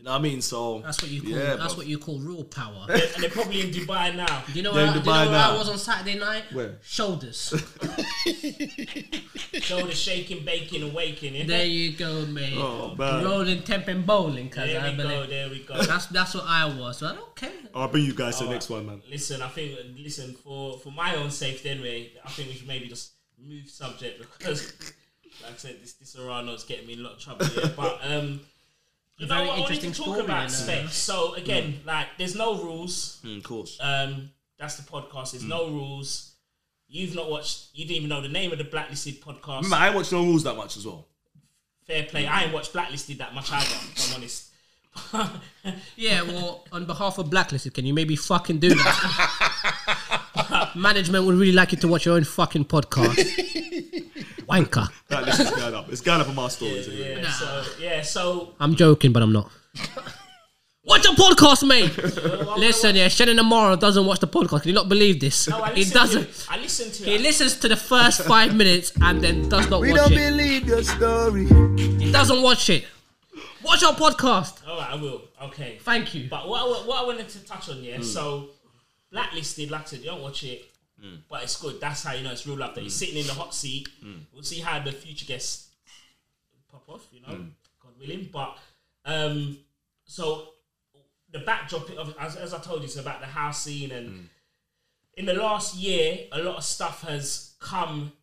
[0.02, 0.42] You know what I mean?
[0.42, 1.78] So That's what you call Yeah, that's bruv.
[1.78, 2.88] what you call real power.
[2.90, 4.44] And they're probably in Dubai now.
[4.48, 6.18] Do you know They're where, in do you know Dubai where I was on Saturday
[6.18, 6.46] night?
[6.52, 6.80] Where?
[6.82, 7.54] Shoulders.
[9.62, 11.36] Shoulder shaking, baking, and waking.
[11.36, 11.46] Yeah?
[11.46, 12.56] there you go, mate.
[12.58, 13.24] Oh, man.
[13.24, 15.30] Rolling, temping, bowling, cuz There I we go, believe.
[15.30, 15.80] there we go.
[15.84, 16.98] That's that's what I was.
[16.98, 17.52] So, okay.
[17.76, 19.02] I'll bring you guys to the next one, man.
[19.10, 22.12] Listen, I think listen for for my own safety anyway.
[22.26, 24.74] I think we should maybe just move subject because
[25.44, 27.72] Like I said, this this Serrano's getting me in a lot of trouble here.
[27.76, 28.42] But um,
[29.22, 29.58] you know Very what?
[29.58, 30.48] I wanted to talk about you know.
[30.48, 30.96] specs.
[30.96, 33.20] So again, like there's no rules.
[33.24, 33.78] Mm, of course.
[33.80, 35.32] Um, that's the podcast.
[35.32, 36.34] There's no rules.
[36.88, 37.68] You've not watched.
[37.74, 39.58] You didn't even know the name of the Blacklisted podcast.
[39.64, 41.08] Remember, I ain't watched no rules that much as well.
[41.86, 42.26] Fair play.
[42.26, 43.66] I ain't watched Blacklisted that much either.
[43.66, 44.48] If I'm honest.
[45.96, 50.72] Yeah, well, on behalf of Blacklisted, can you maybe fucking do that?
[50.76, 53.18] Management would really like you to watch your own fucking podcast.
[54.48, 54.88] Wanker.
[55.10, 55.90] That list is going up.
[55.92, 56.88] It's going up on my stories.
[56.88, 57.22] anyway.
[57.22, 57.32] Yeah.
[57.32, 58.02] So yeah.
[58.02, 59.52] So I'm joking, but I'm not.
[60.84, 61.96] Watch the podcast, mate.
[62.58, 64.64] Listen, yeah, Shannon Amaro doesn't watch the podcast.
[64.64, 65.48] Can you not believe this?
[65.48, 66.24] no, I he doesn't.
[66.24, 66.48] it.
[66.50, 67.22] I listened to He it.
[67.22, 70.10] listens to the first five minutes and then does not We watch it.
[70.10, 71.46] We don't believe your story.
[72.04, 72.86] He doesn't watch it.
[73.64, 74.68] Watch our podcast.
[74.68, 75.22] All right, I will.
[75.44, 75.78] Okay.
[75.82, 76.28] Thank you.
[76.28, 77.98] But what I, what I wanted to touch on, yeah.
[77.98, 78.02] Hmm.
[78.04, 78.50] So
[79.12, 80.66] blacklisted, like I said, you don't watch it,
[81.04, 81.20] Mm.
[81.30, 81.82] but it's good.
[81.82, 82.76] That's how you know it's real love.
[82.76, 82.94] That you're mm.
[82.94, 83.90] sitting in the hot seat.
[84.04, 84.20] Mm.
[84.34, 85.70] We'll see how the future guests
[86.72, 87.08] pop off.
[87.12, 87.46] You know,
[87.82, 88.30] God willing.
[88.32, 88.58] But
[89.06, 89.58] um,
[90.06, 90.50] so
[91.32, 94.30] the backdrop of as, as I told you, it's about the house scene and.
[95.16, 98.14] In the last year, a lot of stuff has come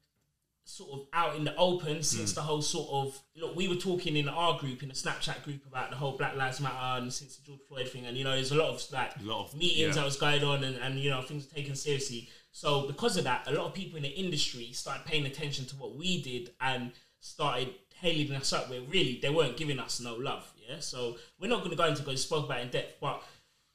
[0.69, 4.19] sort of out in the open since the whole sort of look we were talking
[4.19, 7.37] in our group in the snapchat group about the whole black lives matter and since
[7.37, 9.79] the george floyd thing and you know there's a lot of like lot of- meetings
[9.79, 9.93] yeah.
[9.93, 13.25] that was going on and, and you know things are taken seriously so because of
[13.25, 16.51] that a lot of people in the industry started paying attention to what we did
[16.61, 17.69] and started
[18.01, 21.59] hailing us up where really they weren't giving us no love yeah so we're not
[21.59, 23.23] going to go into because spoke about it in depth but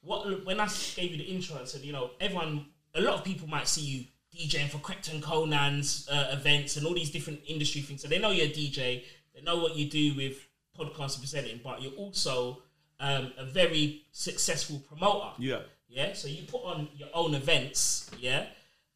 [0.04, 3.24] what when I gave you the intro and said, you know, everyone, a lot of
[3.24, 4.04] people might see you
[4.36, 8.02] DJing for Krept and Konan's uh, events and all these different industry things.
[8.02, 9.04] So they know you're a DJ,
[9.34, 10.46] they know what you do with
[10.78, 12.58] podcast presenting, but you're also
[13.00, 15.30] um, a very successful promoter.
[15.38, 15.60] Yeah.
[15.88, 16.12] Yeah.
[16.14, 18.10] So you put on your own events.
[18.18, 18.46] Yeah.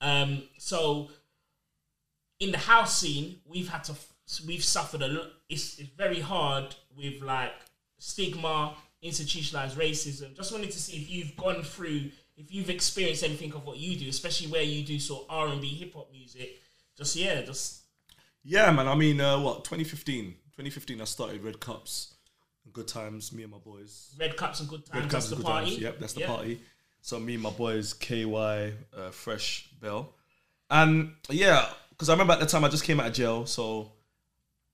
[0.00, 1.10] Um, so
[2.40, 3.94] in the house scene, we've had to,
[4.46, 5.26] we've suffered a lot.
[5.48, 7.52] It's, it's very hard with like
[7.98, 10.36] stigma, institutionalized racism.
[10.36, 13.96] Just wanted to see if you've gone through, if you've experienced anything of what you
[13.98, 16.60] do, especially where you do sort of R and B, hip hop music.
[16.96, 17.82] Just yeah, just
[18.44, 18.88] Yeah, man.
[18.88, 20.24] I mean, uh, what 2015?
[20.56, 22.14] 2015, I started Red Cups,
[22.72, 23.32] Good Times.
[23.32, 24.14] Me and my boys.
[24.18, 25.02] red cups and good times.
[25.02, 25.70] Red that's Cups the and Good party.
[25.70, 25.82] Times.
[25.82, 26.26] Yep, that's the Yeah.
[26.26, 26.60] party.
[27.08, 30.12] So me and my boys, KY, uh, Fresh, Bell,
[30.68, 33.92] and yeah, because I remember at the time I just came out of jail, so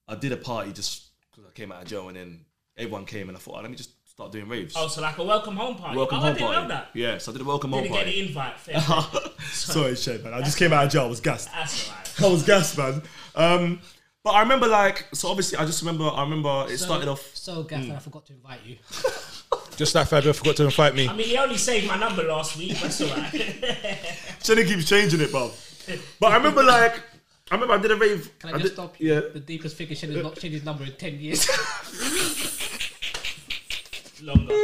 [0.09, 2.45] I did a party just because I came out of jail, and then
[2.77, 4.75] everyone came, and I thought, oh, let me just start doing raves.
[4.77, 5.97] Oh, so like a welcome home party.
[5.97, 6.63] welcome oh, home I didn't party.
[6.63, 6.89] know that.
[6.93, 8.05] Yeah, so I did a welcome home party.
[8.05, 8.59] Didn't get the invite.
[8.59, 9.31] Fair play.
[9.53, 10.35] Sorry, Shed, man.
[10.35, 11.05] I just came out of jail.
[11.05, 11.53] I was gassed.
[11.53, 12.21] That's alright.
[12.21, 13.03] I was gassed, man.
[13.37, 13.81] Um,
[14.25, 17.31] but I remember, like, so obviously, I just remember, I remember it So- started off.
[17.37, 18.79] So, Gaff, I forgot to invite you.
[19.77, 21.09] Just like Fabio forgot to invite me.
[21.09, 22.79] I mean, he only saved my number last week.
[22.81, 23.33] That's alright.
[24.43, 25.51] Shed keeps changing it, bro.
[26.21, 26.97] But I remember, like,
[27.51, 28.31] I remember I did a rave.
[28.39, 29.13] Can I did- just stop you?
[29.15, 29.21] Yeah.
[29.33, 31.49] The deepest figure should have not changed his number in 10 years.
[34.23, 34.55] Longer.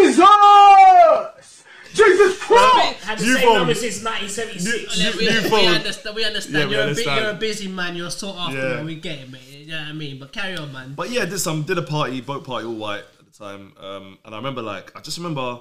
[0.00, 1.64] Jesus!
[1.92, 3.04] Jesus Christ!
[3.04, 3.58] Had the You same phone.
[3.58, 4.98] number since 1976.
[4.98, 6.16] New- we, new we understand.
[6.16, 6.54] We understand.
[6.56, 7.16] Yeah, we you're, A understand.
[7.16, 7.96] bit, you're a busy man.
[7.96, 8.58] You're sought after.
[8.58, 8.74] Yeah.
[8.76, 8.86] Man.
[8.86, 9.40] We get it, mate.
[9.50, 10.18] You know what I mean?
[10.18, 10.94] But carry on, man.
[10.96, 13.72] But yeah, did some did a party, boat party, all white at the time.
[13.80, 15.60] Um, and I remember like I just remember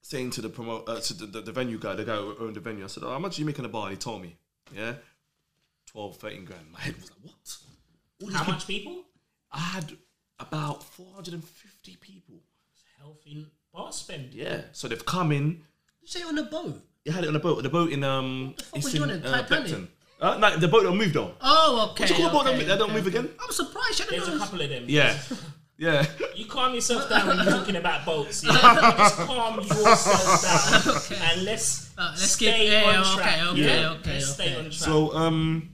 [0.00, 2.56] saying to the promote uh, to the, the, the venue guy, the guy who owned
[2.56, 4.22] the venue, I said, oh, "How much are you making a bar?" And he told
[4.22, 4.36] me,
[4.74, 4.94] "Yeah,
[5.86, 7.56] 12, 13 grand." My head was like, "What?"
[8.22, 9.04] All How much people?
[9.50, 9.92] I had
[10.38, 12.36] about four hundred and fifty people.
[12.98, 14.32] Healthy bar spend.
[14.34, 15.62] Yeah, so they've come in.
[16.00, 16.80] You say on the boat.
[17.04, 17.62] You had it on the boat.
[17.62, 19.26] The boat in um, fuck it's was in you on it?
[19.26, 19.90] uh, Titanic?
[20.20, 21.34] Uh, no, the boat don't move though.
[21.40, 22.04] Oh, okay.
[22.04, 23.28] What you call a boat okay, that they don't okay, move again?
[23.42, 24.08] I'm surprised.
[24.08, 24.84] There's a couple of them.
[24.86, 25.18] Yeah,
[25.78, 26.06] yeah.
[26.36, 28.44] You calm yourself down when you're talking about boats.
[28.44, 28.52] Yeah?
[28.52, 33.42] Just calm yourself down and let's, Uh, let's stay keep- yeah, on okay, track.
[33.48, 33.90] okay, yeah?
[33.92, 34.56] okay, Let's stay okay.
[34.56, 34.72] on track.
[34.72, 35.70] So um,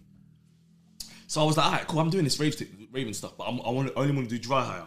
[1.27, 2.01] so I was like, all right, cool.
[2.01, 4.41] I'm doing this rave sti- raving stuff, but I'm, I want only want to do
[4.43, 4.87] dry hire,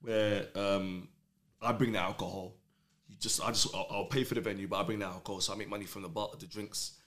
[0.00, 1.08] where um,
[1.62, 2.54] I bring the alcohol.
[3.08, 5.40] You just I just I'll, I'll pay for the venue, but I bring the alcohol,
[5.40, 6.98] so I make money from the bar, the drinks,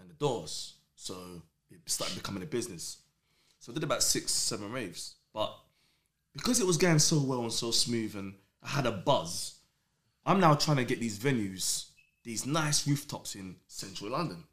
[0.00, 0.74] and the doors.
[0.96, 1.14] So
[1.70, 2.98] it started becoming a business.
[3.60, 5.56] So I did about six, seven raves, but
[6.34, 9.54] because it was going so well and so smooth, and I had a buzz,
[10.24, 11.86] I'm now trying to get these venues,
[12.24, 14.44] these nice rooftops in central London.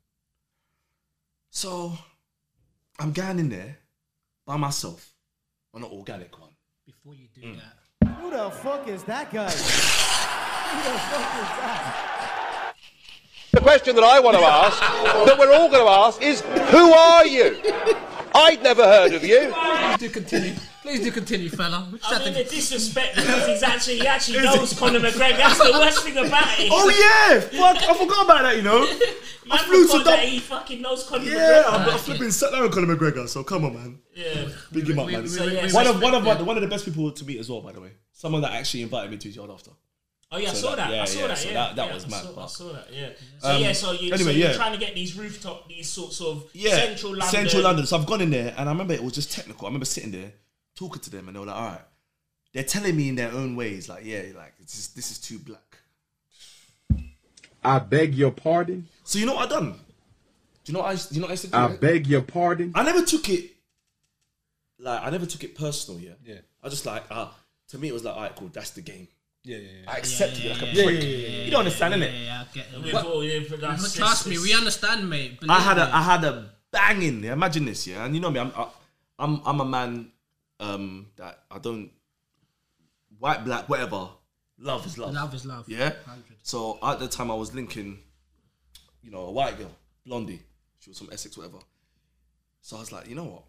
[1.52, 1.94] So
[3.00, 3.78] I'm going in there
[4.46, 5.14] by myself
[5.74, 6.50] on an organic one.
[6.86, 7.42] Before you Mm.
[7.42, 7.76] do that,
[8.20, 9.50] Who the fuck is that guy?
[9.50, 12.76] Who the fuck is that?
[13.52, 16.92] The question that I want to ask, that we're all going to ask, is who
[16.94, 17.60] are you?
[18.36, 19.52] I'd never heard of you.
[19.54, 20.54] please do continue.
[20.90, 21.88] Please do continue, fella.
[22.04, 25.38] I have mean, to- the disrespect because he's actually he actually knows Conor McGregor.
[25.38, 26.70] That's the worst thing about it.
[26.72, 27.78] Oh yeah, fuck!
[27.90, 28.56] I forgot about that.
[28.58, 28.90] You know, Man
[29.52, 31.74] I flew to forgot Dub- he fucking knows Conor Yeah, McGregor.
[31.74, 33.28] I'm, I'm flipping sat down with Conor McGregor.
[33.30, 34.00] So come on, man.
[34.16, 34.48] Yeah.
[34.72, 35.28] Big him up, man.
[35.28, 36.42] So, yeah, one of one of yeah.
[36.42, 37.92] one of the best people to meet as well, by the way.
[38.12, 39.72] Someone that actually invited me to his yard after.
[40.32, 40.92] Oh yeah, I saw that- that.
[40.96, 41.38] yeah, I saw yeah, that.
[41.38, 42.88] so yeah, that- that yeah, was I mad, Saw, I saw that.
[42.92, 43.10] Yeah.
[43.40, 44.56] So Um, yeah, so you anyway, so you're yeah.
[44.56, 47.30] trying to get these rooftop, these sorts of Yeah, central London.
[47.30, 47.86] Central London.
[47.86, 49.66] So I've gone in there, and I remember it was just technical.
[49.66, 50.32] I remember sitting there
[50.80, 51.82] talking to them, and they were like, "All right."
[52.54, 55.38] They're telling me in their own ways, like, "Yeah, like this is this is too
[55.40, 55.78] black."
[57.64, 58.88] I beg your pardon.
[59.04, 59.72] So you know what I done?
[59.72, 59.78] Do
[60.66, 60.96] you know what I?
[60.96, 61.58] Do you know what I used to?
[61.58, 61.82] I right?
[61.82, 62.72] beg your pardon.
[62.74, 63.52] I never took it
[64.80, 66.00] like I never took it personal.
[66.00, 66.36] Yeah, Yeah.
[66.64, 67.36] I just like ah.
[67.70, 68.50] to me, it was like, all right, cool.
[68.52, 69.08] That's the game.
[69.44, 69.92] Yeah, yeah, yeah.
[69.92, 71.02] I accepted it like a yeah, prick.
[71.02, 72.26] yeah, yeah, yeah, you don't understand, yeah, innit?
[72.26, 72.92] yeah, I get it.
[72.92, 75.40] But- all- yeah, but that's- Trust me, we understand, mate.
[75.48, 75.92] I had a me.
[75.92, 77.24] I had a banging.
[77.24, 78.68] Imagine this, yeah, and you know me, I'm I,
[79.18, 80.12] I'm I'm a man
[80.60, 81.92] um that I don't
[83.18, 84.10] white black whatever.
[84.58, 85.14] Love is love.
[85.14, 85.70] Love is love.
[85.70, 85.90] Yeah.
[85.90, 86.24] 100.
[86.44, 88.00] So at the time I was linking,
[89.02, 89.72] you know, a white girl,
[90.06, 90.42] blondie.
[90.80, 91.60] She was from Essex, whatever.
[92.62, 93.44] So I was like, you know what?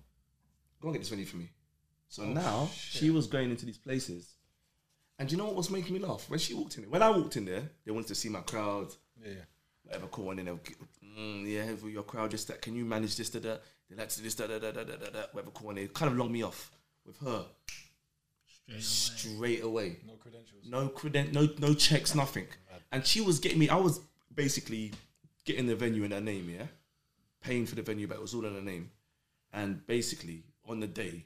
[0.80, 1.50] Go and get this venue for me.
[2.08, 4.34] So now she was going into these places.
[5.18, 6.26] And you know what was making me laugh?
[6.30, 8.40] When she walked in there, when I walked in there, they wanted to see my
[8.40, 8.88] crowd,
[9.22, 9.32] Yeah.
[9.82, 10.30] whatever, cool.
[10.30, 10.60] And then they'll,
[11.04, 12.62] mm, yeah, your crowd, just that.
[12.62, 13.56] Can you manage this, da, da?
[13.90, 15.70] They like to do this, da, da, da, da, da, da, whatever, cool.
[15.70, 16.70] And they kind of logged me off
[17.06, 17.46] with her
[18.78, 19.96] straight away.
[20.06, 20.64] No credentials.
[20.68, 22.46] No creden- no no checks, nothing.
[22.92, 23.68] And she was getting me.
[23.68, 24.00] I was
[24.34, 24.92] basically
[25.44, 26.66] getting the venue in her name, yeah,
[27.40, 28.90] paying for the venue, but it was all in her name.
[29.52, 31.24] And basically, on the day,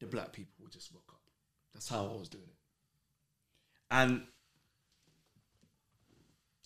[0.00, 1.20] the black people would just rock up.
[1.72, 2.54] That's how I was doing it.
[3.90, 4.22] And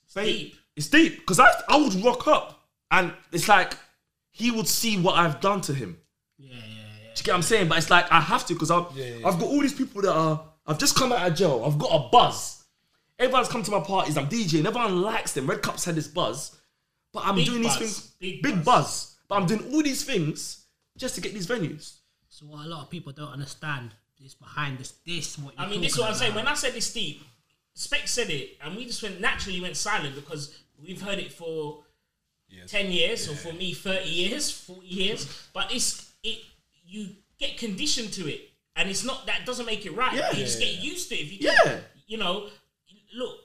[0.05, 0.56] It's deep.
[0.76, 3.74] it's deep because I I would rock up, and it's like
[4.30, 5.98] he would see what I've done to him.
[6.39, 6.85] Yeah, yeah, yeah.
[6.85, 6.88] Do
[7.20, 7.69] you get what I'm saying?
[7.69, 9.28] But it's like I have to because I've Yeah, yeah, yeah.
[9.28, 11.62] I've got all these people that are I've just come out of jail.
[11.66, 12.65] I've got a buzz.
[13.19, 14.16] Everyone's come to my parties.
[14.16, 14.65] I'm DJing.
[14.66, 15.47] Everyone likes them.
[15.49, 16.57] Red Cups had this buzz,
[17.12, 17.78] but I'm Big doing buzz.
[17.78, 18.11] these things.
[18.20, 18.65] Big Big, buzz.
[18.65, 19.16] buzz.
[19.28, 20.65] But I'm doing all these things
[20.97, 21.95] just to get these venues.
[22.28, 23.90] So what a lot of people don't understand
[24.24, 24.93] is behind this.
[25.07, 26.35] This what you're I mean, this is what I'm talking saying.
[26.36, 27.23] When I said this deep,
[27.74, 31.82] Spec said it, and we just went naturally went silent because we've heard it for
[32.66, 35.49] ten years, or for me, thirty years, forty years.
[35.53, 36.39] But it's it
[36.89, 37.09] you
[37.39, 40.15] get conditioned to it, and it's not that doesn't make it right.
[40.15, 40.31] Yeah.
[40.32, 41.19] you just Yeah, get used to it.
[41.20, 41.65] If you Yeah.
[41.65, 42.48] get, you know,
[43.16, 43.36] look,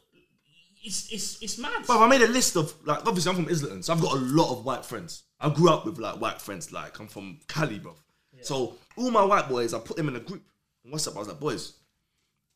[0.84, 1.84] it's it's it's mad.
[1.88, 4.20] But I made a list of like obviously I'm from Islington, so I've got a
[4.20, 5.24] lot of white friends.
[5.40, 6.72] I grew up with like white friends.
[6.72, 7.96] Like I'm from Cali, bro.
[8.42, 10.44] So all my white boys, I put them in a group.
[10.84, 11.16] And what's up?
[11.16, 11.74] I was like, boys,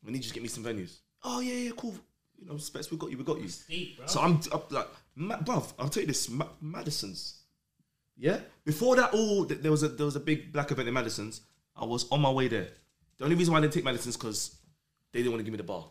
[0.04, 0.98] we need you to get me some venues.
[1.24, 1.96] Oh yeah, yeah, cool.
[2.38, 3.50] You know, specs, we got you, we got you.
[3.70, 4.00] deep.
[4.06, 7.44] So I'm up like, Ma- bruv, I'll tell you this, Ma- Madison's.
[8.18, 8.40] Yeah.
[8.66, 11.42] Before that, all th- there was a there was a big black event in Madison's.
[11.76, 12.70] I was on my way there.
[13.18, 14.56] The only reason why I didn't take Madison's because
[15.12, 15.86] they didn't want to give me the bar.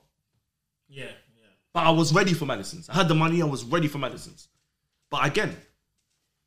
[0.89, 1.47] yeah, yeah.
[1.73, 2.89] But I was ready for Madison's.
[2.89, 3.43] I had the money.
[3.43, 4.49] I was ready for Madison's.
[5.11, 5.57] But again,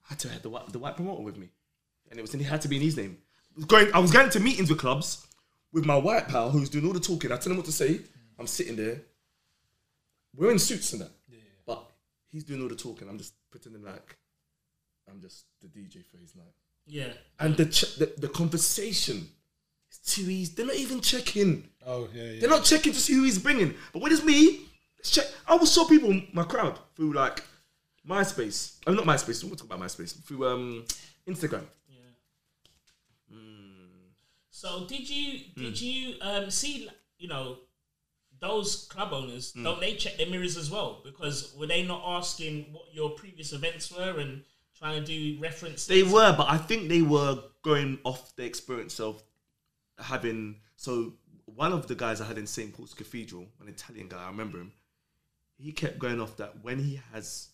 [0.05, 1.49] I had to have the white, the white promoter with me,
[2.09, 3.17] and it was it had to be in his name.
[3.67, 5.25] Going, I was going to meetings with clubs
[5.71, 7.31] with my white pal who's doing all the talking.
[7.31, 8.01] I tell him what to say.
[8.37, 9.01] I'm sitting there.
[10.35, 11.11] We're in suits and that,
[11.65, 11.89] but
[12.31, 13.09] he's doing all the talking.
[13.09, 14.17] I'm just pretending like
[15.11, 16.53] I'm just the DJ for his night.
[16.85, 17.11] Yeah.
[17.39, 19.27] And the ch- the, the conversation
[19.91, 20.53] is too easy.
[20.55, 21.69] They're not even checking.
[21.85, 22.39] Oh yeah, yeah.
[22.41, 23.73] They're not checking to see who he's bringing.
[23.93, 24.61] But when it's me,
[24.97, 25.25] let's check.
[25.47, 27.43] I will show people my crowd through like
[28.07, 28.77] MySpace.
[28.87, 29.43] I'm not MySpace.
[29.43, 30.85] We'll talk about MySpace through um
[31.27, 31.65] Instagram.
[31.87, 31.97] Yeah.
[34.51, 35.61] So did you Hmm.
[35.63, 37.59] did you um, see you know
[38.39, 39.53] those club owners?
[39.53, 39.63] Hmm.
[39.63, 41.01] Don't they check their mirrors as well?
[41.03, 44.43] Because were they not asking what your previous events were and
[44.79, 45.87] trying to do references?
[45.87, 49.21] They were, but I think they were going off the experience of
[49.97, 50.55] having.
[50.77, 51.13] So
[51.45, 54.59] one of the guys I had in St Paul's Cathedral, an Italian guy, I remember
[54.59, 54.71] him.
[55.57, 57.49] He kept going off that when he has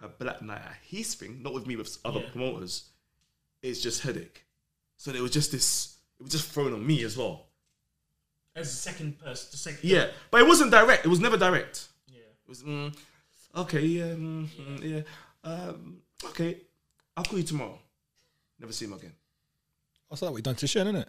[0.00, 2.30] a black night at his thing, not with me, with other Yeah.
[2.30, 2.90] promoters,
[3.62, 4.44] it's just headache.
[4.96, 5.96] So there was just this.
[6.20, 7.42] It was just thrown on me as well.
[8.54, 9.80] as a second person, the second.
[9.82, 11.04] Yeah, but it wasn't direct.
[11.04, 11.88] It was never direct.
[12.08, 12.20] Yeah.
[12.20, 12.96] It was mm,
[13.54, 13.84] okay.
[13.84, 15.02] Yeah, mm, mm, yeah.
[15.46, 16.62] Um, okay,
[17.16, 17.78] I'll call you tomorrow.
[18.58, 19.12] Never see him again.
[20.08, 20.30] What's that?
[20.30, 21.06] What you done to Shen, innit?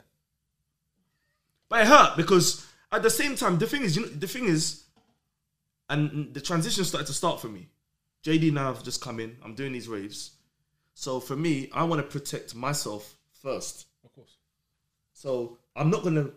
[1.70, 4.46] But it hurt because at the same time, the thing is, you know, the thing
[4.46, 4.84] is,
[5.90, 7.68] and the transition started to start for me.
[8.24, 9.38] JD now have just come in.
[9.44, 10.32] I'm doing these raves,
[10.94, 13.88] so for me, I want to protect myself first.
[14.04, 14.38] Of course.
[15.14, 16.30] So I'm not gonna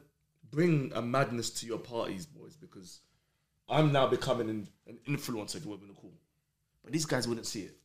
[0.51, 3.01] bring a madness to your parties, boys, because
[3.68, 6.14] I'm now becoming an, an influencer, if you want to call.
[6.82, 7.77] But these guys wouldn't see it.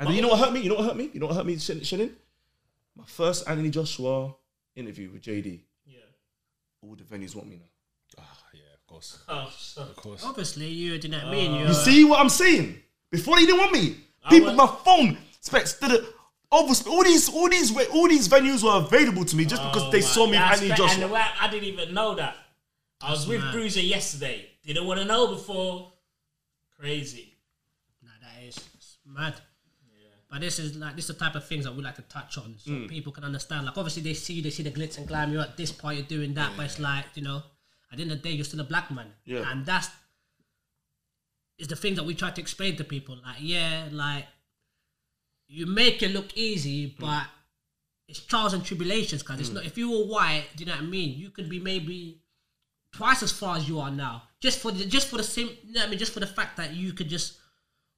[0.00, 0.60] And then you know what hurt me?
[0.60, 1.10] You know what hurt me?
[1.12, 2.14] You know what hurt me, Shan- Shannon?
[2.96, 4.34] My first Anthony Joshua
[4.76, 5.98] interview with JD, Yeah.
[6.82, 7.64] all the venues want me now.
[8.18, 9.18] Ah, yeah, of course.
[9.28, 9.82] Oh, so.
[9.82, 10.24] Of course.
[10.24, 11.54] Obviously, you didn't know what mean.
[11.54, 12.80] You You're, see what I'm saying?
[13.10, 13.96] Before they didn't want me.
[14.30, 16.04] People, my phone specs did it.
[16.50, 19.98] Over all these, all these, all these venues were available to me just because they
[19.98, 20.86] Oh, saw me with that's Joshua.
[20.94, 22.36] And the way I didn't even know that.
[23.00, 23.54] I was with mad.
[23.54, 24.46] Bruza yesterday.
[24.64, 25.92] Didn't want to know before.
[26.78, 27.34] Crazy.
[28.02, 28.58] Nah, that is
[29.06, 29.34] mad.
[30.30, 32.36] But this is like this is the type of things that we like to touch
[32.36, 32.88] on, so Mm.
[32.88, 33.64] people can understand.
[33.66, 35.32] Like obviously they see they see the glitz and glam.
[35.32, 37.42] You're at this part, you're doing that, but it's like you know,
[37.90, 39.50] at the end of the day, you're still a black man, Yeah.
[39.50, 39.88] and that's
[41.58, 43.16] is the thing that we try to explain to people.
[43.24, 44.26] Like yeah, like
[45.48, 47.24] you make it look easy, but
[48.06, 49.22] it's trials and tribulations.
[49.22, 49.54] Because it's Mm.
[49.54, 51.18] not if you were white, do you know what I mean?
[51.18, 52.20] You could be maybe
[52.92, 55.48] twice as far as you are now, just for the just for the same.
[55.64, 55.98] You know what I mean?
[55.98, 57.37] Just for the fact that you could just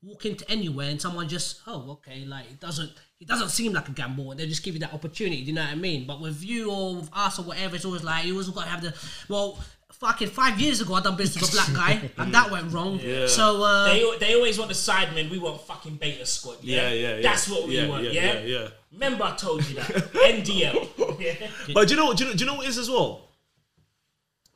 [0.02, 2.90] walk into anywhere and someone just oh okay like it doesn't
[3.20, 5.52] it doesn't seem like a gamble and they just give you that opportunity do you
[5.52, 8.24] know what I mean but with you or with us or whatever it's always like
[8.24, 8.94] you always got to have the
[9.28, 9.58] well
[9.92, 12.98] fucking five years ago I done business with a black guy and that went wrong
[13.02, 13.26] Yeah.
[13.26, 15.28] so uh, they they always want the sidemen.
[15.30, 16.56] We want fucking beta squad.
[16.62, 17.22] Yeah, Yeah, yeah, yeah.
[17.22, 18.04] That's what we Yeah, want.
[18.04, 18.68] yeah, Yeah, yeah, yeah.
[18.92, 21.20] Remember, I told you that NDL.
[21.20, 21.46] Yeah.
[21.74, 23.28] But do you know, do you know, do you know what it is as well?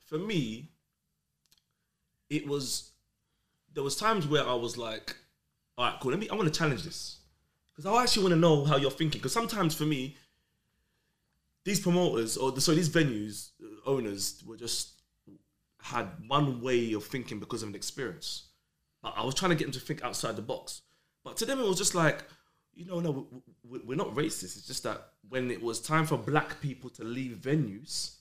[0.07, 0.71] For me,
[2.31, 2.91] it was
[3.75, 5.15] there was times where I was like,
[5.77, 6.13] all right, cool.
[6.13, 6.29] Let me.
[6.29, 7.19] I want to challenge this
[7.75, 9.19] because I actually want to know how you're thinking.
[9.21, 10.17] Because sometimes for me,
[11.65, 15.03] these promoters or the, these venues uh, owners were just
[15.83, 18.49] had one way of thinking because of an experience.
[19.03, 20.83] But I was trying to get them to think outside the box.
[21.25, 22.25] But to them, it was just like,
[22.75, 24.57] you know, no, we- we- we're not racist.
[24.57, 28.17] It's just that when it was time for black people to leave venues,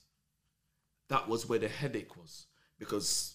[1.08, 2.46] that was where the headache was.
[2.78, 3.34] Because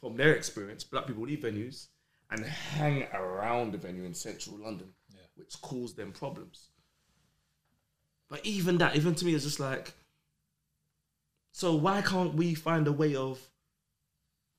[0.00, 1.88] from their experience, black people leave venues
[2.30, 4.88] and hang around the venue in central London,
[5.36, 6.68] which caused them problems.
[8.28, 9.92] But even that, even to me, is just like,
[11.52, 13.38] so why can't we find a way of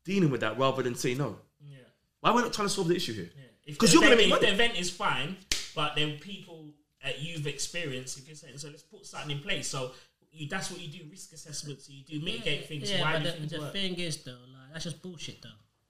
[0.06, 1.38] dealing with that rather than say no?
[1.62, 1.78] Yeah.
[2.22, 3.30] Why are we not trying to solve the issue here?
[3.66, 5.36] If Because the you're going to event- make if the event is fine,
[5.76, 6.74] but then people
[7.04, 9.68] at you've experienced, if you're saying so, let's put something in place.
[9.68, 9.92] So
[10.32, 11.82] you, that's what you do: risk assessment.
[11.82, 12.90] So you do mitigate things.
[12.90, 13.74] Yeah, why but do the, things the work?
[13.74, 15.50] thing is though, like that's just bullshit though.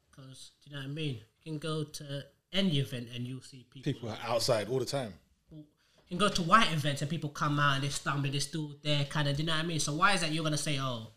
[0.09, 1.19] Because do you know what I mean?
[1.47, 3.93] You can go to any event and you'll see people.
[3.93, 5.13] People are outside all the time.
[5.49, 5.63] You
[6.09, 9.05] can go to white events and people come out and they stumble, they're still there,
[9.05, 9.37] kind of.
[9.37, 9.79] Do you know what I mean?
[9.79, 11.07] So why is that you're gonna say, oh,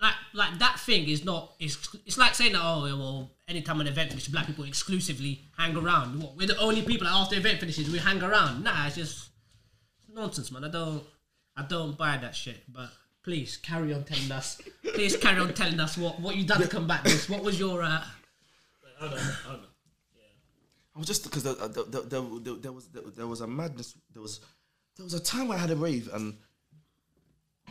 [0.00, 1.52] like like that thing is not.
[1.60, 5.76] It's it's like saying that oh well, anytime an event finishes, black people exclusively hang
[5.76, 6.22] around.
[6.22, 8.64] What, we're the only people that after the event finishes we hang around.
[8.64, 9.28] Nah, it's just
[10.10, 10.64] nonsense, man.
[10.64, 11.02] I don't
[11.54, 12.62] I don't buy that shit.
[12.66, 12.88] But
[13.22, 14.58] please carry on telling us.
[14.94, 17.28] please carry on telling us what what you done to combat this.
[17.28, 18.04] What was your uh,
[18.98, 19.66] Hold on, hold on.
[20.94, 23.46] I was just because there, uh, there, there, there, there was there, there was a
[23.46, 23.94] madness.
[24.12, 24.40] There was
[24.96, 26.36] there was a time where I had a rave and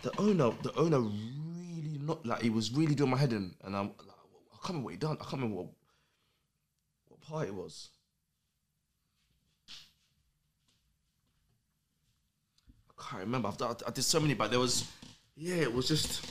[0.02, 3.76] the owner the owner really not like he was really doing my head in and
[3.76, 4.08] I'm like,
[4.54, 5.18] I can't remember what he done.
[5.20, 5.68] I can't remember what
[7.10, 7.90] what part it was.
[12.90, 13.50] I can't remember.
[13.50, 14.86] I've done, I did so many, but there was
[15.36, 16.26] yeah, it was just.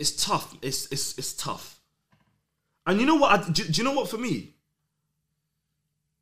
[0.00, 0.56] It's tough.
[0.62, 1.78] It's it's it's tough.
[2.86, 3.30] And you know what?
[3.38, 4.08] I, do, do you know what?
[4.08, 4.54] For me,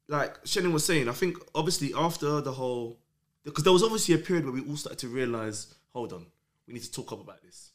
[0.08, 2.98] like Shannon was saying, I think obviously after the whole,
[3.44, 6.26] because there was obviously a period where we all started to realize, hold on,
[6.66, 7.70] we need to talk up about this.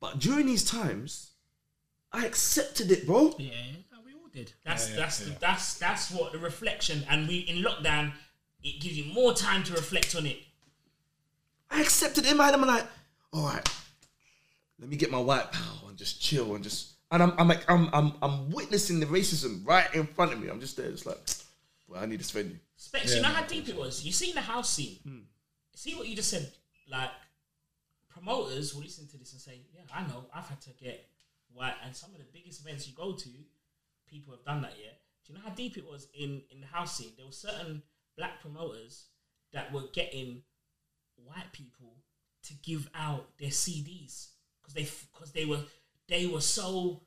[0.00, 1.30] But during these times,
[2.12, 3.34] I accepted it, bro.
[3.38, 3.52] yeah,
[4.04, 4.52] we all did.
[4.64, 5.38] That's Yeah, that's yeah, yeah.
[5.40, 7.04] that's that's what the reflection.
[7.08, 8.12] And we in lockdown,
[8.62, 10.38] it gives you more time to reflect on it.
[11.70, 12.54] I accepted it in my head.
[12.54, 12.86] I'm like,
[13.32, 13.68] all right,
[14.78, 16.92] let me get my white power and just chill and just.
[17.10, 20.48] And I'm, I'm like, I'm, I'm, I'm witnessing the racism right in front of me.
[20.48, 21.18] I'm just there, just like,
[21.88, 22.56] well, I need this venue.
[22.76, 24.04] Specs, you know how deep it was.
[24.04, 24.98] You seen the house scene.
[25.04, 25.18] Hmm.
[25.74, 26.50] See what you just said.
[26.90, 27.10] Like
[28.08, 30.24] promoters will listen to this and say, "Yeah, I know.
[30.34, 31.06] I've had to get
[31.52, 33.28] white." And some of the biggest events you go to,
[34.08, 34.74] people have done that.
[34.78, 34.90] Yeah.
[35.24, 37.12] Do you know how deep it was in in the house scene?
[37.16, 37.82] There were certain
[38.16, 39.06] black promoters
[39.52, 40.42] that were getting
[41.16, 41.96] white people
[42.42, 44.28] to give out their CDs
[44.64, 45.60] because they because they were
[46.08, 47.02] they were so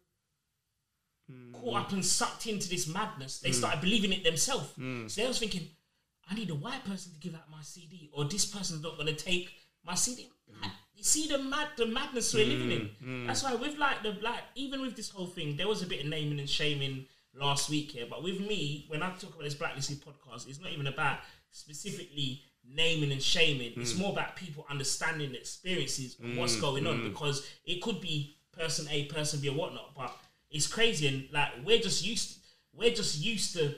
[1.31, 1.53] mm.
[1.53, 3.39] caught up and sucked into this madness.
[3.39, 3.55] They mm.
[3.55, 4.69] started believing it themselves.
[4.77, 5.09] Mm.
[5.09, 5.67] So they was thinking,
[6.29, 9.07] I need a white person to give out my CD, or this person's not going
[9.07, 9.51] to take
[9.85, 10.29] my CD.
[10.95, 13.27] You see the mad, the madness we're living in.
[13.27, 16.01] That's why with like the black, even with this whole thing, there was a bit
[16.01, 17.05] of naming and shaming
[17.35, 18.07] last week here.
[18.09, 21.19] But with me, when I talk about this blacklisted podcast, it's not even about
[21.51, 23.73] specifically naming and shaming.
[23.77, 28.38] It's more about people understanding the experiences and what's going on because it could be
[28.52, 29.95] person A, person B, or whatnot.
[29.95, 30.15] But
[30.52, 32.39] it's crazy and like we're just used, to,
[32.73, 33.76] we're just used to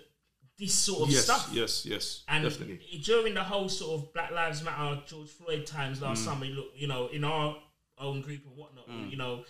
[0.57, 1.49] this sort of yes, stuff.
[1.53, 2.79] yes, yes, And definitely.
[3.03, 6.25] during the whole sort of Black Lives Matter, George Floyd times last Mm.
[6.25, 7.55] summer, look, you know, in our
[7.97, 9.09] own group and whatnot, Mm.
[9.11, 9.45] you know,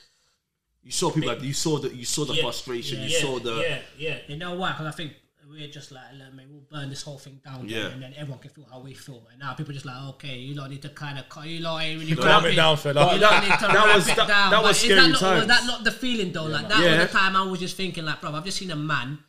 [0.83, 2.99] You saw people like you saw the you saw the Yeah, frustration.
[2.99, 4.17] yeah, you saw the yeah, yeah.
[4.27, 4.71] You know why?
[4.71, 5.13] Because I think
[5.49, 7.87] we're just like, let me, we'll burn this whole thing down, Yeah.
[7.87, 9.25] and then everyone can feel how we feel.
[9.31, 11.81] And now people just like, okay, you lot need to kind of, cut you lot
[11.81, 12.53] ain't really Calm rapping.
[12.53, 13.13] it down, fella.
[13.15, 14.51] You lot need to That wrap was- it that- down.
[14.51, 15.39] that was is scary that not, times.
[15.39, 16.45] Was that not the feeling though?
[16.45, 16.97] like that Yeah.
[16.99, 19.19] was the time I was just thinking, like, bro, I've just seen a man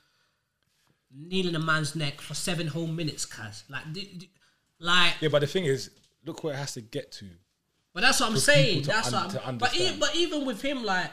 [1.14, 4.30] kneeling a man's neck for seven whole minutes, cuz like, d- d-
[4.78, 5.14] like.
[5.20, 5.90] Yeah, but the thing is,
[6.24, 7.26] look where it has to get to.
[7.92, 8.82] But that's what I'm saying.
[8.82, 9.46] That's un- what.
[9.46, 11.10] I'm, but, e- but even with him, like,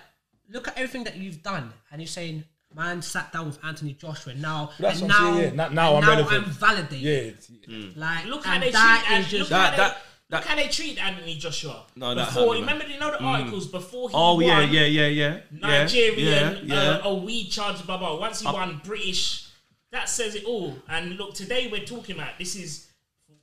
[0.49, 2.43] look at everything that you've done, and you're saying,
[2.75, 5.55] man, sat down with Anthony Joshua now, That's and what I'm now, saying, yeah.
[5.55, 6.45] Now- now and I'm relevant.
[6.47, 7.01] I'm validated.
[7.01, 7.97] Yeah, Mm.
[7.97, 10.03] Like, Look how and they that treat is An- just look how That- they- that-
[10.29, 11.85] look how they treat Anthony Joshua.
[11.95, 12.93] No, that before hurt me, remember man.
[12.93, 13.25] you know the Mm.
[13.25, 15.39] articles before he Oh won yeah, yeah, yeah, yeah.
[15.51, 16.89] Nigerian Yeah, yeah.
[16.91, 18.15] Uh, oh weed charge blah blah.
[18.19, 19.45] Once he Uh, won British,
[19.91, 20.77] that says it all.
[20.89, 22.87] And look, today we're talking about this is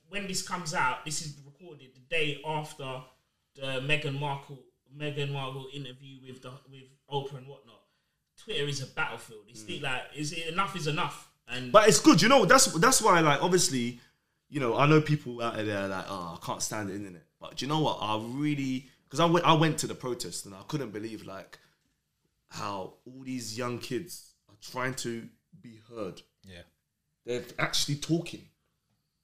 [0.09, 1.03] when this comes out.
[1.05, 3.01] This is recorded the day after
[3.55, 4.59] the Meghan Markle
[4.95, 7.74] Meghan Markle interview with the with Oprah and whatnot.
[8.45, 9.41] Twitter is a battlefield.
[9.49, 9.81] It's Mm.
[9.81, 11.29] like is it enough is enough.
[11.47, 12.45] And But it's good, you know.
[12.45, 13.99] That's that's why, like, obviously,
[14.49, 17.25] you know, I know people out there are like, oh, I can't stand the internet.
[17.39, 17.97] But do you know what?
[18.01, 21.59] I really because I went I went to the protest and I couldn't believe like
[22.49, 25.27] how all these young kids are trying to
[25.61, 26.21] be heard.
[26.43, 26.61] Yeah.
[27.25, 28.47] They're actually talking.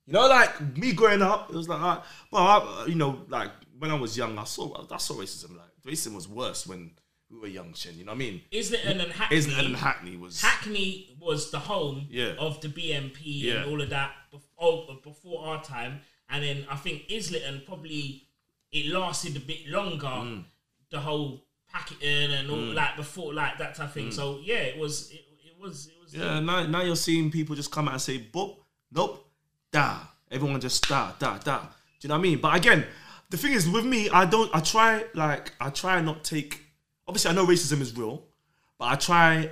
[0.07, 3.51] You know, like me growing up, it was like, uh, well, I, you know, like
[3.79, 5.57] when I was young, I saw I saw racism.
[5.57, 6.91] Like racism was worse when
[7.31, 7.97] we were young, Shin.
[7.97, 8.41] You know what I mean?
[8.53, 9.37] Islington and Hackney.
[9.37, 12.33] Islington and Hackney was Hackney was the home Yeah.
[12.37, 13.53] of the BNP Yeah.
[13.63, 16.01] and all of that before, before our time.
[16.29, 18.23] And then I think Islington probably
[18.71, 20.07] it lasted a bit longer.
[20.07, 20.45] Mm.
[20.89, 22.73] The whole packeting and all Mm.
[22.73, 24.07] like before like that type of thing.
[24.09, 24.13] Mm.
[24.13, 27.55] So yeah, it was it, it was it was Yeah, now, now you're seeing people
[27.55, 28.57] just come out and say, boop,
[28.91, 29.25] nope,
[29.71, 29.99] da.
[30.29, 31.59] Everyone just da, da, da.
[31.59, 31.67] Do
[32.01, 32.39] you know what I mean?
[32.39, 32.85] But again,
[33.29, 36.61] the thing is with me, I don't, I try, like, I try not take,
[37.07, 38.23] obviously I know racism is real,
[38.77, 39.49] but I try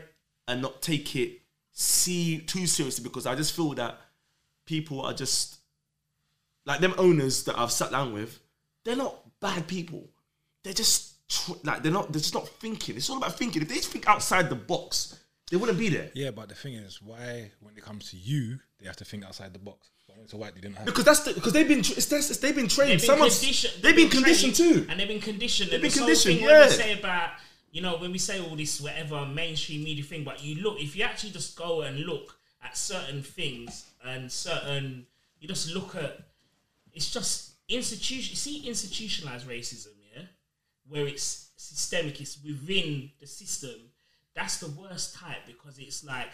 [0.47, 3.99] and not take it see too seriously because I just feel that
[4.65, 5.59] people are just,
[6.65, 8.39] like them owners that I've sat down with,
[8.83, 10.09] they're not bad people.
[10.63, 11.13] They're just,
[11.63, 12.95] like, they're not, they're just not thinking.
[12.95, 13.61] It's all about thinking.
[13.61, 15.17] If they think outside the box,
[15.49, 16.11] they wouldn't be there.
[16.13, 19.25] Yeah, but the thing is, why when it comes to you, they have to think
[19.25, 19.89] outside the box.
[20.19, 20.85] But when it's white, they didn't have.
[20.85, 22.91] Because that's the, because they've been tra- it's, that's, they've been trained.
[22.91, 23.83] They've been Someone's conditioned.
[23.83, 24.87] they've been conditioned trained too.
[24.89, 25.71] and they've been conditioned.
[25.71, 26.65] They've been this conditioned, thing When yeah.
[26.65, 27.29] we say about
[27.71, 30.95] you know when we say all this whatever mainstream media thing, but you look if
[30.95, 35.05] you actually just go and look at certain things and certain
[35.39, 36.19] you just look at
[36.93, 38.31] it's just institution.
[38.31, 40.23] You see institutionalized racism, yeah,
[40.87, 42.19] where it's systemic.
[42.19, 43.91] It's within the system.
[44.35, 46.29] That's the worst type because it's like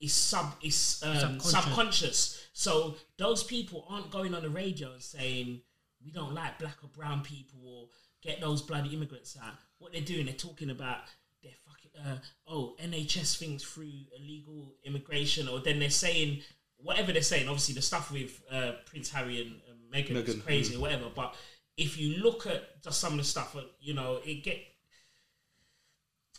[0.00, 1.50] it's sub it's um, Subconscious.
[1.50, 2.46] subconscious.
[2.52, 5.60] So those people aren't going on the radio and saying
[6.04, 7.88] we don't like black or brown people or
[8.22, 9.54] get those bloody immigrants out.
[9.78, 10.98] What they're doing, they're talking about
[11.42, 16.42] their fucking uh, oh NHS things through illegal immigration, or then they're saying
[16.76, 17.48] whatever they're saying.
[17.48, 20.78] Obviously, the stuff with uh, Prince Harry and, and Meghan is crazy mm.
[20.78, 21.06] or whatever.
[21.14, 21.34] But
[21.76, 24.58] if you look at just some of the stuff, uh, you know, it get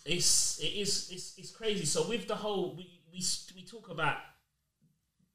[0.06, 1.86] it's it is it's, it's crazy.
[1.86, 4.18] So with the whole we we we talk about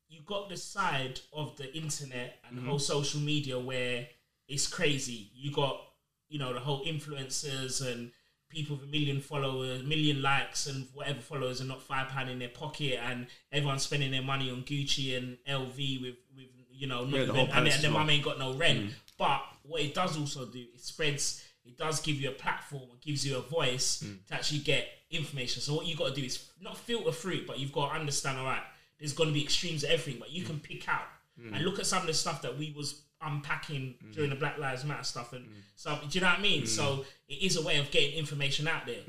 [0.08, 2.66] you got the side of the internet and the Mhm.
[2.68, 4.08] whole social media where
[4.48, 5.30] it's crazy.
[5.34, 5.80] You got
[6.28, 8.10] you know the whole influencers and
[8.48, 12.38] people with a million followers, million likes, and whatever followers, and not five pound in
[12.38, 17.04] their pocket, and everyone's spending their money on Gucci and LV with with you know,
[17.04, 18.00] not Yeah, the whole and, their- as their well.
[18.00, 18.90] mum ain't got no rent.
[18.90, 18.94] Mm.
[19.16, 21.44] But what it does also do, it spreads.
[21.64, 22.88] It does give you a platform.
[22.94, 24.26] It gives you a voice Mm.
[24.26, 25.62] to actually get information.
[25.62, 27.94] So what you got to do is not filter through it, but you've got to
[28.00, 28.38] understand.
[28.38, 28.62] All right,
[28.98, 31.06] there's going to be extremes of everything, but you can pick out
[31.40, 31.54] Mm.
[31.56, 34.84] and look at some of the stuff that we was unpacking during the Black Lives
[34.84, 35.32] Matter stuff.
[35.32, 35.62] And Mm.
[35.74, 36.66] so, do you know what I mean?
[36.66, 39.02] So it is a way of getting information out there.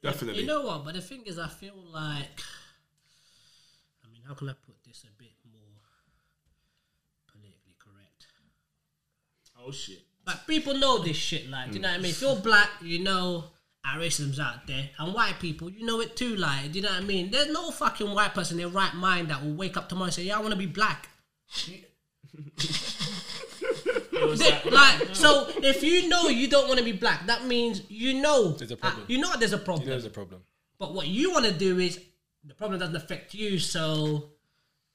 [0.00, 0.40] Definitely.
[0.42, 0.84] You know what?
[0.84, 2.40] But the thing is, I feel like.
[4.04, 5.82] I mean, how can I put this a bit more
[7.26, 8.28] politically correct?
[9.56, 10.06] Oh shit!
[10.28, 11.48] Like people know this shit.
[11.50, 12.10] Like, do you know what I mean?
[12.10, 13.44] If you're black, you know
[13.86, 16.36] our racism's out there, and white people, you know it too.
[16.36, 17.30] Like, do you know what I mean?
[17.30, 20.12] There's no fucking white person in their right mind that will wake up tomorrow and
[20.14, 21.08] say, "Yeah, I want to be black."
[24.36, 28.20] They- like, so if you know you don't want to be black, that means you
[28.20, 29.88] know There's a uh, you know there's a problem.
[29.88, 30.42] There's a problem.
[30.78, 32.00] But what you want to do is
[32.44, 34.30] the problem doesn't affect you, so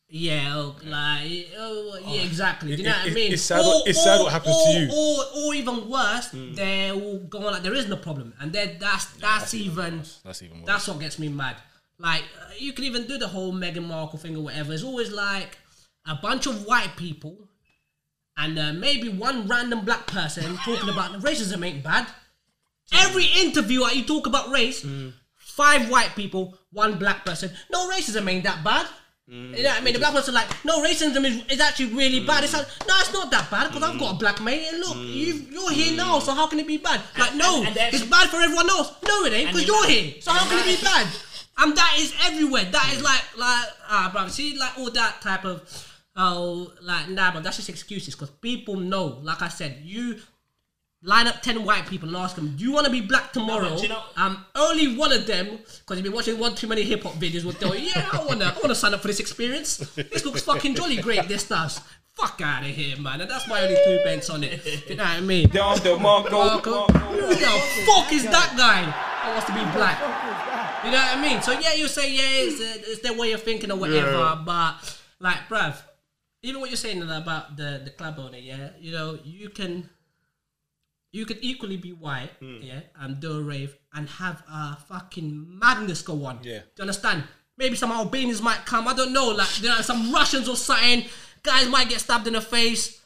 [0.10, 2.76] yeah, oh, like oh, yeah, exactly.
[2.76, 3.34] Do you it- know what I it- mean?
[3.34, 4.90] it's sad what- it's sad what happens to or, you.
[4.92, 9.06] Or, or even worse, they're all going like there is no problem, and then that's
[9.18, 10.68] that's, even That's even worse.
[10.68, 11.58] that's what gets me mad.
[12.00, 12.24] like
[12.60, 14.74] you can even do the whole Meghan Markle thing or whatever.
[14.74, 15.58] It's always like
[16.08, 17.48] a bunch of white people
[18.38, 22.08] and uh, maybe one random black person talking about the racism ain't bad.
[22.94, 24.86] Every interview you talk about race,
[25.38, 27.52] five white people, one black person.
[27.72, 28.86] No racism ain't that bad.
[29.30, 29.56] Mm.
[29.58, 29.94] You know what I mean?
[29.94, 32.44] The black person like, no, racism is, is actually really bad.
[32.44, 34.68] It's like, no, it's not that bad because I've got a black mate.
[34.70, 37.02] And look, you you're here now, so how can it be bad?
[37.18, 38.92] Like, no, and- and it's bad for everyone else.
[39.08, 40.22] No, it ain't because you you're here.
[40.22, 41.08] So how can it be bad?
[41.60, 42.66] And that is everywhere.
[42.66, 44.28] That is like, like, ah, bro.
[44.28, 45.62] See, like all that type of,
[46.18, 49.20] oh, like, nah, but that's just excuses because people know.
[49.22, 50.20] Like I said, you
[51.04, 53.72] line up 10 white people and ask them, do you want to be black tomorrow?
[53.72, 56.84] but you know- um, only one of them, because you've been watching one too many
[56.84, 59.08] hip hop videos, will tell you, yeah, I want to I wanna sign up for
[59.08, 59.78] this experience.
[59.96, 61.82] This looks fucking jolly great, this does.
[62.14, 63.22] Fuck out of here, man.
[63.22, 64.64] And that's my only two pence on it.
[64.88, 65.50] You know what I mean?
[65.50, 66.32] Dom DeMarco.
[66.32, 66.86] Marco.
[66.86, 70.00] Who the fuck is that guy that wants to be black?
[70.86, 71.42] You know what I mean?
[71.42, 74.12] So yeah, you say yeah, it's, uh, it's their way of thinking or whatever.
[74.12, 74.42] Yeah.
[74.46, 75.76] But like, bruv,
[76.44, 79.90] even what you're saying about the the club owner, yeah, you know, you can
[81.14, 82.58] you could equally be white, hmm.
[82.62, 86.40] yeah, and do a rave and have a fucking madness go on.
[86.42, 86.60] Yeah.
[86.60, 87.24] Do you understand?
[87.56, 88.88] Maybe some Albanians might come.
[88.88, 91.06] I don't know, like you know, some Russians or something.
[91.44, 93.00] Guys might get stabbed in the face.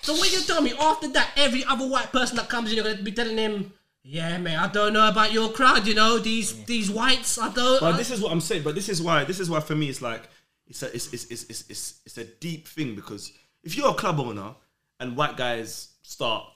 [0.00, 2.84] So what you tell me after that, every other white person that comes in, you're
[2.84, 5.86] gonna be telling him, "Yeah, man, I don't know about your crowd.
[5.86, 7.36] You know these these whites.
[7.38, 8.62] I don't." But I- this is what I'm saying.
[8.62, 9.24] But this is why.
[9.24, 10.30] This is why for me, it's like
[10.66, 13.94] it's a it's it's it's it's, it's, it's a deep thing because if you're a
[13.94, 14.54] club owner
[14.98, 16.46] and white guys start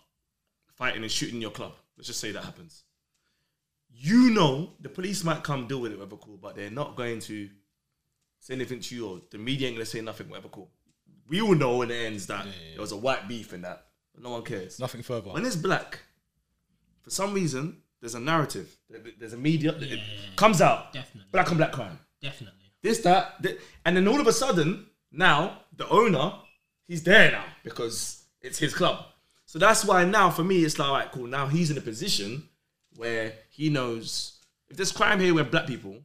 [0.78, 2.84] fighting and shooting your club, let's just say that happens.
[3.90, 7.20] You know the police might come deal with it, whatever cool, but they're not going
[7.20, 7.48] to
[8.38, 10.70] say anything to you, or the media ain't gonna say nothing, whatever cool.
[11.28, 14.22] We all know when it ends that there was a white beef in that, but
[14.22, 14.78] no one cares.
[14.78, 15.30] Nothing further.
[15.30, 15.98] When it's black,
[17.02, 18.76] for some reason, there's a narrative.
[19.18, 19.74] There's a media.
[19.78, 20.00] It
[20.36, 20.92] comes out.
[20.92, 21.28] Definitely.
[21.32, 21.98] Black on black crime.
[22.22, 22.60] Definitely.
[22.82, 23.58] This, that, that.
[23.84, 26.34] And then all of a sudden, now, the owner,
[26.86, 29.04] he's there now because it's his club.
[29.48, 31.26] So that's why now, for me, it's like, all right, cool.
[31.26, 32.46] Now he's in a position
[32.96, 34.38] where he knows
[34.68, 35.96] if there's crime here with black people,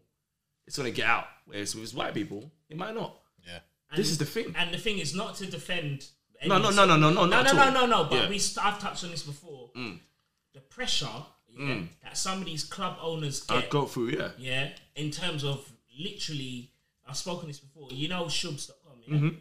[0.65, 1.25] it's going to get out.
[1.45, 3.19] Whereas with white people, it might not.
[3.45, 3.59] Yeah.
[3.97, 4.55] This is the thing.
[4.57, 6.07] And the thing is not to defend.
[6.45, 8.03] No, no, no, no, no, no, no, no, no, no, no.
[8.05, 8.29] But Yeah.
[8.29, 9.71] we, st- I've touched on this before.
[9.75, 11.07] The pressure
[11.49, 11.87] yeah, Mm.
[12.01, 13.57] that some of these club owners get.
[13.57, 14.31] I get, go through, yeah.
[14.39, 16.71] yeah, in terms of literally,
[17.07, 17.89] I've spoken this before.
[17.91, 19.15] You know, Shubs.com, yeah.
[19.17, 19.37] Mhm.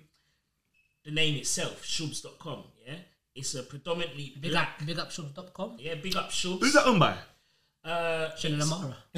[1.04, 2.96] The name itself, Shubs.com, yeah.
[3.34, 4.76] It's a predominantly Big black.
[4.80, 5.76] up, big up shubs.com.
[5.78, 6.60] Yeah, big up Shubs.
[6.60, 7.16] Who's that owned by?
[7.84, 8.96] Uh, Shannon Amara.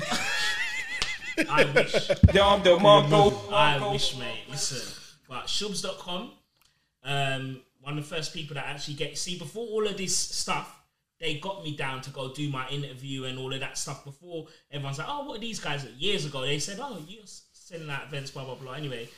[1.50, 2.08] I wish.
[2.32, 3.52] Dom DeMarco.
[3.52, 4.44] I wish, mate.
[4.48, 4.80] Listen,
[5.28, 6.30] but Shubs.com,
[7.02, 10.80] um, one of the first people that actually get see before all of this stuff,
[11.18, 14.04] they got me down to go do my interview and all of that stuff.
[14.04, 17.22] Before everyone's like, "Oh, what are these guys?" Years ago, they said, "Oh, you're
[17.52, 19.08] sending out events, blah blah blah." Anyway,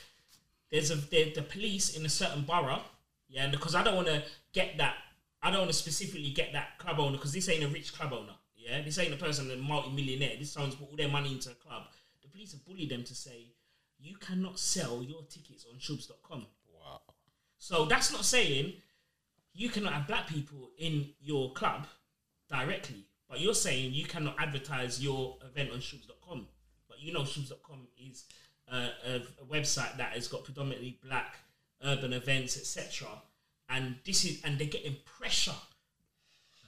[0.71, 2.81] there's a the, the police in a certain borough,
[3.29, 4.23] yeah, and because I don't want to
[4.53, 4.95] get that,
[5.41, 8.13] I don't want to specifically get that club owner because this ain't a rich club
[8.13, 10.37] owner, yeah, this ain't a person, a multi-millionaire.
[10.39, 11.83] This someone's put all their money into a club.
[12.21, 13.53] The police have bullied them to say
[13.99, 16.45] you cannot sell your tickets on shubs.com.
[16.73, 17.01] Wow.
[17.57, 18.73] So that's not saying
[19.53, 21.87] you cannot have black people in your club
[22.49, 26.47] directly, but you're saying you cannot advertise your event on shubs.com.
[26.87, 28.25] But you know shubs.com is
[28.71, 31.37] a, a, a website that has got predominantly black
[31.83, 33.07] urban events, etc.
[33.69, 35.51] And this is and they're getting pressure.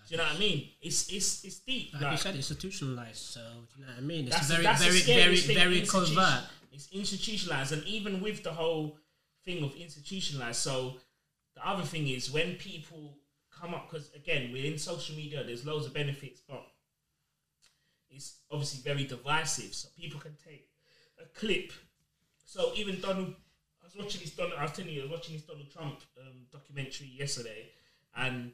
[0.08, 0.70] Do you know what I mean?
[0.82, 1.94] It's it's it's deep.
[1.94, 3.18] Like, you said, institutionalized.
[3.18, 4.28] So do you know what I mean?
[4.28, 6.44] It's very, very, very, very covert.
[6.72, 8.98] It's institutionalized, and even with the whole
[9.46, 10.96] thing of institutionalized, so
[11.56, 13.18] the other thing is when people
[13.52, 16.66] come up, because again, we're in social media, there's loads of benefits, but
[18.10, 19.74] it's obviously very divisive.
[19.74, 20.70] So people can take
[21.22, 21.72] a clip.
[22.46, 23.36] So even Donald,
[23.98, 24.60] was watching this Donald.
[24.60, 27.70] I was telling you, I was watching this Donald Trump um, documentary yesterday,
[28.16, 28.52] and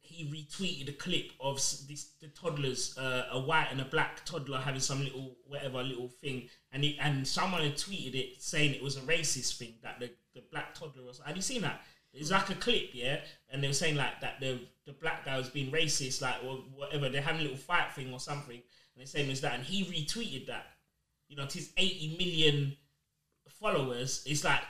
[0.00, 4.58] he retweeted a clip of this the toddlers, uh, a white and a black toddler
[4.58, 8.82] having some little whatever little thing, and he, and someone had tweeted it saying it
[8.82, 11.20] was a racist thing that the, the black toddler was.
[11.24, 11.80] Have you seen that?
[12.12, 13.20] It's like a clip, yeah,
[13.50, 16.58] and they were saying like that the the black guy was being racist, like or
[16.74, 17.08] whatever.
[17.08, 19.84] They're having a little fight thing or something, and they're saying it's that, and he
[19.84, 20.66] retweeted that.
[21.28, 22.76] You know, his eighty million
[23.64, 24.60] followers, it's like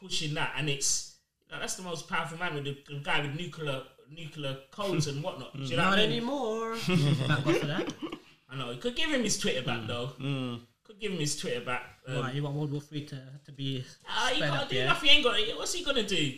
[0.00, 1.16] pushing that, and it's
[1.48, 5.06] you know, that's the most powerful man with the, the guy with nuclear nuclear codes
[5.06, 5.54] and whatnot.
[5.56, 6.12] Do you know Not what I mean?
[6.16, 6.76] anymore.
[6.76, 7.94] Thank God for that.
[8.50, 8.76] I know.
[8.76, 10.10] Could give him his Twitter back though.
[10.84, 11.82] Could give him his Twitter back.
[12.08, 14.68] Um, Why, you want World War Three to, to be ah, he sped gotta up,
[14.68, 14.86] do yeah?
[14.86, 15.08] nothing.
[15.08, 15.58] He ain't got.
[15.58, 16.32] What's he gonna do?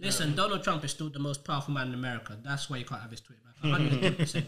[0.00, 2.36] Listen, Donald Trump is still the most powerful man in America.
[2.42, 3.80] That's why you can't have his Twitter back.
[3.80, 4.44] 110%.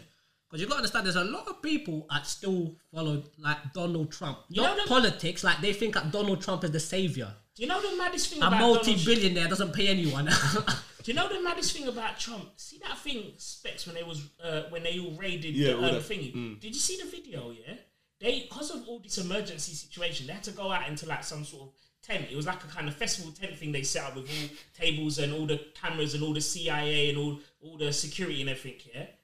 [0.48, 4.12] Because you got to understand, there's a lot of people that still follow like Donald
[4.12, 5.42] Trump, You not know the- politics.
[5.44, 7.32] Like they think that Donald Trump is the savior.
[7.54, 10.26] Do you know the maddest thing A about Donald multi-billionaire doesn't pay anyone.
[11.02, 12.50] Do you know the maddest thing about Trump?
[12.56, 15.84] See that thing, Specs, when they was uh, when they all raided Yeah, the all
[15.86, 16.34] um, that- thingy.
[16.34, 16.60] mm.
[16.60, 17.50] Did you see the video?
[17.52, 17.74] Yeah,
[18.20, 21.44] they because of all this emergency situation, they had to go out into like some
[21.44, 21.68] sort of
[22.02, 22.26] tent.
[22.30, 25.18] It was like a kind of festival tent thing they set up with all tables
[25.18, 28.80] and all the cameras and all the CIA and all all the security and everything.
[28.94, 29.15] Yeah, Donald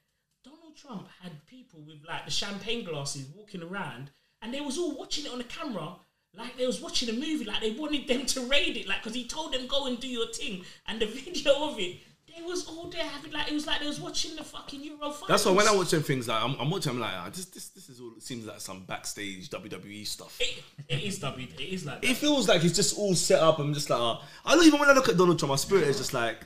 [0.85, 4.11] Trump had people with like the champagne glasses walking around,
[4.41, 5.95] and they was all watching it on the camera.
[6.35, 9.15] Like they was watching a movie, like they wanted them to raid it, like because
[9.15, 11.97] he told them go and do your thing, and the video of it,
[12.35, 15.13] they was all there having like it was like they was watching the fucking Euro.
[15.27, 15.77] That's why when I finals.
[15.85, 18.13] watch them things, like I'm, I'm watching, I'm like, ah, this, this, this is all.
[18.17, 20.35] It seems like some backstage WWE stuff.
[20.41, 23.59] it, it is W, it is like It feels like it's just all set up.
[23.59, 25.83] I'm just like, uh, I don't even when I look at Donald Trump, my spirit
[25.87, 26.39] is just like,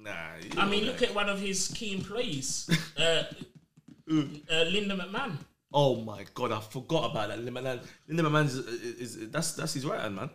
[0.00, 0.12] nah.
[0.58, 3.24] I mean, like- look at one of his key employees, uh,
[4.10, 5.36] uh, Linda McMahon.
[5.72, 7.38] Oh my god, I forgot about that.
[7.40, 10.30] Linda McMahon, Linda is, is, that's that's his right hand man.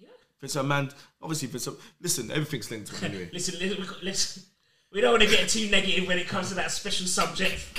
[0.00, 0.08] Yeah.
[0.40, 1.68] Vince McMahon, obviously Vince.
[2.00, 3.30] Listen, everything's linked to him anyway.
[3.32, 4.44] Listen, listen, we.
[4.92, 7.60] We don't want to get too negative when it comes to that special subject.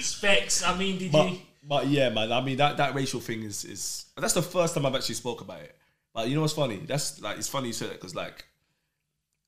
[0.00, 0.62] Specs.
[0.64, 1.38] I mean, did But you?
[1.64, 2.30] but yeah, man.
[2.30, 5.40] I mean that that racial thing is is that's the first time I've actually spoke
[5.40, 5.76] about it.
[6.14, 6.76] But you know what's funny?
[6.76, 8.44] That's like it's funny you said that because like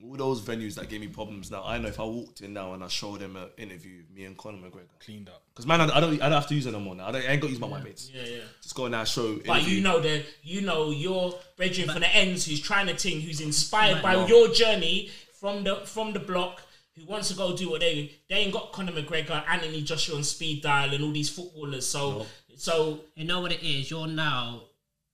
[0.05, 1.63] all those venues that gave me problems now.
[1.65, 4.37] I know if I walked in now and I showed them an interview me and
[4.37, 5.43] Conor McGregor, Cleaned up.
[5.55, 7.09] because man, I, I don't I don't have to use it no more now.
[7.09, 8.11] I, don't, I ain't got to use my white mates.
[8.13, 8.39] Yeah, yeah.
[8.63, 9.37] Just go in there show.
[9.47, 9.77] But interview.
[9.77, 13.41] you know the you know your brethren from the ends who's trying to ting, who's
[13.41, 14.03] inspired Right.
[14.03, 14.27] by No.
[14.27, 15.11] your journey
[15.41, 16.63] from the from the block,
[16.97, 20.25] who wants to go do what they they ain't got Conor McGregor, Anthony Joshua on
[20.25, 21.87] speed dial, and all these footballers.
[21.87, 22.27] So
[22.57, 23.91] so you know what it is?
[23.91, 24.63] You're now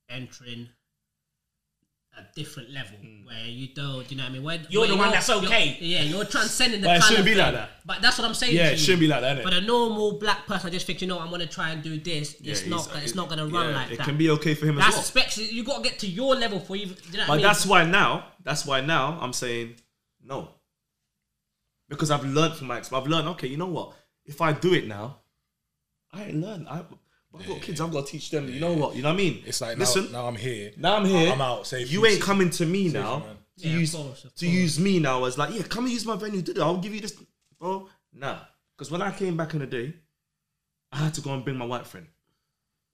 [0.09, 0.69] entering
[2.19, 3.27] a different level hmm.
[3.27, 4.43] where you don't, you know what I mean?
[4.43, 5.77] Where, You're where the one that's you're- okay.
[5.81, 7.43] Yeah, you're transcending the But it shouldn't be thing.
[7.43, 7.71] like that.
[7.85, 8.55] But that's what I'm saying.
[8.55, 9.43] Yeah, it shouldn't be like that.
[9.43, 11.99] But a normal black person, I just think, you know, I'm gonna try and do
[11.99, 12.37] this.
[12.41, 12.91] Yeah, It's not.
[12.97, 14.03] It's not gonna run yeah, like it that.
[14.03, 15.05] It can be okay for him as That's well.
[15.05, 15.39] specs.
[15.39, 16.87] You got to get to your level for you.
[16.87, 17.43] You know what But I mean?
[17.43, 19.77] that's why now, that's why now I'm saying
[20.25, 20.49] no.
[21.89, 22.93] Because I've learned from my ex.
[22.93, 23.95] I've learned, okay, you know what?
[24.27, 25.19] If I do it now,
[26.13, 26.69] I ain't learned.
[26.69, 26.83] I,
[27.37, 28.49] I've got kids, I've got to teach them.
[28.49, 28.97] You know what?
[28.97, 29.43] You know what I mean?
[29.47, 30.73] It's like listen, now, now I'm here.
[30.77, 31.33] now I'm here.
[31.33, 31.67] I'm out.
[31.67, 33.37] Save you you, ain't coming to me save now man.
[33.59, 34.57] to Yeah, of use course, of to course.
[34.57, 36.43] use me now as like, yeah, come and use my venue.
[36.43, 36.63] Do that.
[36.63, 37.15] I'll give you this,
[37.61, 37.89] bro.
[38.15, 38.39] Nah,
[38.77, 39.95] because when I came back in the day,
[40.91, 42.07] I had to go and bring my white friend.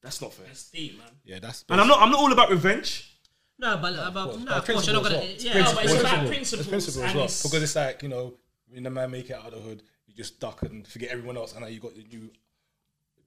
[0.02, 0.47] That's not fair.
[0.47, 1.06] that's deep, man.
[1.24, 1.65] Yeah, that's.
[1.70, 2.01] And I'm not.
[2.02, 3.16] I'm not all about revenge.
[3.59, 4.43] no, but uh, about course.
[4.44, 5.19] no, of course you're not gonna.
[5.20, 5.65] principle Yeah, well.
[5.70, 6.28] No, but it's of about principle.
[6.28, 6.61] principles.
[6.61, 7.24] It's principle as well.
[7.24, 8.35] it's- Because it's like, you know,
[8.69, 11.36] when the man make it out of the hood, you just duck and forget everyone
[11.39, 11.52] else.
[11.52, 12.31] And now you got the new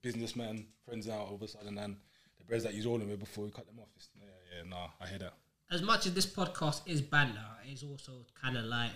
[0.02, 1.78] businessman friends out all of a sudden.
[1.78, 1.96] And
[2.38, 3.88] the breads that you're rolling with before you cut them off.
[3.96, 4.24] It's, yeah,
[4.56, 5.34] yeah, nah, I hear that.
[5.70, 8.92] as much as this podcast is banter, it's also kind of like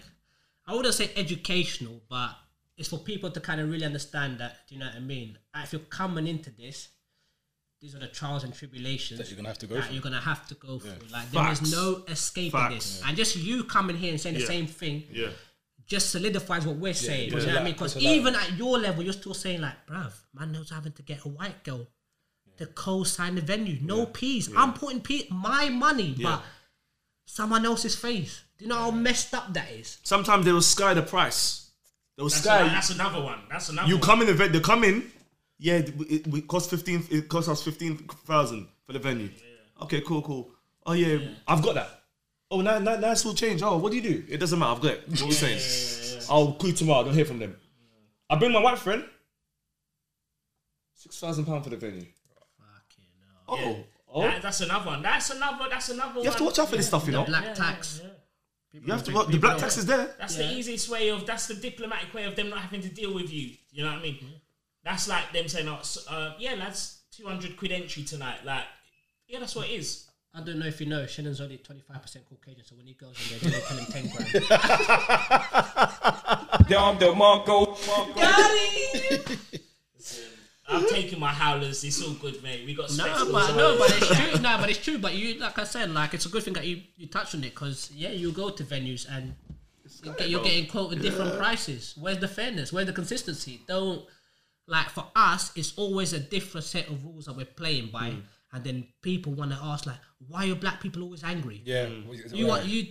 [0.66, 2.31] I wouldn't say educational, but
[2.77, 4.59] it's for people to kind of really understand that.
[4.69, 5.39] Do you know what I mean?
[5.57, 6.89] If you're coming into this,
[7.81, 9.95] these are the trials and tribulations That you're gonna have to go that through.
[9.95, 11.09] You're gonna have to go through.
[11.11, 11.61] Like Facts.
[11.61, 12.74] there is no escaping Facts.
[12.74, 15.03] this, and just you coming here and saying the same thing.
[15.11, 15.29] Yeah.
[15.87, 17.31] Just solidifies what we're saying.
[17.33, 17.73] puts you know what I mean?
[17.75, 20.93] Because puts a even at your level, you're still saying like, bruv, man knows having
[20.93, 21.87] to get a white girl
[22.59, 23.79] to co-sign the venue.
[23.83, 24.51] No peas.
[24.57, 26.29] I'm putting pe- my money, Yeah.
[26.37, 26.43] but
[27.27, 28.43] someone else's face.
[28.59, 29.99] Do you know how messed up that is?
[30.03, 31.71] Sometimes they will sky the price.
[32.17, 32.61] They will That's, sky.
[32.67, 33.41] a- that's another one.
[33.51, 33.89] That's another.
[33.89, 34.03] You one.
[34.03, 35.11] come in the event, they come in.
[35.59, 37.05] Yeah, it, it, it cost fifteen.
[37.11, 37.97] It cost us fifteen
[38.27, 39.31] thousand for the venue.
[39.81, 40.51] Okay, cool, cool.
[40.85, 42.02] Oh yeah, I've got that.
[42.53, 43.65] Oh, now, now, now it's all changed.
[43.65, 44.24] Oh, what do you do?
[44.29, 44.73] It doesn't matter.
[44.73, 45.09] I've got it.
[45.09, 46.27] What you saying?
[46.31, 47.01] I'll call you tomorrow.
[47.01, 47.57] I don't hear from them.
[48.29, 49.05] I bring my white friend.
[50.95, 52.07] Six thousand pound for the venue.
[53.49, 53.77] Oh,
[54.12, 54.23] oh.
[54.23, 55.03] That- that's another one.
[55.03, 55.66] That's another.
[55.70, 56.15] That's another.
[56.15, 56.24] One.
[56.24, 57.24] You have to watch out for this stuff, you know.
[57.24, 58.01] Black tax.
[58.73, 59.12] You have to.
[59.33, 60.15] The black tax is there.
[60.19, 61.27] That's the easiest way of.
[61.27, 63.57] That's the diplomatic way of them not having to deal with you.
[63.73, 64.19] You know what I mean?
[64.85, 68.65] That's like them saying, "Oh, s- uh, yeah, lads, two hundred quid entry tonight." Like,
[69.27, 70.09] yeah, that's what it is.
[70.35, 71.85] I don't know if you know, Shannon's only 25%
[72.29, 74.33] Caucasian, so when he goes in there, they're going to tell him 10 grand.
[76.69, 77.77] Dom DeMarco.
[80.69, 81.85] I'm taking my howlers.
[81.85, 82.65] It's all good, mate.
[82.65, 84.41] We got No, but no, but it's true.
[84.41, 84.97] No, but it's true.
[84.99, 87.45] But you, like I said, like it's a good thing that you you touched on
[87.45, 89.35] it because yeah, you go to venues and
[90.03, 91.95] you get, you're getting quoted different prices.
[92.01, 92.73] Where's the fairness?
[92.73, 93.61] Where's the consistency?
[93.69, 94.03] Don't
[94.67, 98.15] like for us, it's always a different set of rules that we're playing by,
[98.53, 99.97] and then people want to ask like,
[100.29, 101.62] why are black people always angry?
[101.65, 101.89] Yeah.
[102.33, 102.83] You want you.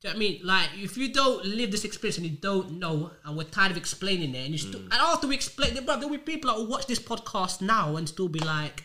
[0.00, 0.40] Do you know what I mean?
[0.44, 3.76] Like, if you don't live this experience and you don't know, and we're tired of
[3.76, 6.56] explaining it, and you still, and after we explain it, bro, there'll be people that
[6.56, 8.84] will watch this podcast now and still be like,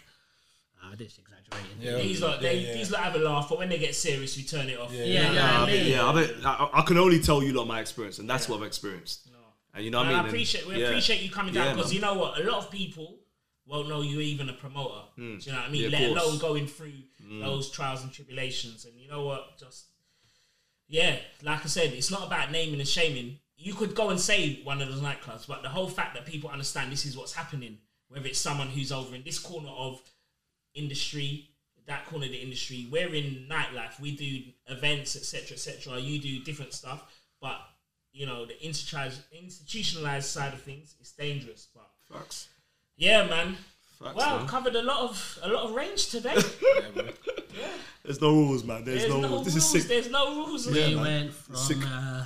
[0.83, 1.77] ah, this is exaggerating.
[1.79, 1.97] Yeah.
[1.97, 2.73] These lot, they, yeah, yeah.
[2.73, 4.91] these lot have a laugh, but when they get serious, we turn it off.
[4.91, 7.43] Yeah, yeah, Nah, I I mean, mean, yeah, I, bet, I, I can only tell
[7.43, 9.29] you lot my experience, and that's what I've experienced.
[9.75, 10.25] And you know what And I I mean?
[10.25, 10.87] And- appreciate we yeah.
[10.87, 11.95] appreciate you coming down because man.
[11.95, 13.19] you know what, a lot of people
[13.65, 15.01] won't know you're even a promoter.
[15.17, 15.41] Mm.
[15.41, 15.81] Do you know what I mean?
[15.83, 16.23] Yeah, Let course.
[16.23, 17.41] alone going through Mm.
[17.41, 18.83] those trials and tribulations.
[18.85, 19.85] And you know what, just
[20.87, 23.39] yeah, like I said, it's not about naming and shaming.
[23.55, 26.49] You could go and say one of those nightclubs, but the whole fact that people
[26.49, 27.77] understand this is what's happening,
[28.09, 30.01] whether it's someone who's over in this corner of
[30.73, 31.49] industry,
[31.87, 35.99] that corner of the industry, we're in nightlife, we do events, etc., etc.
[35.99, 37.03] You do different stuff,
[37.41, 37.59] but
[38.11, 41.67] you know the institutionalized, institutionalized side of things is dangerous.
[41.73, 42.47] But Facts.
[42.97, 43.57] Yeah, man.
[43.99, 44.47] Facts, well, man.
[44.47, 46.35] covered a lot of a lot of range today.
[48.03, 48.83] There's no rules, man.
[48.83, 49.45] There's, There's no, no rules.
[49.45, 49.83] This is sick.
[49.83, 50.67] There's no rules.
[50.67, 51.03] Yeah, we man.
[51.03, 51.77] went from, Sick.
[51.85, 52.25] uh,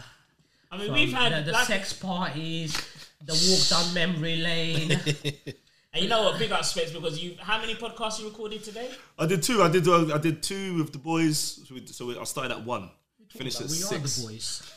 [0.72, 2.76] I mean, from we've had the, the like- sex parties,
[3.24, 5.00] the walk down memory lane.
[5.94, 6.38] And you know what?
[6.38, 7.36] Big up Specs because you.
[7.40, 8.92] How many podcasts you recorded today?
[9.18, 9.64] I did two.
[9.64, 9.88] I did.
[9.88, 11.66] Uh, I did two with the boys.
[11.68, 12.92] So, we, so I started at one,
[13.30, 14.18] finished at we are six.
[14.18, 14.74] the boys.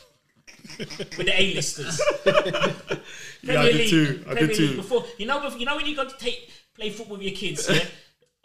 [0.79, 2.01] with the A-listers.
[3.43, 4.19] Yeah, I did two.
[4.21, 4.75] I Premier did League two.
[4.75, 7.67] Before you know, you know when you go to take play football with your kids,
[7.67, 7.83] yeah.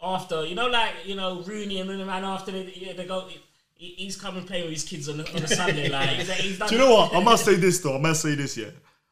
[0.01, 3.05] after you know, like you know Rooney and then the man after they, yeah, they
[3.05, 3.27] go.
[3.27, 3.43] he-
[3.79, 5.87] He's and play with his kids on a, on a Sunday.
[5.87, 7.13] Like he's, he's done Do you know what?
[7.13, 7.95] I must say this though.
[7.95, 8.57] I must say this.
[8.57, 8.71] Yeah,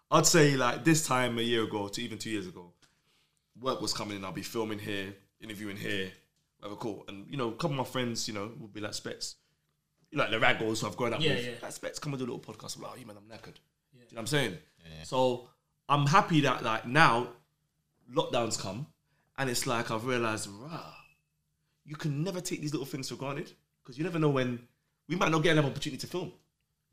[0.10, 2.74] I'd say like this time a year ago to even two years ago,
[3.62, 4.26] work was coming in.
[4.26, 6.12] I'll be filming here, interviewing here,
[6.58, 6.78] whatever.
[6.78, 7.06] Cool.
[7.08, 9.36] And you know, a couple of my friends, you know, would be like Specs,
[10.16, 11.46] you know, like the Raggles who I've grown up Yeah, with.
[11.46, 11.52] yeah.
[11.62, 12.78] Like Specs, come and do a little podcast.
[12.78, 13.56] I'm like, oh, you man, I'm knackered.
[13.56, 13.60] Do
[13.94, 14.58] you know what I'm saying?
[15.04, 15.50] So
[15.90, 17.28] I'm happy that like now
[18.14, 18.88] lockdowns come,
[19.38, 20.94] and it's like I've realized, rah,
[21.86, 23.52] you can never take these little things for granted
[23.84, 24.60] because you never know when
[25.10, 26.32] we might not get another opportunity to film.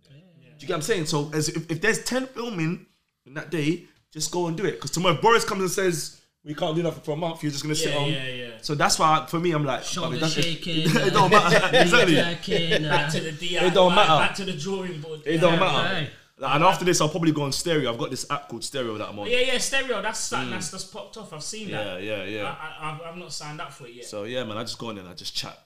[0.09, 0.15] Do
[0.59, 1.07] you get what I'm saying?
[1.07, 2.87] So as if, if there's ten filming
[3.27, 4.73] in that day, just go and do it.
[4.73, 7.53] Because tomorrow if Boris comes and says we can't do nothing for a month, you're
[7.53, 8.13] just gonna sit Yeah, home.
[8.13, 8.51] yeah, yeah.
[8.63, 11.77] So that's why for me I'm like Shoulder it shaking, It, don't matter.
[11.77, 12.19] exactly.
[12.19, 14.27] uh, back to the DIY, It don't matter.
[14.27, 15.21] Back to the drawing board.
[15.25, 15.89] It don't matter.
[15.95, 16.11] Hey.
[16.39, 17.93] Like, and after this, I'll probably go on stereo.
[17.93, 19.31] I've got this app called Stereo that I'm on.
[19.31, 20.03] Yeah, yeah, stereo.
[20.03, 20.53] That's something Mm.
[20.53, 21.33] that's just popped off.
[21.33, 22.03] I've seen Yeah, that.
[22.03, 22.57] yeah, yeah.
[22.81, 24.07] I, I, I've not signed up for it yet.
[24.07, 25.57] So yeah, man, I just go on and I just chat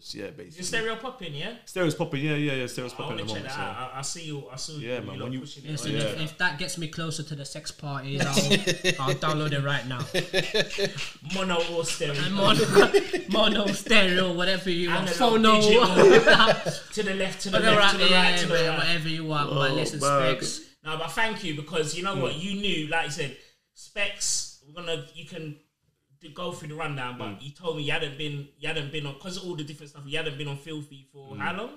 [0.00, 0.56] just yeah, basically.
[0.56, 1.54] Your stereo popping, yeah.
[1.64, 2.24] Stereo's popping.
[2.24, 2.66] Yeah, yeah, yeah.
[2.66, 3.66] Stereo's I popping want at to the check moment.
[3.68, 3.82] that So.
[3.82, 3.90] out.
[3.94, 4.44] I, I see you.
[4.52, 4.88] I see you.
[4.88, 5.70] Yeah, man, You when you- pushing it.
[5.72, 5.98] Listen, yeah.
[6.00, 9.86] if, if that gets me closer to the sex parties, I'll, I'll download it right
[9.86, 10.00] now.
[11.34, 12.14] mono or stereo.
[12.22, 12.64] And mono,
[13.30, 15.08] mono, stereo, whatever you want.
[15.20, 16.92] Analog, Phono.
[16.94, 18.78] to the left, to the Whatever, left, to the right, yeah, to the right.
[18.78, 19.50] whatever you want.
[19.50, 20.34] but Oh, listen, man.
[20.36, 20.60] specs.
[20.84, 22.42] No, but thank you because you know what Mm.
[22.42, 22.88] you knew.
[22.88, 23.36] Like you said,
[23.74, 24.62] specs.
[24.66, 25.06] We're gonna.
[25.14, 25.56] You can
[26.20, 27.42] do- go through the rundown, but Mm.
[27.42, 28.48] you told me you hadn't been.
[28.58, 30.02] You hadn't been on because of all the different stuff.
[30.06, 31.38] You hadn't been on Filthy for Mm.
[31.38, 31.70] how long?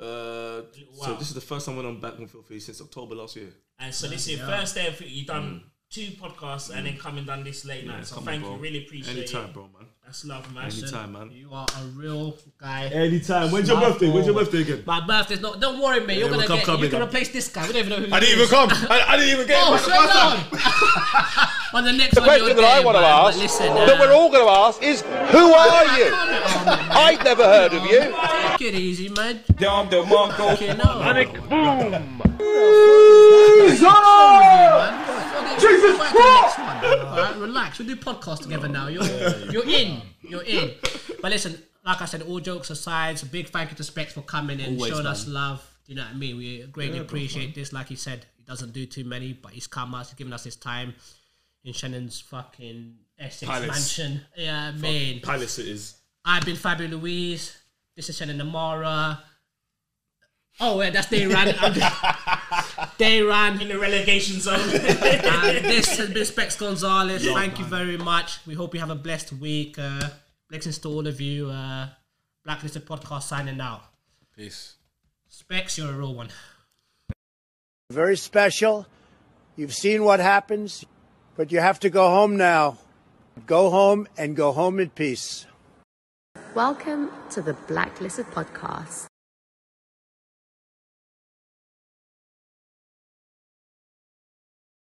[0.00, 0.62] Uh,
[0.94, 3.36] so this is the first time I went on back on Filthy since October last
[3.36, 3.52] year.
[3.78, 4.60] And so this is your Yeah.
[4.60, 8.06] first day of You've done two podcasts and then come and done this late night.
[8.06, 8.18] So Mm.
[8.18, 8.56] Come on, thank you.
[8.56, 9.52] Really appreciate Anytime, it.
[9.52, 9.88] bro, man.
[10.04, 10.64] That's love, man.
[10.64, 11.30] Anytime, man.
[11.32, 12.86] You are a real guy.
[12.88, 13.50] Anytime.
[13.50, 14.10] When's your Love birthday?
[14.10, 14.82] When's your birthday again?
[14.84, 15.58] My birthday's not.
[15.60, 16.18] Don't worry, man.
[16.18, 16.66] You're gonna come- get.
[16.66, 17.08] come you in, can man.
[17.08, 17.66] replace this guy.
[17.66, 18.14] We don't even know who.
[18.14, 18.68] I didn't even come.
[18.90, 19.78] I, I didn't even get Oh, it.
[19.78, 21.78] straight on.
[21.78, 23.96] On the next The one, question you're that I want to ask, listen, that uh,
[23.98, 26.10] we're all going to ask, is who are you?
[26.12, 28.00] I'd never heard of you.
[28.58, 29.40] Take it easy, man.
[29.56, 30.52] Dom DeMarco.
[30.52, 30.84] Okay, no.
[31.00, 32.20] Panic boom.
[35.58, 36.58] Jesus Christ!
[36.58, 37.78] All right, relax.
[37.78, 38.88] We'll do podcast together now.
[38.88, 39.04] You're,
[39.50, 40.01] you're in.
[40.22, 40.72] You're in.
[41.20, 44.22] But listen, like I said, all jokes aside, a big thank you to Specs for
[44.22, 45.12] coming and Always, showing man.
[45.12, 45.68] us love.
[45.86, 46.36] You know what I mean?
[46.36, 47.72] We greatly appreciate this.
[47.72, 50.44] Like he said, he doesn't do too many, but he's come out, he's given us
[50.44, 50.94] his time
[51.64, 53.68] in Shannon's fucking Essex Palace.
[53.68, 54.20] mansion.
[54.36, 55.20] Yeah, I mean.
[55.20, 55.96] Palace it is.
[56.24, 57.56] I've been Fabio Louise.
[57.96, 59.18] This is Shannon Namara.
[60.60, 61.08] Oh, yeah, that's
[62.98, 63.28] Dayran.
[63.28, 64.60] ran In the relegation zone.
[64.60, 64.70] and
[65.64, 67.24] this has been Specs Gonzalez.
[67.24, 68.38] Yeah, Thank you very much.
[68.46, 69.78] We hope you have a blessed week.
[69.78, 70.08] Uh,
[70.48, 71.50] blessings to all of you.
[71.50, 71.88] Uh,
[72.44, 73.82] Blacklisted Podcast signing out.
[74.36, 74.76] Peace.
[75.28, 76.28] Specs, you're a real one.
[77.90, 78.86] Very special.
[79.56, 80.84] You've seen what happens,
[81.36, 82.78] but you have to go home now.
[83.46, 85.46] Go home and go home in peace.
[86.54, 89.06] Welcome to the Blacklisted Podcast.